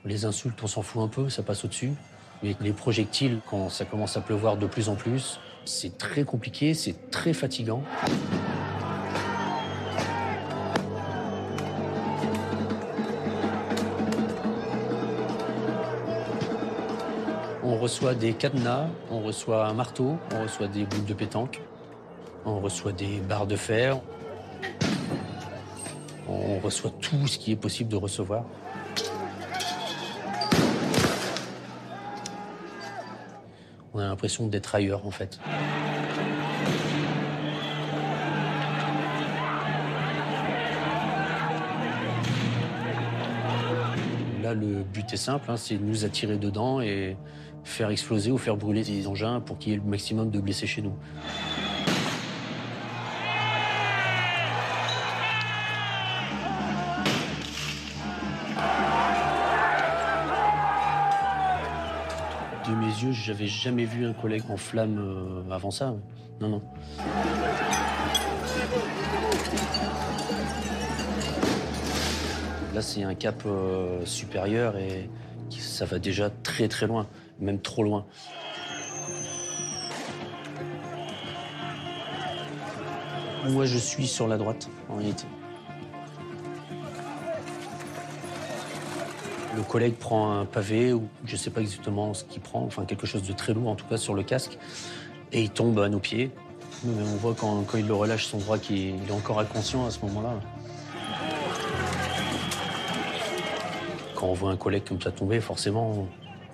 Les 0.05 0.25
insultes, 0.25 0.59
on 0.63 0.67
s'en 0.67 0.81
fout 0.81 1.01
un 1.01 1.07
peu, 1.07 1.29
ça 1.29 1.43
passe 1.43 1.65
au-dessus. 1.65 1.91
Mais 2.43 2.55
les 2.61 2.71
projectiles, 2.71 3.39
quand 3.49 3.69
ça 3.69 3.85
commence 3.85 4.15
à 4.15 4.21
pleuvoir 4.21 4.57
de 4.57 4.67
plus 4.67 4.89
en 4.89 4.95
plus, 4.95 5.39
c'est 5.65 5.97
très 5.97 6.23
compliqué, 6.23 6.73
c'est 6.73 7.11
très 7.11 7.33
fatigant. 7.33 7.83
On 17.69 17.75
reçoit 17.75 18.15
des 18.15 18.31
cadenas, 18.31 18.87
on 19.11 19.19
reçoit 19.19 19.67
un 19.67 19.73
marteau, 19.73 20.17
on 20.33 20.43
reçoit 20.43 20.69
des 20.69 20.85
boules 20.85 21.03
de 21.03 21.13
pétanque, 21.13 21.61
on 22.45 22.61
reçoit 22.61 22.93
des 22.93 23.19
barres 23.19 23.45
de 23.45 23.57
fer, 23.57 23.99
on 26.29 26.59
reçoit 26.59 26.91
tout 27.01 27.27
ce 27.27 27.37
qui 27.37 27.51
est 27.51 27.57
possible 27.57 27.89
de 27.89 27.97
recevoir. 27.97 28.45
On 33.93 33.99
a 33.99 34.03
l'impression 34.03 34.47
d'être 34.47 34.73
ailleurs 34.73 35.05
en 35.05 35.11
fait. 35.11 35.37
Le 44.57 44.83
but 44.83 45.13
est 45.13 45.17
simple, 45.17 45.49
hein, 45.49 45.57
c'est 45.57 45.77
de 45.77 45.83
nous 45.83 46.05
attirer 46.05 46.37
dedans 46.37 46.81
et 46.81 47.15
faire 47.63 47.89
exploser 47.89 48.31
ou 48.31 48.37
faire 48.37 48.57
brûler 48.57 48.83
des 48.83 49.07
engins 49.07 49.39
pour 49.39 49.57
qu'il 49.57 49.71
y 49.71 49.75
ait 49.75 49.79
le 49.79 49.83
maximum 49.83 50.29
de 50.29 50.39
blessés 50.39 50.67
chez 50.67 50.81
nous. 50.81 50.93
De 62.67 62.75
mes 62.75 62.85
yeux, 62.85 63.11
j'avais 63.13 63.47
jamais 63.47 63.85
vu 63.85 64.05
un 64.05 64.13
collègue 64.13 64.43
en 64.49 64.57
flamme 64.57 64.97
euh, 64.99 65.53
avant 65.53 65.71
ça. 65.71 65.95
Non, 66.41 66.49
non. 66.49 66.61
C'est 72.81 73.03
un 73.03 73.15
cap 73.15 73.43
euh, 73.45 74.05
supérieur 74.05 74.77
et 74.77 75.09
ça 75.49 75.85
va 75.85 75.99
déjà 75.99 76.29
très 76.29 76.67
très 76.67 76.87
loin 76.87 77.07
même 77.39 77.59
trop 77.59 77.83
loin. 77.83 78.05
Moi, 83.49 83.65
je 83.65 83.77
suis 83.77 84.07
sur 84.07 84.27
la 84.27 84.37
droite, 84.37 84.69
en 84.89 84.97
réalité. 84.97 85.25
Le 89.55 89.63
collègue 89.63 89.95
prend 89.95 90.37
un 90.39 90.45
pavé, 90.45 90.93
ou 90.93 91.07
je 91.25 91.33
ne 91.33 91.37
sais 91.37 91.49
pas 91.49 91.61
exactement 91.61 92.13
ce 92.13 92.23
qu'il 92.25 92.41
prend, 92.41 92.63
enfin 92.63 92.85
quelque 92.85 93.07
chose 93.07 93.23
de 93.23 93.33
très 93.33 93.53
lourd 93.53 93.69
en 93.69 93.75
tout 93.75 93.85
cas 93.85 93.97
sur 93.97 94.13
le 94.13 94.21
casque, 94.21 94.59
et 95.31 95.41
il 95.41 95.49
tombe 95.49 95.79
à 95.79 95.89
nos 95.89 95.99
pieds. 95.99 96.31
on 96.85 97.15
voit 97.15 97.33
quand, 97.33 97.63
quand 97.63 97.77
il 97.77 97.87
le 97.87 97.95
relâche 97.95 98.25
son 98.27 98.37
bras 98.37 98.59
qu'il 98.59 98.95
est 99.07 99.11
encore 99.11 99.39
inconscient 99.39 99.85
à 99.85 99.91
ce 99.91 99.99
moment-là. 100.05 100.39
Quand 104.17 104.25
on 104.25 104.33
voit 104.33 104.49
un 104.49 104.57
collègue 104.57 104.83
comme 104.83 104.99
ça 104.99 105.11
tomber, 105.11 105.39
forcément, 105.39 106.07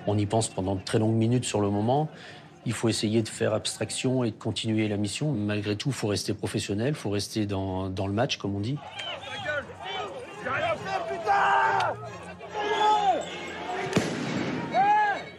on 0.06 0.18
y 0.18 0.26
pense 0.26 0.50
pendant 0.50 0.76
de 0.76 0.82
très 0.82 1.00
longues 1.00 1.16
minutes 1.16 1.46
sur 1.46 1.62
le 1.62 1.70
moment. 1.70 2.10
Il 2.66 2.74
faut 2.74 2.90
essayer 2.90 3.22
de 3.22 3.30
faire 3.30 3.54
abstraction 3.54 4.26
et 4.26 4.32
de 4.32 4.36
continuer 4.36 4.90
la 4.90 4.98
mission. 4.98 5.32
Malgré 5.32 5.78
tout, 5.78 5.88
il 5.88 5.96
faut 5.96 6.10
rester 6.10 6.34
professionnel, 6.34 6.90
il 6.90 6.94
faut 6.94 7.10
rester 7.10 7.46
dans, 7.46 7.88
le 7.88 8.12
match, 8.12 8.36
comme 8.36 8.54
on 8.54 8.60
dit. 8.60 8.78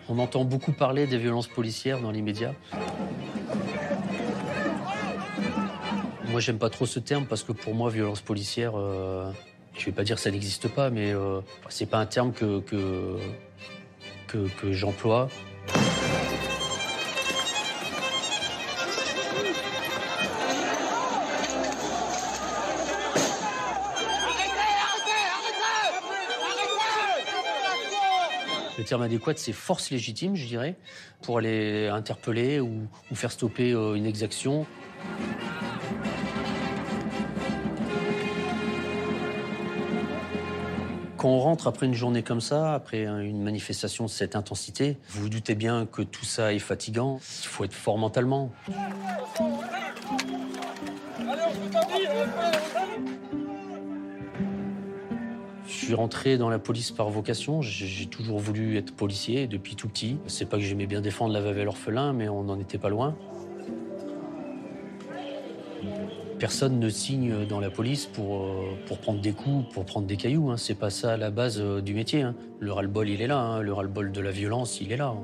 On 0.08 0.18
entend 0.18 0.44
beaucoup 0.44 0.72
parler 0.72 1.06
des 1.06 1.18
violences 1.18 1.48
policières 1.48 2.00
dans 2.00 2.10
les 2.10 2.22
médias. 2.22 2.54
Moi, 6.30 6.40
j'aime 6.40 6.58
pas 6.58 6.70
trop 6.70 6.86
ce 6.86 7.00
terme 7.00 7.26
parce 7.26 7.42
que 7.42 7.52
pour 7.52 7.74
moi, 7.74 7.90
violence 7.90 8.22
policière, 8.22 8.72
euh, 8.76 9.30
je 9.76 9.86
vais 9.86 9.92
pas 9.92 10.04
dire 10.04 10.16
que 10.16 10.22
ça 10.22 10.30
n'existe 10.30 10.68
pas, 10.68 10.90
mais 10.90 11.12
euh, 11.12 11.40
c'est 11.68 11.86
pas 11.86 11.98
un 11.98 12.06
terme 12.06 12.32
que, 12.32 12.60
que 14.28 14.72
j'emploie. 14.72 15.28
Le 28.76 28.88
terme 28.88 29.02
adéquat, 29.02 29.32
c'est 29.36 29.52
force 29.52 29.90
légitime, 29.90 30.34
je 30.34 30.46
dirais, 30.46 30.74
pour 31.22 31.38
aller 31.38 31.88
interpeller 31.88 32.60
ou, 32.60 32.88
ou 33.10 33.14
faire 33.14 33.30
stopper 33.30 33.72
euh, 33.72 33.94
une 33.94 34.04
exaction. 34.04 34.66
Quand 41.24 41.30
on 41.30 41.40
rentre 41.40 41.68
après 41.68 41.86
une 41.86 41.94
journée 41.94 42.22
comme 42.22 42.42
ça, 42.42 42.74
après 42.74 43.06
une 43.06 43.42
manifestation 43.42 44.04
de 44.04 44.10
cette 44.10 44.36
intensité, 44.36 44.98
vous 45.08 45.30
doutez 45.30 45.54
bien 45.54 45.86
que 45.86 46.02
tout 46.02 46.26
ça 46.26 46.52
est 46.52 46.58
fatigant. 46.58 47.18
Il 47.44 47.46
faut 47.46 47.64
être 47.64 47.72
fort 47.72 47.96
mentalement. 47.96 48.52
Je 55.66 55.72
suis 55.72 55.94
rentré 55.94 56.36
dans 56.36 56.50
la 56.50 56.58
police 56.58 56.90
par 56.90 57.08
vocation. 57.08 57.62
J'ai 57.62 57.86
j'ai 57.86 58.04
toujours 58.04 58.38
voulu 58.38 58.76
être 58.76 58.94
policier 58.94 59.46
depuis 59.46 59.76
tout 59.76 59.88
petit. 59.88 60.18
C'est 60.26 60.46
pas 60.46 60.58
que 60.58 60.62
j'aimais 60.62 60.86
bien 60.86 61.00
défendre 61.00 61.32
la 61.32 61.40
veuve 61.40 61.56
et 61.56 61.64
l'orphelin, 61.64 62.12
mais 62.12 62.28
on 62.28 62.44
n'en 62.44 62.60
était 62.60 62.76
pas 62.76 62.90
loin. 62.90 63.16
Personne 66.38 66.78
ne 66.78 66.88
signe 66.90 67.46
dans 67.46 67.60
la 67.60 67.70
police 67.70 68.06
pour, 68.06 68.42
euh, 68.44 68.76
pour 68.86 68.98
prendre 68.98 69.20
des 69.20 69.32
coups, 69.32 69.72
pour 69.72 69.84
prendre 69.86 70.06
des 70.06 70.16
cailloux. 70.16 70.50
Hein. 70.50 70.56
C'est 70.56 70.74
pas 70.74 70.90
ça 70.90 71.16
la 71.16 71.30
base 71.30 71.60
euh, 71.60 71.80
du 71.80 71.94
métier. 71.94 72.22
hein. 72.22 72.34
Le 72.58 72.72
ras-le-bol, 72.72 73.08
il 73.08 73.22
est 73.22 73.26
là. 73.26 73.38
hein. 73.38 73.60
Le 73.62 73.72
ras-le-bol 73.72 74.12
de 74.12 74.20
la 74.20 74.30
violence, 74.30 74.80
il 74.80 74.92
est 74.92 74.96
là. 74.96 75.14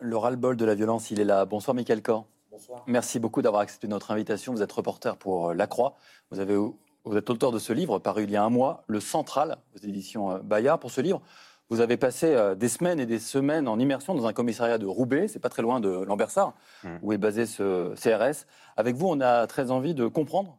Le 0.00 0.16
ras-le-bol 0.16 0.56
de 0.56 0.64
la 0.64 0.74
violence, 0.74 1.10
il 1.10 1.20
est 1.20 1.24
là. 1.24 1.44
Bonsoir, 1.44 1.74
Michael 1.74 2.02
Corr. 2.02 2.26
Bonsoir. 2.50 2.82
Merci 2.86 3.18
beaucoup 3.18 3.42
d'avoir 3.42 3.62
accepté 3.62 3.88
notre 3.88 4.10
invitation. 4.10 4.52
Vous 4.52 4.62
êtes 4.62 4.72
reporter 4.72 5.16
pour 5.16 5.50
euh, 5.50 5.54
La 5.54 5.66
Croix. 5.66 5.94
Vous, 6.30 6.40
avez, 6.40 6.56
vous 6.56 7.16
êtes 7.16 7.30
auteur 7.30 7.52
de 7.52 7.58
ce 7.58 7.72
livre, 7.72 7.98
paru 7.98 8.24
il 8.24 8.30
y 8.30 8.36
a 8.36 8.44
un 8.44 8.50
mois, 8.50 8.84
Le 8.86 9.00
Central, 9.00 9.58
aux 9.74 9.86
éditions 9.86 10.38
Bayard. 10.42 10.78
Pour 10.78 10.90
ce 10.90 11.00
livre, 11.00 11.20
vous 11.70 11.80
avez 11.80 11.96
passé 11.96 12.34
euh, 12.34 12.54
des 12.54 12.68
semaines 12.68 13.00
et 13.00 13.06
des 13.06 13.18
semaines 13.18 13.68
en 13.68 13.78
immersion 13.78 14.14
dans 14.14 14.26
un 14.26 14.32
commissariat 14.32 14.78
de 14.78 14.86
Roubaix, 14.86 15.28
c'est 15.28 15.38
pas 15.38 15.48
très 15.48 15.62
loin 15.62 15.80
de 15.80 15.88
Lambersart, 15.88 16.54
où 17.02 17.12
est 17.12 17.18
basé 17.18 17.46
ce 17.46 17.94
CRS. 17.94 18.46
Avec 18.76 18.96
vous, 18.96 19.06
on 19.08 19.20
a 19.20 19.46
très 19.46 19.70
envie 19.70 19.94
de 19.94 20.06
comprendre 20.06 20.58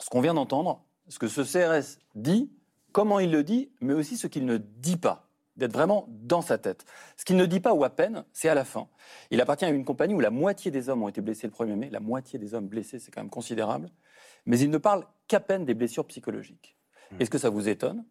ce 0.00 0.10
qu'on 0.10 0.20
vient 0.20 0.34
d'entendre, 0.34 0.82
ce 1.08 1.18
que 1.18 1.28
ce 1.28 1.42
CRS 1.42 1.98
dit, 2.14 2.50
comment 2.92 3.20
il 3.20 3.30
le 3.30 3.44
dit, 3.44 3.70
mais 3.80 3.94
aussi 3.94 4.16
ce 4.16 4.26
qu'il 4.26 4.44
ne 4.44 4.56
dit 4.56 4.96
pas 4.96 5.26
d'être 5.56 5.72
vraiment 5.72 6.06
dans 6.08 6.40
sa 6.40 6.58
tête. 6.58 6.84
Ce 7.16 7.24
qu'il 7.24 7.36
ne 7.36 7.44
dit 7.44 7.60
pas 7.60 7.74
ou 7.74 7.84
à 7.84 7.90
peine, 7.90 8.24
c'est 8.32 8.48
à 8.48 8.54
la 8.54 8.64
fin. 8.64 8.88
Il 9.30 9.40
appartient 9.40 9.64
à 9.64 9.68
une 9.68 9.84
compagnie 9.84 10.14
où 10.14 10.20
la 10.20 10.30
moitié 10.30 10.70
des 10.70 10.88
hommes 10.88 11.02
ont 11.02 11.08
été 11.08 11.20
blessés 11.20 11.46
le 11.46 11.52
1er 11.52 11.76
mai. 11.76 11.90
La 11.90 12.00
moitié 12.00 12.38
des 12.38 12.54
hommes 12.54 12.66
blessés, 12.66 12.98
c'est 12.98 13.10
quand 13.10 13.20
même 13.20 13.30
considérable. 13.30 13.90
Mais 14.46 14.58
il 14.58 14.70
ne 14.70 14.78
parle 14.78 15.04
qu'à 15.28 15.38
peine 15.38 15.66
des 15.66 15.74
blessures 15.74 16.06
psychologiques. 16.06 16.76
Est-ce 17.18 17.28
que 17.28 17.38
ça 17.38 17.50
vous 17.50 17.68
étonne? 17.68 18.04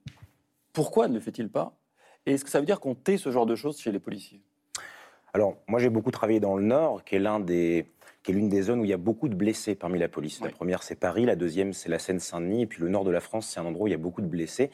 Pourquoi 0.73 1.07
ne 1.07 1.15
le 1.15 1.19
fait-il 1.19 1.49
pas? 1.49 1.75
Et 2.25 2.33
est-ce 2.33 2.43
que 2.43 2.49
ça 2.49 2.59
veut 2.59 2.65
dire 2.65 2.79
qu'on 2.79 2.95
tait 2.95 3.17
ce 3.17 3.31
genre 3.31 3.45
de 3.45 3.55
choses 3.55 3.79
chez 3.79 3.91
les 3.91 3.99
policiers? 3.99 4.41
Alors, 5.33 5.57
moi, 5.67 5.79
j'ai 5.79 5.89
beaucoup 5.89 6.11
travaillé 6.11 6.39
dans 6.39 6.57
le 6.57 6.63
Nord, 6.63 7.03
qui 7.03 7.15
est 7.15 7.19
l'un 7.19 7.39
des 7.39 7.85
qui 8.21 8.31
est 8.31 8.33
l'une 8.33 8.49
des 8.49 8.63
zones 8.63 8.81
où 8.81 8.83
il 8.83 8.89
y 8.89 8.93
a 8.93 8.97
beaucoup 8.97 9.29
de 9.29 9.35
blessés 9.35 9.75
parmi 9.75 9.97
la 9.97 10.09
police. 10.09 10.41
La 10.41 10.47
Oui. 10.47 10.53
première, 10.53 10.83
c'est 10.83 10.95
Paris, 10.95 11.25
la 11.25 11.37
deuxième, 11.37 11.71
c'est 11.71 11.87
la 11.87 11.99
Seine-Saint-Denis, 11.99 12.63
et 12.63 12.65
puis 12.65 12.81
le 12.81 12.89
nord 12.89 13.05
de 13.05 13.11
la 13.11 13.21
France, 13.21 13.47
c'est 13.47 13.61
un 13.61 13.65
endroit 13.65 13.85
où 13.85 13.87
il 13.87 13.91
y 13.91 13.93
a 13.93 13.97
beaucoup 13.97 14.21
de 14.21 14.27
blessés. 14.27 14.71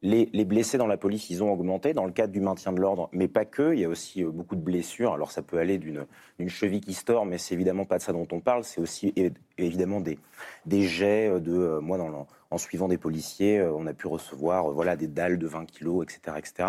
Les, 0.00 0.30
les 0.32 0.44
blessés 0.46 0.78
dans 0.78 0.86
la 0.86 0.96
police, 0.96 1.28
ils 1.28 1.42
ont 1.42 1.52
augmenté 1.52 1.92
dans 1.92 2.06
le 2.06 2.12
cadre 2.12 2.32
du 2.32 2.40
maintien 2.40 2.72
de 2.72 2.80
l'ordre, 2.80 3.10
mais 3.12 3.28
pas 3.28 3.44
que. 3.44 3.74
Il 3.74 3.80
y 3.80 3.84
a 3.84 3.88
aussi 3.88 4.24
euh, 4.24 4.30
beaucoup 4.30 4.56
de 4.56 4.60
blessures. 4.62 5.12
Alors, 5.12 5.30
ça 5.30 5.42
peut 5.42 5.58
aller 5.58 5.76
d'une 5.78 6.06
cheville 6.48 6.80
qui 6.80 6.94
se 6.94 7.04
tord, 7.04 7.26
mais 7.26 7.36
c'est 7.36 7.54
évidemment 7.54 7.84
pas 7.84 7.98
de 7.98 8.02
ça 8.02 8.12
dont 8.12 8.26
on 8.32 8.40
parle. 8.40 8.64
C'est 8.64 8.80
aussi 8.80 9.12
évidemment 9.58 10.00
des, 10.00 10.18
des 10.64 10.82
jets 10.82 11.38
de. 11.40 11.52
euh, 11.52 11.80
moi, 11.80 11.98
dans 11.98 12.26
en 12.50 12.58
suivant 12.58 12.88
des 12.88 12.98
policiers, 12.98 13.58
euh, 13.58 13.72
on 13.72 13.86
a 13.86 13.92
pu 13.92 14.06
recevoir 14.06 14.70
euh, 14.70 14.72
voilà, 14.72 14.96
des 14.96 15.08
dalles 15.08 15.38
de 15.38 15.46
20 15.46 15.66
kilos, 15.66 16.04
etc. 16.04 16.36
etc. 16.38 16.68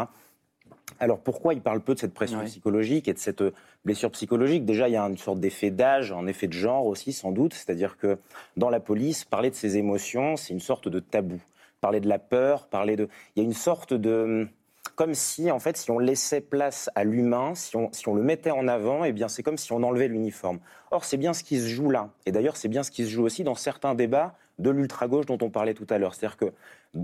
Alors 0.99 1.19
pourquoi 1.19 1.53
il 1.53 1.61
parle 1.61 1.81
peu 1.81 1.93
de 1.93 1.99
cette 1.99 2.13
pression 2.13 2.39
Ouais. 2.39 2.45
psychologique 2.45 3.07
et 3.07 3.13
de 3.13 3.19
cette 3.19 3.41
euh, 3.41 3.53
blessure 3.85 4.11
psychologique? 4.11 4.65
Déjà, 4.65 4.87
il 4.89 4.93
y 4.93 4.97
a 4.97 5.03
une 5.03 5.17
sorte 5.17 5.39
d'effet 5.39 5.69
d'âge, 5.69 6.11
un 6.11 6.27
effet 6.27 6.47
de 6.47 6.53
genre 6.53 6.85
aussi, 6.85 7.13
sans 7.13 7.31
doute. 7.31 7.53
C'est-à-dire 7.53 7.97
que 7.97 8.17
dans 8.55 8.69
la 8.69 8.79
police, 8.79 9.23
parler 9.25 9.49
de 9.49 9.55
ses 9.55 9.77
émotions, 9.77 10.35
c'est 10.37 10.53
une 10.53 10.59
sorte 10.59 10.87
de 10.87 10.99
tabou. 10.99 11.39
Parler 11.81 11.99
de 11.99 12.07
la 12.09 12.19
peur, 12.19 12.67
parler 12.67 12.95
de... 12.95 13.07
Il 13.35 13.43
y 13.43 13.45
a 13.45 13.45
une 13.45 13.53
sorte 13.53 13.93
de... 13.93 14.47
Comme 14.95 15.13
si, 15.13 15.51
en 15.51 15.59
fait, 15.59 15.77
si 15.77 15.91
on 15.91 15.99
laissait 15.99 16.41
place 16.41 16.89
à 16.95 17.03
l'humain, 17.03 17.53
si 17.53 17.75
on, 17.75 17.91
si 17.91 18.07
on 18.07 18.15
le 18.15 18.23
mettait 18.23 18.49
en 18.49 18.67
avant, 18.67 19.03
eh 19.03 19.11
bien, 19.11 19.27
c'est 19.27 19.43
comme 19.43 19.57
si 19.57 19.71
on 19.71 19.83
enlevait 19.83 20.07
l'uniforme. 20.07 20.59
Or, 20.89 21.05
c'est 21.05 21.17
bien 21.17 21.33
ce 21.33 21.43
qui 21.43 21.59
se 21.59 21.67
joue 21.67 21.91
là. 21.91 22.09
Et 22.25 22.31
d'ailleurs, 22.31 22.57
c'est 22.57 22.67
bien 22.69 22.81
ce 22.81 22.89
qui 22.89 23.03
se 23.05 23.09
joue 23.11 23.23
aussi 23.23 23.43
dans 23.43 23.53
certains 23.53 23.93
débats 23.93 24.35
de 24.59 24.69
l'ultra-gauche 24.69 25.25
dont 25.25 25.37
on 25.41 25.49
parlait 25.49 25.73
tout 25.73 25.87
à 25.89 25.97
l'heure. 25.97 26.15
C'est-à-dire 26.15 26.37
que 26.37 26.45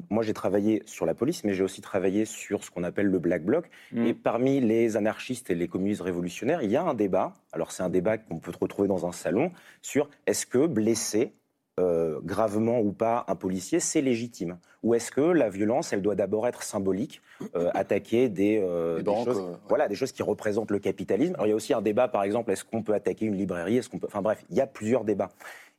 moi, 0.09 0.23
j'ai 0.23 0.33
travaillé 0.33 0.81
sur 0.85 1.05
la 1.05 1.13
police, 1.13 1.43
mais 1.43 1.53
j'ai 1.53 1.63
aussi 1.63 1.81
travaillé 1.81 2.25
sur 2.25 2.63
ce 2.63 2.71
qu'on 2.71 2.83
appelle 2.83 3.07
le 3.07 3.19
Black 3.19 3.43
Bloc. 3.43 3.69
Mm. 3.91 4.05
Et 4.05 4.13
parmi 4.13 4.59
les 4.59 4.97
anarchistes 4.97 5.49
et 5.49 5.55
les 5.55 5.67
communistes 5.67 6.01
révolutionnaires, 6.01 6.63
il 6.63 6.71
y 6.71 6.75
a 6.75 6.83
un 6.83 6.93
débat. 6.93 7.33
Alors, 7.51 7.71
c'est 7.71 7.83
un 7.83 7.89
débat 7.89 8.17
qu'on 8.17 8.39
peut 8.39 8.51
retrouver 8.59 8.87
dans 8.87 9.05
un 9.05 9.11
salon 9.11 9.51
sur 9.81 10.09
est-ce 10.25 10.45
que 10.45 10.65
blesser 10.65 11.33
euh, 11.79 12.19
gravement 12.23 12.79
ou 12.79 12.91
pas 12.91 13.25
un 13.27 13.35
policier, 13.35 13.79
c'est 13.79 14.01
légitime? 14.01 14.57
Ou 14.83 14.93
est-ce 14.93 15.11
que 15.11 15.21
la 15.21 15.49
violence, 15.49 15.91
elle 15.91 16.01
doit 16.01 16.13
d'abord 16.13 16.45
être 16.45 16.61
symbolique, 16.61 17.21
euh, 17.55 17.71
attaquer 17.73 18.29
des, 18.29 18.59
euh, 18.61 18.97
Des 18.97 19.03
des 19.03 19.05
banques, 19.05 19.25
choses, 19.25 19.39
ouais. 19.39 19.55
voilà, 19.69 19.87
des 19.87 19.95
choses 19.95 20.11
qui 20.11 20.21
représentent 20.21 20.69
le 20.69 20.77
capitalisme? 20.77 21.33
Alors, 21.33 21.47
il 21.47 21.49
y 21.49 21.53
a 21.53 21.55
aussi 21.55 21.73
un 21.73 21.81
débat, 21.81 22.07
par 22.07 22.23
exemple, 22.23 22.51
est-ce 22.51 22.63
qu'on 22.63 22.83
peut 22.83 22.93
attaquer 22.93 23.25
une 23.25 23.35
librairie? 23.35 23.77
Est-ce 23.77 23.89
qu'on 23.89 23.97
peut... 23.97 24.07
Enfin 24.07 24.21
bref, 24.21 24.43
il 24.51 24.55
y 24.55 24.61
a 24.61 24.67
plusieurs 24.67 25.03
débats. 25.03 25.29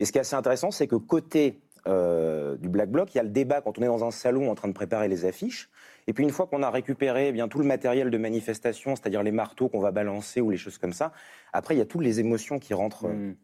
Et 0.01 0.05
ce 0.05 0.13
qui 0.13 0.19
est 0.19 0.23
assez 0.23 0.37
intéressant, 0.37 0.71
c'est 0.71 0.87
que 0.87 0.97
côté 0.97 1.61
euh, 1.87 2.57
du 2.57 2.69
Black 2.69 2.91
Bloc, 2.91 3.15
il 3.15 3.19
y 3.19 3.21
a 3.21 3.25
le 3.25 3.31
débat 3.31 3.61
quand 3.61 3.79
on 3.79 3.83
est 3.83 3.87
dans 3.87 4.05
un 4.05 4.11
salon 4.11 4.51
en 4.51 4.55
train 4.55 4.69
de 4.69 4.73
préparer 4.73 5.09
les 5.09 5.25
affiches. 5.25 5.69
Et 6.07 6.13
puis 6.13 6.25
une 6.25 6.31
fois 6.31 6.47
qu'on 6.47 6.63
a 6.63 6.71
récupéré 6.71 7.29
eh 7.29 7.33
bien 7.33 7.49
tout 7.49 7.59
le 7.59 7.65
matériel 7.65 8.11
de 8.11 8.19
manifestation, 8.19 8.97
c'est-à-dire 8.97 9.23
les 9.23 9.33
marteaux 9.33 9.69
qu'on 9.69 9.81
va 9.81 9.91
balancer 9.91 10.41
ou 10.41 10.51
les 10.51 10.57
choses 10.57 10.79
comme 10.79 10.93
ça, 10.93 11.13
après 11.53 11.75
il 11.75 11.79
y 11.79 11.83
a 11.83 11.87
toutes 11.87 12.03
les 12.03 12.21
émotions 12.21 12.59
qui 12.59 12.75
rentrent. 12.75 13.09
Mm. 13.09 13.37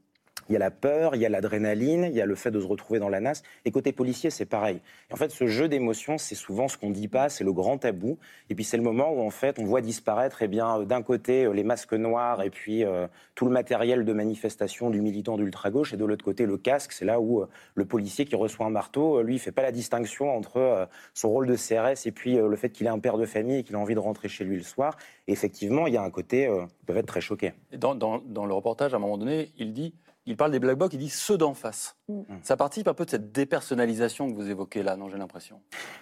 Il 0.50 0.54
y 0.54 0.56
a 0.56 0.58
la 0.58 0.72
peur, 0.72 1.14
il 1.14 1.22
y 1.22 1.26
a 1.26 1.28
l'adrénaline, 1.28 2.08
il 2.10 2.16
y 2.16 2.20
a 2.20 2.26
le 2.26 2.34
fait 2.34 2.50
de 2.50 2.60
se 2.60 2.66
retrouver 2.66 2.98
dans 2.98 3.08
la 3.08 3.20
nasse. 3.20 3.44
Et 3.64 3.70
côté 3.70 3.92
policier, 3.92 4.30
c'est 4.30 4.46
pareil. 4.46 4.80
Et 5.08 5.14
en 5.14 5.16
fait, 5.16 5.30
ce 5.30 5.46
jeu 5.46 5.68
d'émotions, 5.68 6.18
c'est 6.18 6.34
souvent 6.34 6.66
ce 6.66 6.76
qu'on 6.76 6.90
dit 6.90 7.06
pas, 7.06 7.28
c'est 7.28 7.44
le 7.44 7.52
grand 7.52 7.78
tabou. 7.78 8.18
Et 8.48 8.56
puis 8.56 8.64
c'est 8.64 8.76
le 8.76 8.82
moment 8.82 9.12
où 9.12 9.20
en 9.20 9.30
fait 9.30 9.60
on 9.60 9.64
voit 9.64 9.80
disparaître, 9.80 10.42
eh 10.42 10.48
bien 10.48 10.80
euh, 10.80 10.84
d'un 10.84 11.02
côté 11.02 11.44
euh, 11.44 11.52
les 11.52 11.62
masques 11.62 11.92
noirs 11.92 12.42
et 12.42 12.50
puis 12.50 12.84
euh, 12.84 13.06
tout 13.36 13.44
le 13.44 13.52
matériel 13.52 14.04
de 14.04 14.12
manifestation 14.12 14.90
du 14.90 15.00
militant 15.00 15.36
d'ultra 15.36 15.70
gauche, 15.70 15.94
et 15.94 15.96
de 15.96 16.04
l'autre 16.04 16.24
côté 16.24 16.46
le 16.46 16.56
casque. 16.56 16.90
C'est 16.90 17.04
là 17.04 17.20
où 17.20 17.44
le 17.76 17.84
policier 17.84 18.24
qui 18.24 18.34
reçoit 18.34 18.66
un 18.66 18.70
marteau, 18.70 19.22
lui, 19.22 19.36
il 19.36 19.38
fait 19.38 19.52
pas 19.52 19.62
la 19.62 19.70
distinction 19.70 20.36
entre 20.36 20.88
son 21.14 21.30
rôle 21.30 21.46
de 21.46 21.54
CRS 21.54 22.06
et 22.06 22.10
puis 22.10 22.34
le 22.34 22.56
fait 22.56 22.70
qu'il 22.70 22.88
est 22.88 22.90
un 22.90 22.98
père 22.98 23.18
de 23.18 23.24
famille 23.24 23.58
et 23.58 23.62
qu'il 23.62 23.76
a 23.76 23.78
envie 23.78 23.94
de 23.94 24.00
rentrer 24.00 24.28
chez 24.28 24.42
lui 24.42 24.56
le 24.56 24.64
soir. 24.64 24.96
Et 25.28 25.32
effectivement, 25.32 25.86
il 25.86 25.94
y 25.94 25.96
a 25.96 26.02
un 26.02 26.10
côté, 26.10 26.44
ils 26.44 26.86
peuvent 26.86 26.96
être 26.96 27.06
très 27.06 27.20
choqués. 27.20 27.52
Dans 27.72 27.94
le 27.94 28.52
reportage, 28.52 28.94
à 28.94 28.96
un 28.96 29.00
moment 29.00 29.16
donné, 29.16 29.50
il 29.58 29.72
dit, 29.72 29.94
il 30.26 30.36
parle 30.36 30.52
des 30.52 30.58
black 30.58 30.78
blocs, 30.78 30.92
il 30.92 30.98
dit 30.98 31.10
ceux 31.10 31.38
d'en 31.38 31.54
face. 31.54 31.96
Mm. 32.10 32.24
Ça 32.42 32.56
participe 32.56 32.88
un 32.88 32.94
peu 32.94 33.04
de 33.04 33.10
cette 33.10 33.32
dépersonnalisation 33.32 34.30
que 34.30 34.34
vous 34.34 34.50
évoquez 34.50 34.82
là, 34.82 34.96
non 34.96 35.08
J'ai 35.08 35.18
l'impression. 35.18 35.60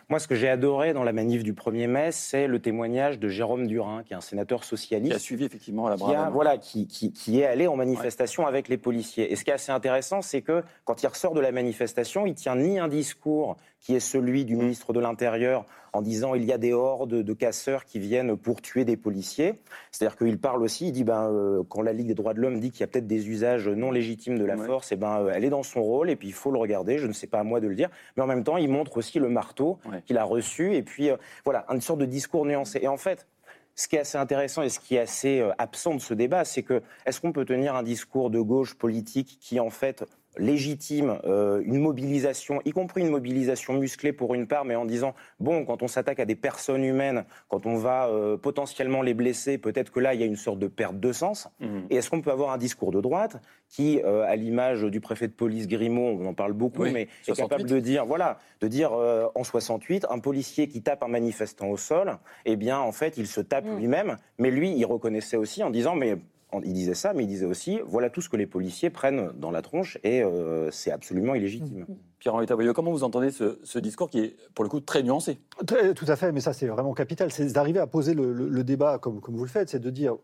Moi, 0.09 0.19
ce 0.19 0.29
que 0.29 0.35
j'ai 0.35 0.49
adoré 0.49 0.93
dans 0.93 1.05
la 1.05 1.13
manif 1.13 1.43
du 1.43 1.53
1er 1.53 1.87
mai, 1.87 2.13
c'est 2.13 2.47
le 2.47 2.59
témoignage 2.61 3.19
de 3.19 3.29
Jérôme 3.29 3.67
Durin, 3.67 4.03
qui 4.05 4.13
est 4.13 4.17
un 4.17 4.21
sénateur 4.21 4.61
Qui 4.61 4.67
a 4.67 4.69
socialiste. 4.69 5.19
suivi 5.19 5.45
effectivement 5.45 5.87
à 5.87 5.91
la 5.91 5.97
Qui, 5.97 6.15
a- 6.15 6.31
voilà, 6.31 6.57
qui, 6.59 6.87
qui- 6.87 7.13
qui 7.13 7.41
est 7.41 7.47
allé 7.47 7.67
en 7.67 7.77
manifestation 7.77 8.47
avec 8.47 8.69
les 8.69 8.79
policiers. 8.79 9.33
Et 9.33 9.37
ce 9.37 9.45
qui 9.45 9.51
est 9.51 9.55
assez 9.55 9.73
intéressant, 9.73 10.23
c'est 10.23 10.43
que 10.43 10.63
quand 10.85 11.03
il 11.03 11.07
ressort 11.07 11.35
de 11.35 11.41
la 11.41 11.53
manifestation, 11.53 12.27
il 12.27 12.35
tient 12.35 12.57
ni 12.57 12.79
un 12.79 12.89
discours 12.89 13.57
qui 13.81 13.95
est 13.95 14.01
celui 14.01 14.45
du 14.45 14.57
ministre 14.57 14.93
de 14.93 15.01
l'Intérieur 15.01 15.65
en 15.95 16.03
disant 16.03 16.35
il 16.35 16.45
y 16.45 16.53
a 16.53 16.59
des 16.59 16.73
hordes 16.73 17.15
de 17.23 17.33
casseurs 17.33 17.85
qui 17.85 17.99
viennent 17.99 18.37
pour 18.37 18.61
tuer 18.61 18.85
des 18.85 18.97
policiers. 18.97 19.55
C'est-à-dire 19.91 20.17
qu'il 20.19 20.39
parle 20.39 20.63
aussi, 20.63 20.89
il 20.89 20.93
dit 20.93 21.05
ben, 21.05 21.31
euh, 21.33 21.63
quand 21.69 21.81
la 21.83 21.93
Ligue 21.93 22.09
des 22.09 22.15
droits 22.15 22.35
de 22.35 22.41
l'homme 22.41 22.61
dit 22.61 22.71
qu'il 22.71 22.81
y 22.81 22.85
a 22.85 22.87
peut-être 22.89 23.07
des 23.07 23.29
usages 23.29 23.69
non 23.69 23.91
légitimes 23.91 24.39
de 24.39 24.45
la 24.45 24.57
Ouais. 24.57 24.67
force, 24.67 24.93
et 24.93 24.97
ben, 24.97 25.21
euh, 25.21 25.33
elle 25.35 25.45
est 25.45 25.51
dans 25.51 25.63
son 25.63 25.83
rôle 25.83 25.98
et 26.07 26.17
puis 26.17 26.29
il 26.29 26.35
faut 26.35 26.51
le 26.51 26.59
regarder. 26.59 26.99
Je 26.99 27.07
ne 27.07 27.13
sais 27.13 27.27
pas 27.27 27.41
à 27.41 27.45
moi 27.45 27.61
de 27.61 27.67
le 27.69 27.75
dire. 27.75 27.89
Mais 28.17 28.23
en 28.23 28.27
même 28.27 28.45
temps, 28.45 28.57
il 28.57 28.69
montre 28.69 28.97
aussi 28.97 29.19
le 29.19 29.29
marteau 29.29 29.79
Ouais. 29.91 30.03
qu'il 30.07 30.19
a 30.19 30.25
reçu. 30.25 30.75
Et 30.75 30.83
puis, 30.83 31.11
euh, 31.11 31.17
voilà, 31.45 31.65
une 31.71 31.81
sorte 31.81 31.99
de 32.01 32.05
discours 32.07 32.45
nuancé. 32.47 32.79
Et 32.83 32.89
en 32.89 32.97
fait, 32.97 33.27
ce 33.75 33.87
qui 33.89 33.97
est 33.97 34.01
assez 34.01 34.19
intéressant 34.19 34.63
et 34.63 34.69
ce 34.69 34.81
qui 34.81 34.97
est 34.97 35.01
assez 35.01 35.41
euh, 35.41 35.51
absent 35.59 35.95
de 35.95 36.01
ce 36.01 36.13
débat, 36.15 36.45
c'est 36.45 36.63
que 36.63 36.83
est-ce 37.07 37.21
qu'on 37.21 37.33
peut 37.33 37.45
tenir 37.45 37.75
un 37.75 37.83
discours 37.83 38.31
de 38.31 38.41
gauche 38.41 38.75
politique 38.75 39.39
qui, 39.41 39.61
en 39.61 39.71
fait, 39.71 40.05
légitime 40.39 41.19
euh, 41.25 41.61
une 41.65 41.79
mobilisation, 41.79 42.61
y 42.65 42.71
compris 42.73 43.03
une 43.03 43.11
mobilisation 43.11 43.75
musclée 43.75 44.13
pour 44.13 44.35
une 44.35 44.47
part, 44.47 44.65
mais 44.65 44.75
en 44.77 44.85
disant 44.85 45.15
bon, 45.41 45.65
quand 45.65 45.83
on 45.83 45.89
s'attaque 45.89 46.21
à 46.21 46.25
des 46.25 46.37
personnes 46.37 46.85
humaines, 46.85 47.25
quand 47.49 47.67
on 47.67 47.77
va 47.77 48.09
euh, 48.09 48.37
potentiellement 48.37 49.03
les 49.03 49.15
blesser, 49.15 49.59
peut-être 49.59 49.91
que 49.93 50.01
là 50.01 50.15
il 50.15 50.21
y 50.21 50.23
a 50.23 50.27
une 50.27 50.37
sorte 50.37 50.59
de 50.59 50.67
perte 50.69 50.99
de 50.99 51.13
sens. 51.13 51.49
Mhm. 51.61 51.87
Et 51.91 51.97
est-ce 51.97 52.11
qu'on 52.11 52.21
peut 52.21 52.31
avoir 52.31 52.51
un 52.53 52.59
discours 52.59 52.93
de 52.93 53.01
droite 53.01 53.37
qui, 53.69 54.01
euh, 54.05 54.23
à 54.27 54.35
l'image 54.37 54.83
du 54.85 55.01
préfet 55.01 55.29
de 55.29 55.33
police 55.33 55.69
Grimaud, 55.69 56.19
on 56.21 56.27
en 56.27 56.35
parle 56.35 56.53
beaucoup, 56.55 56.83
Oui, 56.83 56.93
mais 56.93 57.03
est 57.03 57.09
68. 57.25 57.49
capable 57.49 57.69
de 57.69 57.81
dire, 57.81 58.07
voilà, 58.07 58.39
de 58.61 58.69
dire 58.69 58.93
euh, 58.95 59.27
en 59.35 59.45
68, 59.45 60.07
un 60.09 60.19
policier 60.21 60.69
qui 60.69 60.81
tape 60.83 61.03
un 61.03 61.09
manifestant 61.09 61.69
au 61.69 61.77
sol, 61.77 62.17
eh 62.47 62.57
bien, 62.57 62.79
en 62.79 62.93
fait, 62.93 63.17
il 63.19 63.27
se 63.27 63.41
tape 63.41 63.67
Mm. 63.67 63.77
lui-même, 63.79 64.17
mais 64.39 64.51
lui, 64.51 64.73
il 64.73 64.85
reconnaissait 64.87 65.37
aussi 65.37 65.63
en 65.63 65.71
disant, 65.71 65.95
mais 65.95 66.17
il 66.65 66.73
disait 66.73 66.95
ça, 66.95 67.13
mais 67.13 67.25
il 67.25 67.27
disait 67.27 67.47
aussi 67.47 67.81
voilà 67.87 68.11
tout 68.11 68.21
ce 68.21 68.29
que 68.29 68.37
les 68.37 68.47
policiers 68.47 68.91
prennent 68.91 69.31
dans 69.37 69.51
la 69.51 69.63
tronche 69.63 69.99
et 70.03 70.23
euh, 70.23 70.71
c'est 70.71 70.91
absolument 70.91 71.35
illégitime. 71.35 71.81
Mmh. 71.81 71.95
Pierre-Henri 72.19 72.47
Tavoyot, 72.47 72.73
comment 72.73 72.91
vous 72.91 73.05
entendez 73.05 73.31
ce, 73.31 73.79
discours 73.79 74.11
qui 74.11 74.19
est 74.19 74.37
pour 74.55 74.65
le 74.65 74.71
coup 74.71 74.81
très 74.81 75.05
nuancé? 75.05 75.39
Tout 75.67 76.05
à 76.09 76.17
fait, 76.17 76.33
mais 76.33 76.41
ça 76.41 76.53
c'est 76.53 76.67
vraiment 76.67 76.93
capital. 76.93 77.31
C'est 77.31 77.53
d'arriver 77.53 77.79
à 77.79 77.87
poser 77.87 78.15
le, 78.15 78.65
débat 78.65 78.99
comme, 78.99 79.21
comme, 79.21 79.37
vous 79.37 79.45
le 79.45 79.51
faites, 79.51 79.69
c'est 79.69 79.79
de 79.79 79.91
dire 79.91 80.17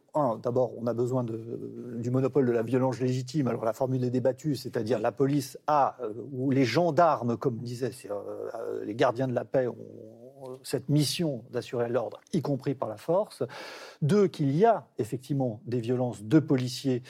d'abord 0.42 0.72
on 0.76 0.86
a 0.86 0.94
besoin 0.94 1.22
de, 1.22 1.40
du 1.98 2.10
monopole 2.10 2.46
de 2.46 2.52
la 2.52 2.62
violence 2.62 3.00
légitime. 3.00 3.46
Alors 3.46 3.64
la 3.64 3.72
formule 3.72 4.02
est 4.02 4.10
débattue, 4.10 4.56
c'est-à-dire 4.56 4.98
la 4.98 5.12
police 5.12 5.56
a, 5.66 5.96
euh, 6.02 6.12
ou 6.32 6.50
les 6.50 6.64
gendarmes, 6.64 7.36
comme 7.36 7.58
disaient 7.58 7.92
euh, 8.10 8.84
les 8.84 8.94
gardiens 8.94 9.28
de 9.28 9.34
la 9.34 9.44
paix, 9.44 9.68
ont 9.68 9.76
cette 10.64 10.88
mission 10.88 11.44
d'assurer 11.50 11.88
l'ordre, 11.88 12.20
y 12.32 12.42
compris 12.42 12.74
par 12.74 12.88
la 12.88 12.96
force. 12.96 13.42
Deux, 14.02 14.26
qu'il 14.26 14.50
y 14.56 14.64
a 14.64 14.88
effectivement 14.98 15.60
des 15.66 15.80
violences 15.80 16.22
de 16.24 16.38
policiers 16.40 17.02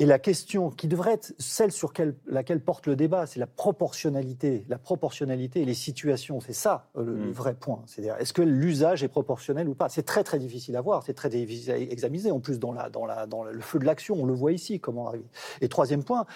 et 0.00 0.06
la 0.06 0.20
question 0.20 0.70
qui 0.70 0.86
devrait 0.86 1.14
être 1.14 1.34
celle 1.38 1.72
sur 1.72 1.92
laquelle 2.28 2.60
porte 2.60 2.86
le 2.86 2.94
débat, 2.94 3.26
c'est 3.26 3.40
la 3.40 3.48
proportionnalité. 3.48 4.64
La 4.68 4.78
proportionnalité 4.78 5.62
et 5.62 5.64
les 5.64 5.74
situations, 5.74 6.38
c'est 6.38 6.52
ça 6.52 6.88
euh, 6.96 7.04
le, 7.04 7.12
mm. 7.12 7.30
vrai 7.32 7.54
point. 7.54 7.82
C'est-à-dire, 7.86 8.14
est-ce 8.20 8.32
que 8.32 8.42
l'usage 8.42 9.02
est 9.02 9.08
proportionnel 9.08 9.68
ou 9.68 9.74
pas? 9.74 9.88
C'est 9.88 10.04
très 10.04 10.22
très 10.22 10.38
difficile 10.38 10.76
à 10.76 10.80
voir, 10.80 11.02
c'est 11.02 11.14
très 11.14 11.28
difficile 11.28 11.72
à 11.72 11.78
examiner. 11.78 12.30
En 12.30 12.38
plus, 12.38 12.60
dans, 12.60 12.72
la, 12.72 12.90
dans, 12.90 13.06
la, 13.06 13.26
dans 13.26 13.42
le 13.42 13.60
feu 13.60 13.80
de 13.80 13.84
l'action, 13.84 14.14
on 14.20 14.24
le 14.24 14.34
voit 14.34 14.52
ici, 14.52 14.78
comment 14.78 15.08
arriver. 15.08 15.26
Et 15.62 15.68
troisième 15.68 16.04
point, 16.04 16.26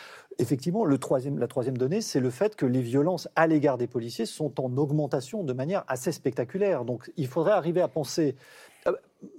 effectivement, 0.40 0.84
le 0.84 0.98
troisième, 0.98 1.38
la 1.38 1.46
troisième 1.46 1.78
donnée, 1.78 2.00
c'est 2.00 2.20
le 2.20 2.30
fait 2.30 2.56
que 2.56 2.66
les 2.66 2.82
violences 2.82 3.28
à 3.36 3.46
l'égard 3.46 3.78
des 3.78 3.86
policiers 3.86 4.26
sont 4.26 4.60
en 4.60 4.76
augmentation 4.76 5.44
de 5.44 5.52
manière 5.52 5.84
assez 5.86 6.10
spectaculaire. 6.10 6.84
Donc, 6.84 7.12
il 7.16 7.28
faudrait 7.28 7.52
arriver 7.52 7.80
à 7.80 7.86
penser 7.86 8.34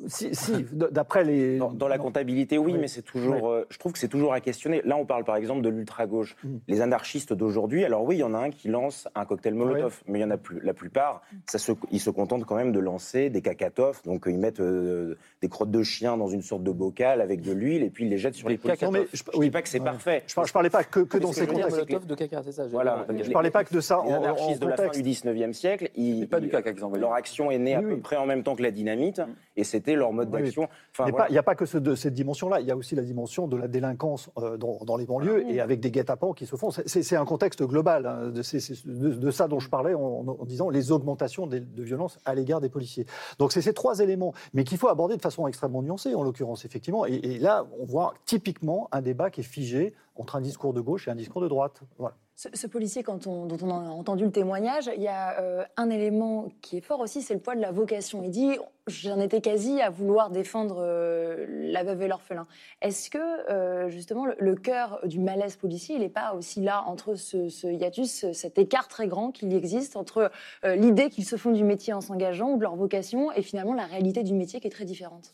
si, 0.07 0.33
si 0.33 0.65
d'après 0.71 1.23
les. 1.23 1.57
Dans, 1.57 1.87
la 1.87 1.97
comptabilité, 1.97 2.57
oui, 2.57 2.75
mais 2.79 2.87
c'est 2.87 3.01
toujours. 3.01 3.49
Euh, 3.49 3.65
je 3.69 3.77
trouve 3.77 3.93
que 3.93 3.99
c'est 3.99 4.07
toujours 4.07 4.33
à 4.33 4.39
questionner. 4.39 4.81
Là, 4.85 4.97
on 4.97 5.05
parle 5.05 5.23
par 5.23 5.35
exemple 5.35 5.61
de 5.61 5.69
l'ultra-gauche. 5.69 6.35
Mm. 6.43 6.57
Les 6.67 6.81
anarchistes 6.81 7.33
d'aujourd'hui, 7.33 7.85
alors 7.85 8.03
oui, 8.03 8.17
il 8.17 8.19
y 8.19 8.23
en 8.23 8.33
a 8.33 8.39
un 8.39 8.49
qui 8.49 8.67
lance 8.67 9.07
un 9.15 9.25
cocktail 9.25 9.53
Molotov, 9.53 10.01
mais 10.07 10.19
il 10.19 10.21
y 10.21 10.25
en 10.25 10.31
a 10.31 10.37
plus. 10.37 10.59
La 10.61 10.73
plupart, 10.73 11.21
ça 11.47 11.57
se, 11.57 11.71
ils 11.91 11.99
se 11.99 12.09
contentent 12.09 12.45
quand 12.45 12.55
même 12.55 12.71
de 12.71 12.79
lancer 12.79 13.29
des 13.29 13.41
cacatofs. 13.41 14.03
Donc, 14.03 14.23
ils 14.27 14.37
mettent 14.37 14.59
euh, 14.59 15.17
des 15.41 15.49
crottes 15.49 15.71
de 15.71 15.83
chien 15.83 16.17
dans 16.17 16.27
une 16.27 16.41
sorte 16.41 16.63
de 16.63 16.71
bocal 16.71 17.21
avec 17.21 17.41
de 17.41 17.51
l'huile 17.51 17.83
et 17.83 17.89
puis 17.89 18.05
ils 18.05 18.09
les 18.09 18.17
jettent 18.17 18.35
sur 18.35 18.49
les 18.49 18.57
policiers. 18.57 18.87
je 19.13 19.23
ne 19.37 19.43
dis 19.43 19.51
pas 19.51 19.61
que 19.61 19.69
c'est 19.69 19.79
parfait. 19.79 20.23
Je 20.27 20.39
ne 20.39 20.45
parlais 20.47 20.69
pas 20.69 20.83
que, 20.83 21.01
que 21.01 21.17
dans 21.17 21.33
ces 21.33 21.47
contextes. 21.47 21.71
Molotov 21.71 22.05
de 22.05 22.15
caca, 22.15 22.43
c'est 22.43 22.51
ça. 22.51 22.67
Voilà. 22.67 23.05
Je 23.09 23.27
ne 23.27 23.33
parlais 23.33 23.51
pas 23.51 23.63
que 23.63 23.73
de 23.73 23.81
ça. 23.81 24.01
Les 24.05 24.13
anarchistes 24.13 24.61
de 24.61 24.67
la 24.67 24.77
fin 24.77 24.89
du 24.89 25.01
19e 25.01 25.53
siècle, 25.53 25.89
ils, 25.95 26.27
pas 26.27 26.39
du 26.39 26.49
caca 26.49 26.73
leur 26.97 27.13
action 27.13 27.51
est 27.51 27.59
née 27.59 27.75
à 27.75 27.81
peu 27.81 27.97
près 27.99 28.15
en 28.15 28.25
même 28.25 28.43
temps 28.43 28.55
que 28.55 28.63
la 28.63 28.71
dynamite 28.71 29.19
mm. 29.19 29.35
et 29.57 29.63
c'était 29.73 29.95
leur 29.95 30.13
mode 30.13 30.29
d'action 30.29 30.69
il 30.99 31.31
n'y 31.31 31.37
a 31.37 31.43
pas 31.43 31.55
que 31.55 31.65
cette 31.65 32.13
dimension-là, 32.13 32.61
il 32.61 32.67
y 32.67 32.71
a 32.71 32.75
aussi 32.75 32.95
la 32.95 33.01
dimension 33.01 33.47
de 33.47 33.57
la 33.57 33.67
délinquance 33.67 34.29
euh, 34.37 34.57
dans, 34.57 34.97
les 34.97 35.05
banlieues 35.05 35.43
ah 35.47 35.51
et 35.51 35.59
avec 35.59 35.79
des 35.79 35.89
guet-apens 35.89 36.33
qui 36.33 36.45
se 36.45 36.55
font. 36.55 36.69
C'est 36.71 37.15
un 37.15 37.25
contexte 37.25 37.63
global 37.63 38.05
hein, 38.05 38.29
de, 38.29 39.31
ça 39.31 39.47
dont 39.47 39.59
je 39.59 39.69
parlais 39.69 39.95
en, 39.95 40.45
disant 40.45 40.69
les 40.69 40.91
augmentations 40.91 41.47
de, 41.47 41.57
de 41.59 41.83
violence 41.83 42.19
à 42.25 42.35
l'égard 42.35 42.61
des 42.61 42.69
policiers. 42.69 43.05
Donc 43.39 43.51
c'est 43.51 43.61
ces 43.61 43.73
trois 43.73 43.99
éléments, 43.99 44.33
mais 44.53 44.63
qu'il 44.63 44.77
faut 44.77 44.89
aborder 44.89 45.17
de 45.17 45.21
façon 45.21 45.47
extrêmement 45.47 45.81
nuancée, 45.81 46.13
en 46.13 46.23
l'occurrence, 46.23 46.65
effectivement. 46.65 47.05
Et, 47.05 47.15
et, 47.15 47.39
là, 47.39 47.65
on 47.79 47.85
voit 47.85 48.13
typiquement 48.25 48.87
un 48.91 49.01
débat 49.01 49.31
qui 49.31 49.41
est 49.41 49.43
figé 49.43 49.93
entre 50.15 50.35
un 50.35 50.41
discours 50.41 50.73
de 50.73 50.81
gauche 50.81 51.07
et 51.07 51.11
un 51.11 51.15
discours 51.15 51.41
de 51.41 51.47
droite. 51.47 51.81
Voilà. 51.97 52.15
Ce, 52.35 52.65
policier, 52.65 53.03
dont 53.03 53.19
on 53.27 53.69
a 53.69 53.89
entendu 53.89 54.25
le 54.25 54.31
témoignage, 54.31 54.89
il 54.97 55.03
y 55.03 55.07
a 55.07 55.39
euh, 55.39 55.63
un 55.77 55.91
élément 55.91 56.49
qui 56.61 56.77
est 56.77 56.81
fort 56.81 56.99
aussi, 56.99 57.21
c'est 57.21 57.35
le 57.35 57.39
poids 57.39 57.53
de 57.55 57.61
la 57.61 57.71
vocation. 57.71 58.23
Il 58.23 58.31
dit 58.31 58.57
J'en 58.87 59.19
étais 59.19 59.39
quasi 59.39 59.79
à 59.81 59.91
vouloir 59.91 60.31
défendre 60.31 60.77
euh, 60.79 61.45
la 61.47 61.83
veuve 61.83 62.01
et 62.01 62.07
l'orphelin. 62.07 62.47
Est-ce 62.81 63.11
que, 63.11 63.51
euh, 63.51 63.89
justement, 63.89 64.25
le, 64.25 64.55
cœur 64.55 64.99
du 65.05 65.19
malaise 65.19 65.57
policier, 65.57 65.95
il 65.95 66.01
n'est 66.01 66.09
pas 66.09 66.33
aussi 66.33 66.59
là, 66.59 66.83
entre 66.87 67.13
ce, 67.13 67.49
ce 67.49 67.67
hiatus, 67.67 68.31
cet 68.33 68.57
écart 68.57 68.87
très 68.87 69.07
grand 69.07 69.31
qu'il 69.31 69.53
existe 69.53 69.95
entre 69.95 70.31
l'idée 70.63 71.09
qu'ils 71.09 71.25
se 71.25 71.35
font 71.35 71.51
du 71.51 71.63
métier 71.63 71.93
en 71.93 72.01
s'engageant 72.01 72.49
ou 72.49 72.57
de 72.57 72.63
leur 72.63 72.75
vocation 72.75 73.31
et 73.31 73.43
finalement 73.43 73.73
la 73.73 73.85
réalité 73.85 74.23
du 74.23 74.33
métier 74.33 74.59
qui 74.59 74.67
est 74.67 74.71
très 74.71 74.85
différente? 74.85 75.33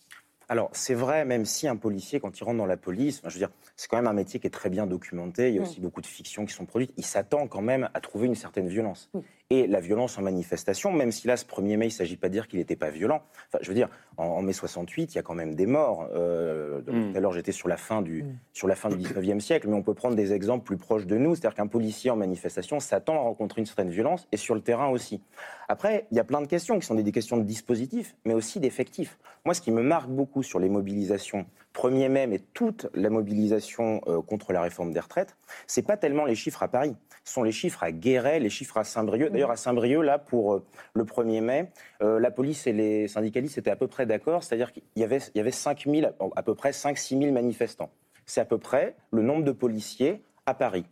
Alors, 0.49 0.71
c'est 0.73 0.95
vrai, 0.95 1.25
même 1.25 1.45
si 1.45 1.67
un 1.67 1.75
policier, 1.75 2.19
quand 2.19 2.39
il 2.39 2.43
rentre 2.43 2.57
dans 2.57 2.65
la 2.65 2.75
police, 2.75 3.21
je 3.23 3.29
veux 3.29 3.37
dire, 3.37 3.51
c'est 3.75 3.87
quand 3.87 3.97
même 3.97 4.07
un 4.07 4.13
métier 4.13 4.39
qui 4.39 4.47
est 4.47 4.51
très 4.51 4.71
bien 4.71 4.87
documenté, 4.87 5.49
il 5.49 5.55
y 5.55 5.59
a 5.59 5.61
aussi 5.61 5.79
beaucoup 5.79 6.01
de 6.01 6.07
fictions 6.07 6.43
qui 6.47 6.53
sont 6.53 6.65
produites, 6.65 6.91
il 6.97 7.05
s'attend 7.05 7.47
quand 7.47 7.61
même 7.61 7.87
à 7.93 8.01
trouver 8.01 8.25
une 8.25 8.33
certaine 8.35 8.67
violence. 8.67 9.11
Et 9.51 9.65
la 9.65 9.79
violence 9.79 10.15
en 10.19 10.21
manifestation, 10.21 10.91
même 10.91 11.11
si 11.11 11.25
là, 11.25 11.35
ce 11.35 11.43
1er 11.43 11.75
mai, 11.75 11.85
il 11.85 11.89
ne 11.89 11.93
s'agit 11.93 12.17
pas 12.17 12.27
de 12.27 12.33
dire 12.33 12.47
qu'il 12.47 12.59
n'était 12.59 12.75
pas 12.75 12.91
violent. 12.91 13.23
Enfin, 13.47 13.57
je 13.63 13.67
veux 13.67 13.73
dire, 13.73 13.89
en, 14.17 14.43
mai 14.43 14.53
68, 14.53 15.11
il 15.11 15.15
y 15.15 15.17
a 15.17 15.23
quand 15.23 15.33
même 15.33 15.55
des 15.55 15.65
morts. 15.65 16.07
Euh, 16.13 16.81
mm. 16.81 16.83
Tout 17.11 17.17
à 17.17 17.19
l'heure, 17.19 17.31
j'étais 17.31 17.51
sur 17.51 17.67
la 17.67 17.77
fin 17.77 18.03
du, 18.03 18.21
mm. 18.21 18.37
sur 18.53 18.67
la 18.67 18.75
fin 18.75 18.89
du 18.89 18.97
19e 18.97 19.39
siècle, 19.39 19.67
mais 19.67 19.73
on 19.73 19.81
peut 19.81 19.95
prendre 19.95 20.15
des 20.15 20.33
exemples 20.33 20.65
plus 20.65 20.77
proches 20.77 21.07
de 21.07 21.17
nous. 21.17 21.33
C'est-à-dire 21.33 21.55
qu'un 21.55 21.65
policier 21.65 22.11
en 22.11 22.15
manifestation 22.15 22.79
s'attend 22.79 23.15
à 23.15 23.21
rencontrer 23.21 23.61
une 23.61 23.65
certaine 23.65 23.89
violence, 23.89 24.27
et 24.31 24.37
sur 24.37 24.53
le 24.53 24.61
terrain 24.61 24.89
aussi. 24.89 25.19
Après, 25.67 26.05
il 26.11 26.17
y 26.17 26.19
a 26.19 26.23
plein 26.23 26.41
de 26.41 26.47
questions 26.47 26.77
qui 26.77 26.85
sont 26.85 26.93
des, 26.93 27.11
questions 27.11 27.37
de 27.37 27.43
dispositifs, 27.43 28.15
mais 28.25 28.35
aussi 28.35 28.59
d'effectifs. 28.59 29.17
Moi, 29.45 29.55
ce 29.55 29.61
qui 29.61 29.71
me 29.71 29.81
marque 29.81 30.09
beaucoup 30.09 30.43
sur 30.43 30.59
les 30.59 30.69
mobilisations 30.69 31.47
1er 31.73 32.09
mai, 32.09 32.27
mais 32.27 32.37
toute 32.53 32.85
la 32.93 33.09
mobilisation 33.09 34.01
euh, 34.05 34.21
contre 34.21 34.53
la 34.53 34.61
réforme 34.61 34.91
des 34.91 34.99
retraites, 34.99 35.35
c'est 35.65 35.81
pas 35.81 35.97
tellement 35.97 36.25
les 36.25 36.35
chiffres 36.35 36.61
à 36.61 36.67
Paris, 36.67 36.95
sont 37.29 37.43
les 37.43 37.51
chiffres 37.51 37.83
à 37.83 37.91
Guéret, 37.91 38.39
les 38.39 38.49
chiffres 38.49 38.77
à 38.77 38.83
Saint-Brieuc. 38.83 39.31
D'ailleurs, 39.31 39.51
à 39.51 39.55
Saint-Brieuc, 39.55 40.03
là, 40.03 40.19
pour 40.19 40.53
euh, 40.53 40.65
le 40.93 41.03
1er 41.03 41.41
mai, 41.41 41.71
euh, 42.01 42.19
la 42.19 42.31
police 42.31 42.67
et 42.67 42.73
les 42.73 43.07
syndicalistes 43.07 43.57
étaient 43.57 43.71
à 43.71 43.75
peu 43.75 43.87
près 43.87 44.05
d'accord, 44.05 44.43
c'est-à-dire 44.43 44.71
qu'il 44.71 44.83
y 44.95 45.03
avait, 45.03 45.19
il 45.33 45.37
y 45.37 45.41
avait 45.41 45.51
5 45.51 45.85
000, 45.85 46.07
à 46.35 46.43
peu 46.43 46.55
près 46.55 46.71
5-6 46.71 47.19
000 47.19 47.31
manifestants. 47.31 47.91
C'est 48.25 48.41
à 48.41 48.45
peu 48.45 48.57
près 48.57 48.95
le 49.11 49.21
nombre 49.21 49.43
de 49.43 49.51
policiers 49.51 50.21
à 50.45 50.53
Paris. 50.53 50.85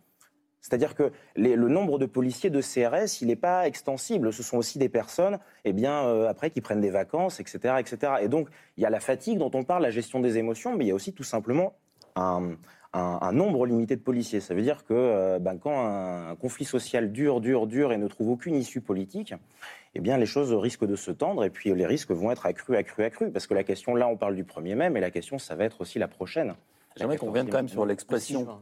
C'est-à-dire 0.60 0.94
que 0.94 1.12
le 1.36 1.56
nombre 1.68 1.98
de 1.98 2.06
policiers 2.06 2.50
de 2.50 2.60
CRS, 2.60 3.22
il 3.22 3.28
n'est 3.28 3.36
pas 3.36 3.66
extensible. 3.66 4.32
Ce 4.32 4.42
sont 4.42 4.58
aussi 4.58 4.78
des 4.78 4.88
personnes, 4.88 5.38
eh 5.64 5.72
bien, 5.72 6.04
euh, 6.04 6.28
après, 6.28 6.50
qui 6.50 6.60
prennent 6.60 6.80
des 6.80 6.90
vacances, 6.90 7.40
etc., 7.40 7.76
etc. 7.78 8.12
Et 8.22 8.28
donc, 8.28 8.48
il 8.76 8.82
y 8.82 8.86
a 8.86 8.90
la 8.90 9.00
fatigue 9.00 9.38
dont 9.38 9.50
on 9.54 9.64
parle, 9.64 9.82
la 9.82 9.90
gestion 9.90 10.20
des 10.20 10.36
émotions, 10.36 10.76
mais 10.76 10.84
il 10.84 10.88
y 10.88 10.90
a 10.90 10.94
aussi 10.94 11.12
tout 11.12 11.24
simplement 11.24 11.74
un, 12.16 12.56
nombre 12.94 13.66
limité 13.66 13.96
de 13.96 14.00
policiers. 14.00 14.40
Ça 14.40 14.54
veut 14.54 14.62
dire 14.62 14.84
que 14.84 14.94
euh, 14.94 15.38
ben, 15.38 15.58
quand 15.58 15.86
un, 15.86 16.34
conflit 16.36 16.64
social 16.64 17.12
dure, 17.12 17.40
dure, 17.40 17.66
dure 17.66 17.92
et 17.92 17.98
ne 17.98 18.08
trouve 18.08 18.30
aucune 18.30 18.54
issue 18.54 18.80
politique, 18.80 19.34
eh 19.94 20.00
bien, 20.00 20.16
les 20.16 20.26
choses 20.26 20.52
risquent 20.52 20.86
de 20.86 20.96
se 20.96 21.10
tendre 21.10 21.44
et 21.44 21.50
puis 21.50 21.72
les 21.74 21.86
risques 21.86 22.10
vont 22.10 22.30
être 22.30 22.46
accrus, 22.46 22.76
accrus, 22.76 23.04
accrus. 23.04 23.32
Parce 23.32 23.46
que 23.46 23.54
la 23.54 23.64
question, 23.64 23.94
là, 23.94 24.08
on 24.08 24.16
parle 24.16 24.36
du 24.36 24.44
1er 24.44 24.74
mai, 24.74 24.90
mais 24.90 25.00
la 25.00 25.10
question, 25.10 25.38
ça 25.38 25.54
va 25.54 25.64
être 25.64 25.80
aussi 25.80 25.98
la 25.98 26.08
prochaine. 26.08 26.54
J'aimerais 26.98 27.16
qu'on 27.16 27.28
revienne 27.28 27.48
quand 27.48 27.58
même 27.58 27.68
sur 27.68 27.86
l'expression, 27.86 28.60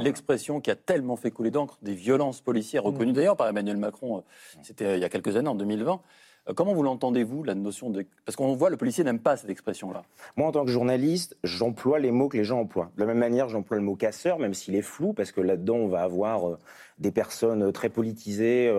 l'expression 0.00 0.60
qui 0.60 0.70
a 0.70 0.74
tellement 0.74 1.16
fait 1.16 1.30
couler 1.30 1.50
d'encre 1.50 1.78
des 1.82 1.94
violences 1.94 2.40
policières 2.40 2.82
reconnues 2.82 3.12
mmh. 3.12 3.14
d'ailleurs 3.14 3.36
par 3.36 3.48
Emmanuel 3.48 3.76
Macron. 3.76 4.18
Euh, 4.18 4.20
c'était 4.62 4.84
euh, 4.84 4.96
il 4.96 5.00
y 5.00 5.04
a 5.04 5.08
quelques 5.08 5.36
années, 5.36 5.48
en 5.48 5.54
2020. 5.54 6.00
Euh, 6.48 6.54
comment 6.54 6.74
vous 6.74 6.82
l'entendez-vous, 6.82 7.44
la 7.44 7.54
notion 7.54 7.90
de... 7.90 8.04
Parce 8.24 8.36
qu'on 8.36 8.54
voit, 8.54 8.70
le 8.70 8.76
policier 8.76 9.04
n'aime 9.04 9.18
pas 9.18 9.36
cette 9.36 9.50
expression-là. 9.50 10.02
Moi, 10.36 10.48
en 10.48 10.52
tant 10.52 10.64
que 10.64 10.70
journaliste, 10.70 11.36
j'emploie 11.44 11.98
les 11.98 12.10
mots 12.10 12.28
que 12.28 12.36
les 12.36 12.44
gens 12.44 12.60
emploient. 12.60 12.90
De 12.96 13.00
la 13.00 13.06
même 13.06 13.18
manière, 13.18 13.48
j'emploie 13.48 13.76
le 13.76 13.82
mot 13.82 13.96
casseur, 13.96 14.38
même 14.38 14.54
s'il 14.54 14.74
est 14.74 14.82
flou, 14.82 15.12
parce 15.12 15.32
que 15.32 15.40
là-dedans, 15.40 15.76
on 15.76 15.88
va 15.88 16.02
avoir 16.02 16.58
des 16.98 17.12
personnes 17.12 17.70
très 17.72 17.88
politisées 17.88 18.72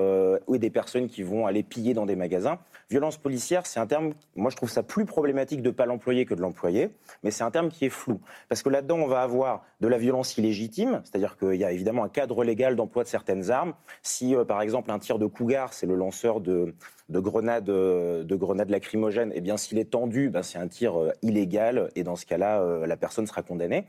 ou 0.47 0.57
des 0.57 0.69
personnes 0.69 1.07
qui 1.07 1.23
vont 1.23 1.47
aller 1.47 1.63
piller 1.63 1.93
dans 1.93 2.05
des 2.05 2.17
magasins. 2.17 2.59
Violence 2.89 3.17
policière, 3.17 3.65
c'est 3.65 3.79
un 3.79 3.85
terme, 3.85 4.13
moi 4.35 4.49
je 4.49 4.55
trouve 4.55 4.69
ça 4.69 4.81
plus 4.81 5.05
problématique 5.05 5.61
de 5.61 5.69
ne 5.69 5.73
pas 5.73 5.85
l'employer 5.85 6.25
que 6.25 6.33
de 6.33 6.41
l'employer, 6.41 6.89
mais 7.23 7.29
c'est 7.29 7.43
un 7.43 7.51
terme 7.51 7.69
qui 7.69 7.85
est 7.85 7.89
flou. 7.89 8.19
Parce 8.49 8.63
que 8.63 8.69
là-dedans, 8.69 8.97
on 8.97 9.07
va 9.07 9.21
avoir 9.21 9.63
de 9.79 9.87
la 9.87 9.97
violence 9.97 10.37
illégitime, 10.37 11.01
c'est-à-dire 11.03 11.37
qu'il 11.37 11.55
y 11.55 11.63
a 11.63 11.71
évidemment 11.71 12.03
un 12.03 12.09
cadre 12.09 12.43
légal 12.43 12.75
d'emploi 12.75 13.03
de 13.03 13.07
certaines 13.07 13.51
armes. 13.51 13.73
Si, 14.01 14.35
euh, 14.35 14.43
par 14.43 14.61
exemple, 14.61 14.89
un 14.91 14.99
tir 14.99 15.19
de 15.19 15.27
cougar, 15.27 15.73
c'est 15.73 15.85
le 15.85 15.95
lanceur 15.95 16.41
de, 16.41 16.73
de 17.09 17.19
grenades, 17.19 17.69
euh, 17.69 18.23
de 18.23 18.35
grenades 18.35 18.69
lacrymogènes, 18.69 19.31
eh 19.35 19.41
bien, 19.41 19.57
s'il 19.57 19.77
est 19.79 19.91
tendu, 19.91 20.29
ben, 20.29 20.43
c'est 20.43 20.59
un 20.59 20.67
tir 20.67 20.99
euh, 20.99 21.11
illégal, 21.21 21.89
et 21.95 22.03
dans 22.03 22.15
ce 22.15 22.25
cas-là, 22.25 22.85
la 22.85 22.97
personne 22.97 23.27
sera 23.27 23.41
condamnée. 23.41 23.85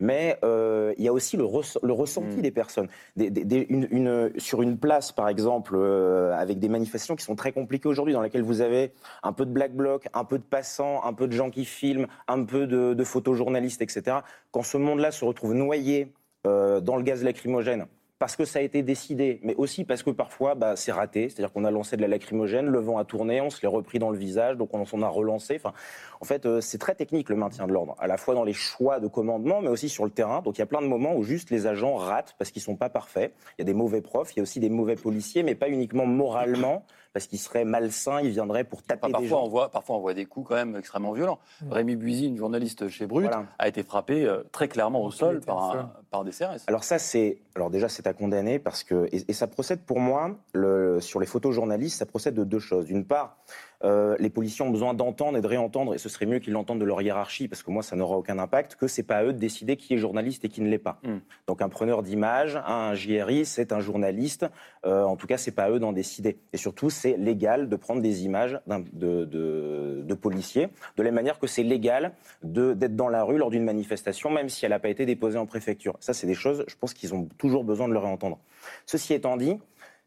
Mais 0.00 0.38
il 0.42 1.04
y 1.04 1.08
a 1.08 1.12
aussi 1.12 1.36
le, 1.36 1.44
le 1.44 1.92
ressenti 1.92 2.38
mmh. 2.38 2.42
des 2.42 2.50
personnes. 2.50 2.88
une, 3.16 4.32
sur 4.38 4.62
une 4.62 4.76
place, 4.76 5.12
par 5.12 5.28
exemple, 5.28 5.76
avec 5.76 6.58
des 6.58 6.68
manifestations 6.68 7.16
qui 7.16 7.24
sont 7.24 7.36
très 7.36 7.52
compliquées 7.52 7.88
aujourd'hui, 7.88 8.14
dans 8.14 8.22
lesquelles 8.22 8.42
vous 8.42 8.60
avez 8.60 8.92
un 9.22 9.32
peu 9.32 9.46
de 9.46 9.50
black 9.50 9.72
bloc, 9.72 10.08
un 10.12 10.24
peu 10.24 10.38
de 10.38 10.44
passants, 10.44 11.02
un 11.04 11.12
peu 11.12 11.26
de 11.26 11.32
gens 11.32 11.50
qui 11.50 11.64
filment, 11.64 12.06
un 12.28 12.44
peu 12.44 12.66
de, 12.66 12.94
de 12.94 13.04
photojournalistes, 13.04 13.82
etc. 13.82 14.18
Quand 14.50 14.62
ce 14.62 14.76
monde-là 14.76 15.10
se 15.10 15.24
retrouve 15.24 15.54
noyé 15.54 16.12
euh, 16.46 16.80
dans 16.80 16.96
le 16.96 17.02
gaz 17.02 17.24
lacrymogène 17.24 17.86
parce 18.24 18.36
que 18.36 18.46
ça 18.46 18.60
a 18.60 18.62
été 18.62 18.82
décidé, 18.82 19.38
mais 19.42 19.54
aussi 19.56 19.84
parce 19.84 20.02
que 20.02 20.08
parfois 20.08 20.54
bah, 20.54 20.76
c'est 20.76 20.92
raté. 20.92 21.28
C'est-à-dire 21.28 21.52
qu'on 21.52 21.66
a 21.66 21.70
lancé 21.70 21.98
de 21.98 22.00
la 22.00 22.08
lacrymogène, 22.08 22.64
le 22.64 22.78
vent 22.78 22.96
a 22.96 23.04
tourné, 23.04 23.42
on 23.42 23.50
se 23.50 23.60
l'est 23.60 23.68
repris 23.68 23.98
dans 23.98 24.08
le 24.08 24.16
visage, 24.16 24.56
donc 24.56 24.72
on 24.72 24.86
s'en 24.86 25.02
a 25.02 25.08
relancé. 25.08 25.56
Enfin, 25.56 25.74
en 26.22 26.24
fait, 26.24 26.46
euh, 26.46 26.62
c'est 26.62 26.78
très 26.78 26.94
technique 26.94 27.28
le 27.28 27.36
maintien 27.36 27.66
de 27.66 27.72
l'ordre, 27.74 27.94
à 27.98 28.06
la 28.06 28.16
fois 28.16 28.34
dans 28.34 28.44
les 28.44 28.54
choix 28.54 28.98
de 28.98 29.08
commandement, 29.08 29.60
mais 29.60 29.68
aussi 29.68 29.90
sur 29.90 30.04
le 30.04 30.10
terrain. 30.10 30.40
Donc 30.40 30.56
il 30.56 30.60
y 30.60 30.62
a 30.62 30.66
plein 30.66 30.80
de 30.80 30.86
moments 30.86 31.14
où 31.14 31.22
juste 31.22 31.50
les 31.50 31.66
agents 31.66 31.96
ratent 31.96 32.34
parce 32.38 32.50
qu'ils 32.50 32.62
sont 32.62 32.76
pas 32.76 32.88
parfaits. 32.88 33.34
Il 33.58 33.60
y 33.60 33.62
a 33.62 33.66
des 33.66 33.74
mauvais 33.74 34.00
profs, 34.00 34.32
il 34.32 34.38
y 34.38 34.40
a 34.40 34.42
aussi 34.42 34.58
des 34.58 34.70
mauvais 34.70 34.96
policiers, 34.96 35.42
mais 35.42 35.54
pas 35.54 35.68
uniquement 35.68 36.06
moralement 36.06 36.86
parce 37.14 37.26
qu'ils 37.28 37.38
seraient 37.38 37.64
malsains, 37.64 38.20
ils 38.20 38.30
viendraient 38.32 38.64
pour 38.64 38.82
taper 38.82 39.02
parfois, 39.02 39.20
des 39.20 39.26
gens. 39.28 39.42
On 39.44 39.48
voit, 39.48 39.70
parfois, 39.70 39.96
on 39.96 40.00
voit 40.00 40.12
des 40.12 40.26
coups 40.26 40.48
quand 40.48 40.56
même 40.56 40.76
extrêmement 40.76 41.12
violents. 41.12 41.38
Rémi 41.70 41.96
Buisy, 41.96 42.26
une 42.26 42.36
journaliste 42.36 42.88
chez 42.88 43.06
Brut, 43.06 43.24
Voilà. 43.26 43.46
a 43.58 43.68
été 43.68 43.82
frappé 43.82 44.26
euh, 44.26 44.42
très 44.52 44.68
clairement 44.68 45.02
au 45.02 45.08
il 45.10 45.14
sol 45.16 45.40
par, 45.40 45.70
un- 45.76 45.92
par 46.10 46.24
des 46.24 46.32
CRS. 46.32 46.64
Alors 46.66 46.84
ça, 46.84 46.98
c'est 46.98 47.38
alors 47.54 47.70
déjà 47.70 47.88
c'est 47.88 48.06
à 48.06 48.12
condamner 48.12 48.58
parce 48.58 48.82
que 48.84 49.08
et, 49.12 49.24
et 49.28 49.32
ça 49.32 49.46
procède 49.46 49.80
pour 49.86 50.00
moi 50.00 50.36
le, 50.52 51.00
sur 51.00 51.20
les 51.20 51.26
photojournalistes, 51.26 51.98
ça 51.98 52.06
procède 52.06 52.34
de 52.34 52.44
deux 52.44 52.58
choses. 52.58 52.86
D'une 52.86 53.04
part, 53.06 53.36
euh, 53.82 54.16
les 54.18 54.30
policiers 54.30 54.64
ont 54.64 54.70
besoin 54.70 54.94
d'entendre 54.94 55.38
et 55.38 55.40
de 55.40 55.46
réentendre, 55.46 55.94
et 55.94 55.98
ce 55.98 56.08
serait 56.08 56.26
mieux 56.26 56.38
qu'ils 56.38 56.52
l'entendent 56.52 56.80
de 56.80 56.84
leur 56.84 57.02
hiérarchie 57.02 57.48
parce 57.48 57.62
que 57.62 57.70
moi 57.70 57.82
ça 57.82 57.96
n'aura 57.96 58.16
aucun 58.16 58.38
impact. 58.38 58.76
Que 58.76 58.86
c'est 58.86 59.02
pas 59.02 59.16
à 59.16 59.24
eux 59.24 59.32
de 59.32 59.38
décider 59.38 59.76
qui 59.76 59.94
est 59.94 59.98
journaliste 59.98 60.44
et 60.44 60.48
qui 60.48 60.60
ne 60.60 60.68
l'est 60.68 60.78
pas. 60.78 61.00
Mm. 61.02 61.18
Donc 61.46 61.62
un 61.62 61.68
preneur 61.68 62.02
d'image, 62.02 62.60
un 62.66 62.94
JRI, 62.94 63.44
c'est 63.44 63.72
un 63.72 63.80
journaliste. 63.80 64.46
Euh, 64.86 65.04
en 65.04 65.16
tout 65.16 65.26
cas, 65.26 65.36
c'est 65.36 65.52
pas 65.52 65.64
à 65.64 65.70
eux 65.70 65.78
d'en 65.78 65.92
décider. 65.92 66.38
Et 66.52 66.56
surtout, 66.56 66.90
c'est 66.90 67.16
légal 67.16 67.68
de 67.68 67.76
prendre 67.76 68.02
des 68.02 68.24
images 68.24 68.60
de, 68.66 69.24
de, 69.24 70.02
de 70.04 70.14
policiers, 70.14 70.68
de 70.96 71.02
la 71.02 71.04
même 71.04 71.14
manière 71.14 71.38
que 71.38 71.46
c'est 71.46 71.62
légal 71.62 72.12
d'être 72.42 72.96
dans 72.96 73.08
la 73.08 73.24
rue 73.24 73.38
lors 73.38 73.50
d'une 73.50 73.64
manifestation, 73.64 74.30
même 74.30 74.48
si 74.48 74.64
elle 74.64 74.70
n'a 74.70 74.78
pas 74.78 74.88
été 74.88 75.06
déposée 75.06 75.38
en 75.38 75.46
préfecture. 75.46 75.96
Ça, 76.00 76.12
c'est 76.12 76.26
des 76.26 76.34
choses, 76.34 76.64
je 76.68 76.74
pense 76.76 76.94
qu'ils 76.94 77.14
ont 77.14 77.28
toujours 77.38 77.64
besoin 77.64 77.88
de 77.88 77.92
le 77.92 77.98
réentendre. 77.98 78.38
Ceci 78.86 79.14
étant 79.14 79.36
dit, 79.36 79.58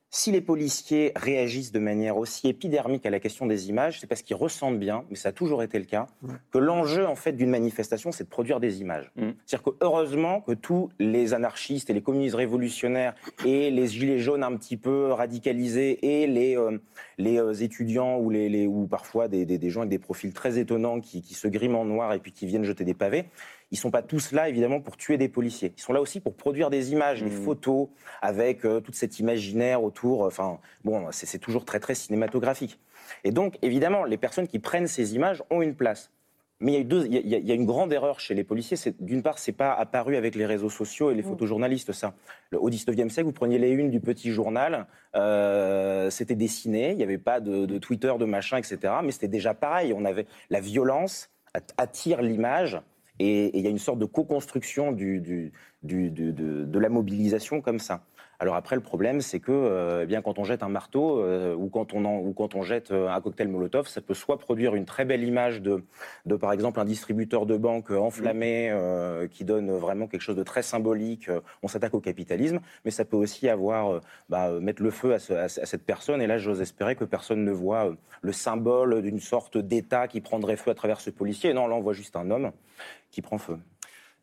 si 0.10 0.32
les 0.32 0.39
policiers 0.41 1.12
réagissent 1.16 1.72
de 1.74 1.80
manière 1.80 2.16
aussi 2.18 2.47
épidermique 2.47 3.05
à 3.05 3.10
la 3.10 3.20
question 3.20 3.45
des 3.45 3.68
images, 3.70 3.99
c'est 3.99 4.08
parce 4.08 4.22
qu'ils 4.22 4.38
ressentent 4.38 4.80
bien, 4.80 5.03
mais 5.10 5.18
ça 5.18 5.30
a 5.30 5.32
toujours 5.34 5.64
été 5.64 5.78
le 5.80 5.86
cas, 5.86 6.08
que 6.51 6.58
l'enjeu 6.58 7.05
en 7.05 7.16
fait 7.16 7.34
d'une 7.34 7.49
manifestation, 7.49 8.12
c'est 8.14 8.24
de 8.24 8.30
produire 8.30 8.60
des 8.62 8.80
images. 8.80 9.12
Mm. 9.18 9.32
C'est-à-dire 9.45 9.64
que 9.74 9.78
heureusement 9.82 10.39
que 10.41 10.53
tous 10.53 10.89
les 10.97 11.34
anarchistes 11.34 11.89
et 11.89 11.93
les 11.93 12.01
communistes 12.01 12.36
révolutionnaires 12.36 13.16
et 13.45 13.70
les 13.70 13.88
gilets 13.88 14.20
jaunes 14.20 14.43
un 14.43 14.55
petit 14.55 14.78
peu 14.78 15.12
radicalisés 15.12 15.99
et 16.22 16.26
les, 16.28 16.58
euh, 16.58 16.78
les 17.18 17.38
euh, 17.39 17.53
étudiants 17.53 18.18
ou, 18.18 18.30
les, 18.30 18.47
les- 18.47 18.66
ou 18.68 18.88
parfois 18.88 19.28
des, 19.28 19.45
des- 19.45 19.58
des 19.58 19.70
gens 19.70 19.82
avec 19.82 19.89
des 19.91 19.99
profils 19.99 20.34
très 20.34 20.58
étonnants 20.58 21.01
qui, 21.01 21.22
qui 21.22 21.34
se 21.34 21.47
griment 21.49 21.76
en 21.82 21.86
noir 21.86 22.14
et 22.14 22.20
puis 22.20 22.32
qui 22.32 22.45
viennent 22.47 22.64
jeter 22.64 22.86
des 22.86 22.93
pavés, 22.93 23.26
ils 23.72 23.78
sont 23.78 23.91
pas 23.91 24.01
tous 24.01 24.32
là 24.32 24.47
évidemment 24.49 24.80
pour 24.80 24.95
tuer 24.97 25.18
des 25.18 25.28
policiers. 25.30 25.74
Ils 25.78 25.82
sont 25.82 25.93
là 25.93 26.01
aussi 26.01 26.20
pour 26.20 26.36
produire 26.36 26.70
des 26.70 26.91
images, 26.91 27.22
des 27.22 27.30
Mhm. 27.30 27.43
photos 27.43 27.88
avec 28.22 28.65
euh, 28.65 28.80
toute 28.80 28.95
cette 28.95 29.20
imaginaire 29.20 29.84
autour. 29.84 30.22
Enfin, 30.22 30.59
bon, 30.86 31.07
c'est 31.11 31.39
toujours 31.39 31.65
très 31.65 31.80
très 31.80 31.95
cinématographique. 31.95 32.80
Et 33.24 33.32
donc 33.32 33.57
évidemment, 33.61 34.03
les 34.05 34.18
personnes 34.18 34.47
qui 34.47 34.59
prennent 34.59 34.88
ces 34.88 35.15
images 35.15 35.43
ont 35.49 35.61
une 35.61 35.76
place. 35.76 36.11
Mais 36.59 36.72
il 36.72 36.74
y 36.74 36.78
a, 36.78 36.82
eu 36.82 36.86
deux- 36.86 37.05
il 37.05 37.13
y 37.13 37.36
a- 37.36 37.38
il 37.38 37.45
y 37.47 37.51
a 37.51 37.55
une 37.55 37.68
grande 37.68 37.93
erreur 37.93 38.20
chez 38.20 38.34
les 38.34 38.43
policiers. 38.43 38.78
D'une 38.99 39.22
part, 39.22 39.38
c'est 39.38 39.51
pas 39.51 39.74
apparu 39.74 40.15
avec 40.15 40.34
les 40.34 40.45
réseaux 40.47 40.72
sociaux 40.72 41.11
et 41.11 41.13
les 41.13 41.22
photojournalistes. 41.22 41.91
Ça, 41.91 42.15
Le- 42.49 42.59
au 42.59 42.72
19e 42.72 43.11
siècle, 43.11 43.28
vous 43.28 43.32
preniez 43.34 43.59
les 43.59 43.70
unes 43.70 43.91
du 43.91 43.99
petit 43.99 44.32
journal, 44.32 44.88
euh, 45.15 46.09
c'était 46.09 46.34
dessiné. 46.36 46.91
Il 46.91 46.97
n'y 46.97 47.03
avait 47.03 47.18
pas 47.20 47.39
de, 47.39 47.65
de 47.68 47.78
Twitter, 47.78 48.11
de 48.20 48.26
machin, 48.26 48.57
etc. 48.57 48.91
Mais 49.03 49.11
c'était 49.11 49.28
déjà 49.28 49.53
pareil. 49.53 49.93
On 49.95 50.03
avait 50.05 50.26
la 50.49 50.59
violence 50.59 51.30
att- 51.53 51.74
attire 51.78 52.22
l'image 52.24 52.82
et 53.20 53.57
il 53.57 53.63
y 53.63 53.68
a 53.68 53.70
une 53.70 53.80
sorte 53.80 53.99
de 53.99 54.05
co-construction 54.05 54.91
du, 54.91 55.20
du- 55.20 55.51
du- 55.84 56.11
du- 56.11 56.34
de, 56.34 56.63
de 56.65 56.80
la 56.80 56.89
mobilisation 56.89 57.61
comme 57.61 57.80
ça. 57.80 58.03
Alors 58.39 58.53
après, 58.53 58.76
le 58.76 58.84
problème, 58.84 59.20
c'est 59.20 59.39
que 59.39 59.51
euh, 59.51 60.03
eh 60.03 60.05
bien 60.05 60.22
quand 60.22 60.38
on 60.38 60.43
jette 60.43 60.61
un 60.61 60.70
marteau 60.70 61.22
euh, 61.24 61.55
ou, 61.55 61.70
quand 61.70 61.95
on 61.95 62.05
en- 62.05 62.20
ou 62.20 62.34
quand 62.34 62.53
on 62.53 62.61
jette 62.61 62.91
euh, 62.91 63.09
un 63.09 63.20
cocktail 63.20 63.47
Molotov, 63.47 63.88
ça 63.88 63.99
peut 63.99 64.13
soit 64.13 64.38
produire 64.38 64.76
une 64.76 64.86
très 64.86 65.05
belle 65.05 65.24
image 65.24 65.59
de, 65.63 65.84
de 66.28 66.36
par 66.36 66.53
exemple, 66.53 66.80
un 66.80 66.86
distributeur 66.86 67.47
de 67.47 67.57
banque 67.57 67.89
enflammé 67.89 68.70
euh, 68.70 69.28
qui 69.28 69.43
donne 69.43 69.72
vraiment 69.72 70.05
quelque 70.05 70.22
chose 70.22 70.36
de 70.36 70.43
très 70.43 70.61
symbolique. 70.61 71.32
on 71.63 71.68
s'attaque 71.68 71.95
au 71.95 71.99
capitalisme, 71.99 72.59
mais 72.86 72.91
ça 72.91 73.05
peut 73.05 73.18
aussi 73.18 73.49
avoir 73.49 74.01
bah, 74.30 74.51
mettre 74.59 74.84
le 74.84 74.91
feu 74.91 75.13
à, 75.15 75.20
ce- 75.20 75.34
à 75.34 75.49
ce- 75.49 75.61
à 75.61 75.65
cette 75.65 75.84
personne. 75.84 76.22
Et 76.22 76.28
là, 76.28 76.38
j'ose 76.38 76.61
espérer 76.61 76.95
que 76.95 77.05
personne 77.05 77.43
ne 77.43 77.51
voit 77.51 77.95
le 78.22 78.32
symbole 78.34 79.01
d'une 79.01 79.20
sorte 79.20 79.57
d'État 79.57 80.07
qui 80.07 80.22
prendrait 80.22 80.57
feu 80.57 80.70
à 80.70 80.76
travers 80.76 81.01
ce 81.01 81.09
policier. 81.09 81.55
Non, 81.55 81.65
là, 81.65 81.74
on 81.76 81.82
voit 81.82 81.93
juste 81.93 82.15
un 82.15 82.30
homme 82.30 82.51
qui 83.18 83.24
prend 83.24 83.39
feu. 83.39 83.57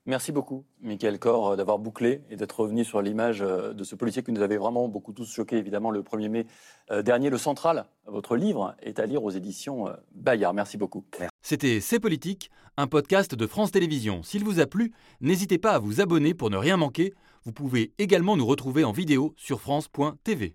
Merci 0.07 0.31
beaucoup, 0.31 0.65
Michael 0.81 1.19
Corr, 1.19 1.49
euh, 1.49 1.57
d'avoir 1.57 1.81
bouclé 1.81 2.21
et 2.31 2.37
d'être 2.37 2.61
revenu 2.61 2.85
sur 2.85 3.03
l'image 3.03 3.43
euh, 3.43 3.73
de 3.73 3.83
ce 3.83 3.97
policier 3.97 4.23
qui 4.23 4.31
nous 4.31 4.43
avait 4.43 4.57
vraiment 4.57 4.87
beaucoup 4.87 5.13
tous 5.13 5.29
choqués, 5.29 5.57
évidemment, 5.57 5.91
le 5.91 6.03
1er 6.03 6.29
mai 6.29 6.47
euh, 6.93 7.03
dernier. 7.03 7.29
Le 7.29 7.39
Central, 7.39 7.87
votre 8.07 8.37
livre, 8.37 8.77
est 8.83 9.01
à 9.01 9.07
lire 9.07 9.25
aux 9.25 9.31
éditions 9.31 9.89
Bayard. 10.15 10.55
Merci 10.55 10.77
beaucoup. 10.77 11.05
C'était 11.43 11.81
C'est 11.81 11.99
Politique, 11.99 12.53
un 12.77 12.87
podcast 12.87 13.35
de 13.35 13.47
France 13.49 13.73
Télévisions. 13.73 14.23
S'il 14.23 14.45
vous 14.45 14.61
a 14.61 14.67
plu, 14.67 14.93
n'hésitez 15.21 15.59
pas 15.59 15.73
à 15.73 15.79
vous 15.81 16.01
abonner 16.01 16.35
pour 16.35 16.51
ne 16.51 16.57
rien 16.57 16.77
manquer. 16.77 17.15
Vous 17.45 17.53
pouvez 17.53 17.93
également 17.99 18.37
nous 18.37 18.47
retrouver 18.47 18.85
en 18.85 18.93
vidéo 18.93 19.35
sur 19.37 19.61
France.tv. 19.61 20.55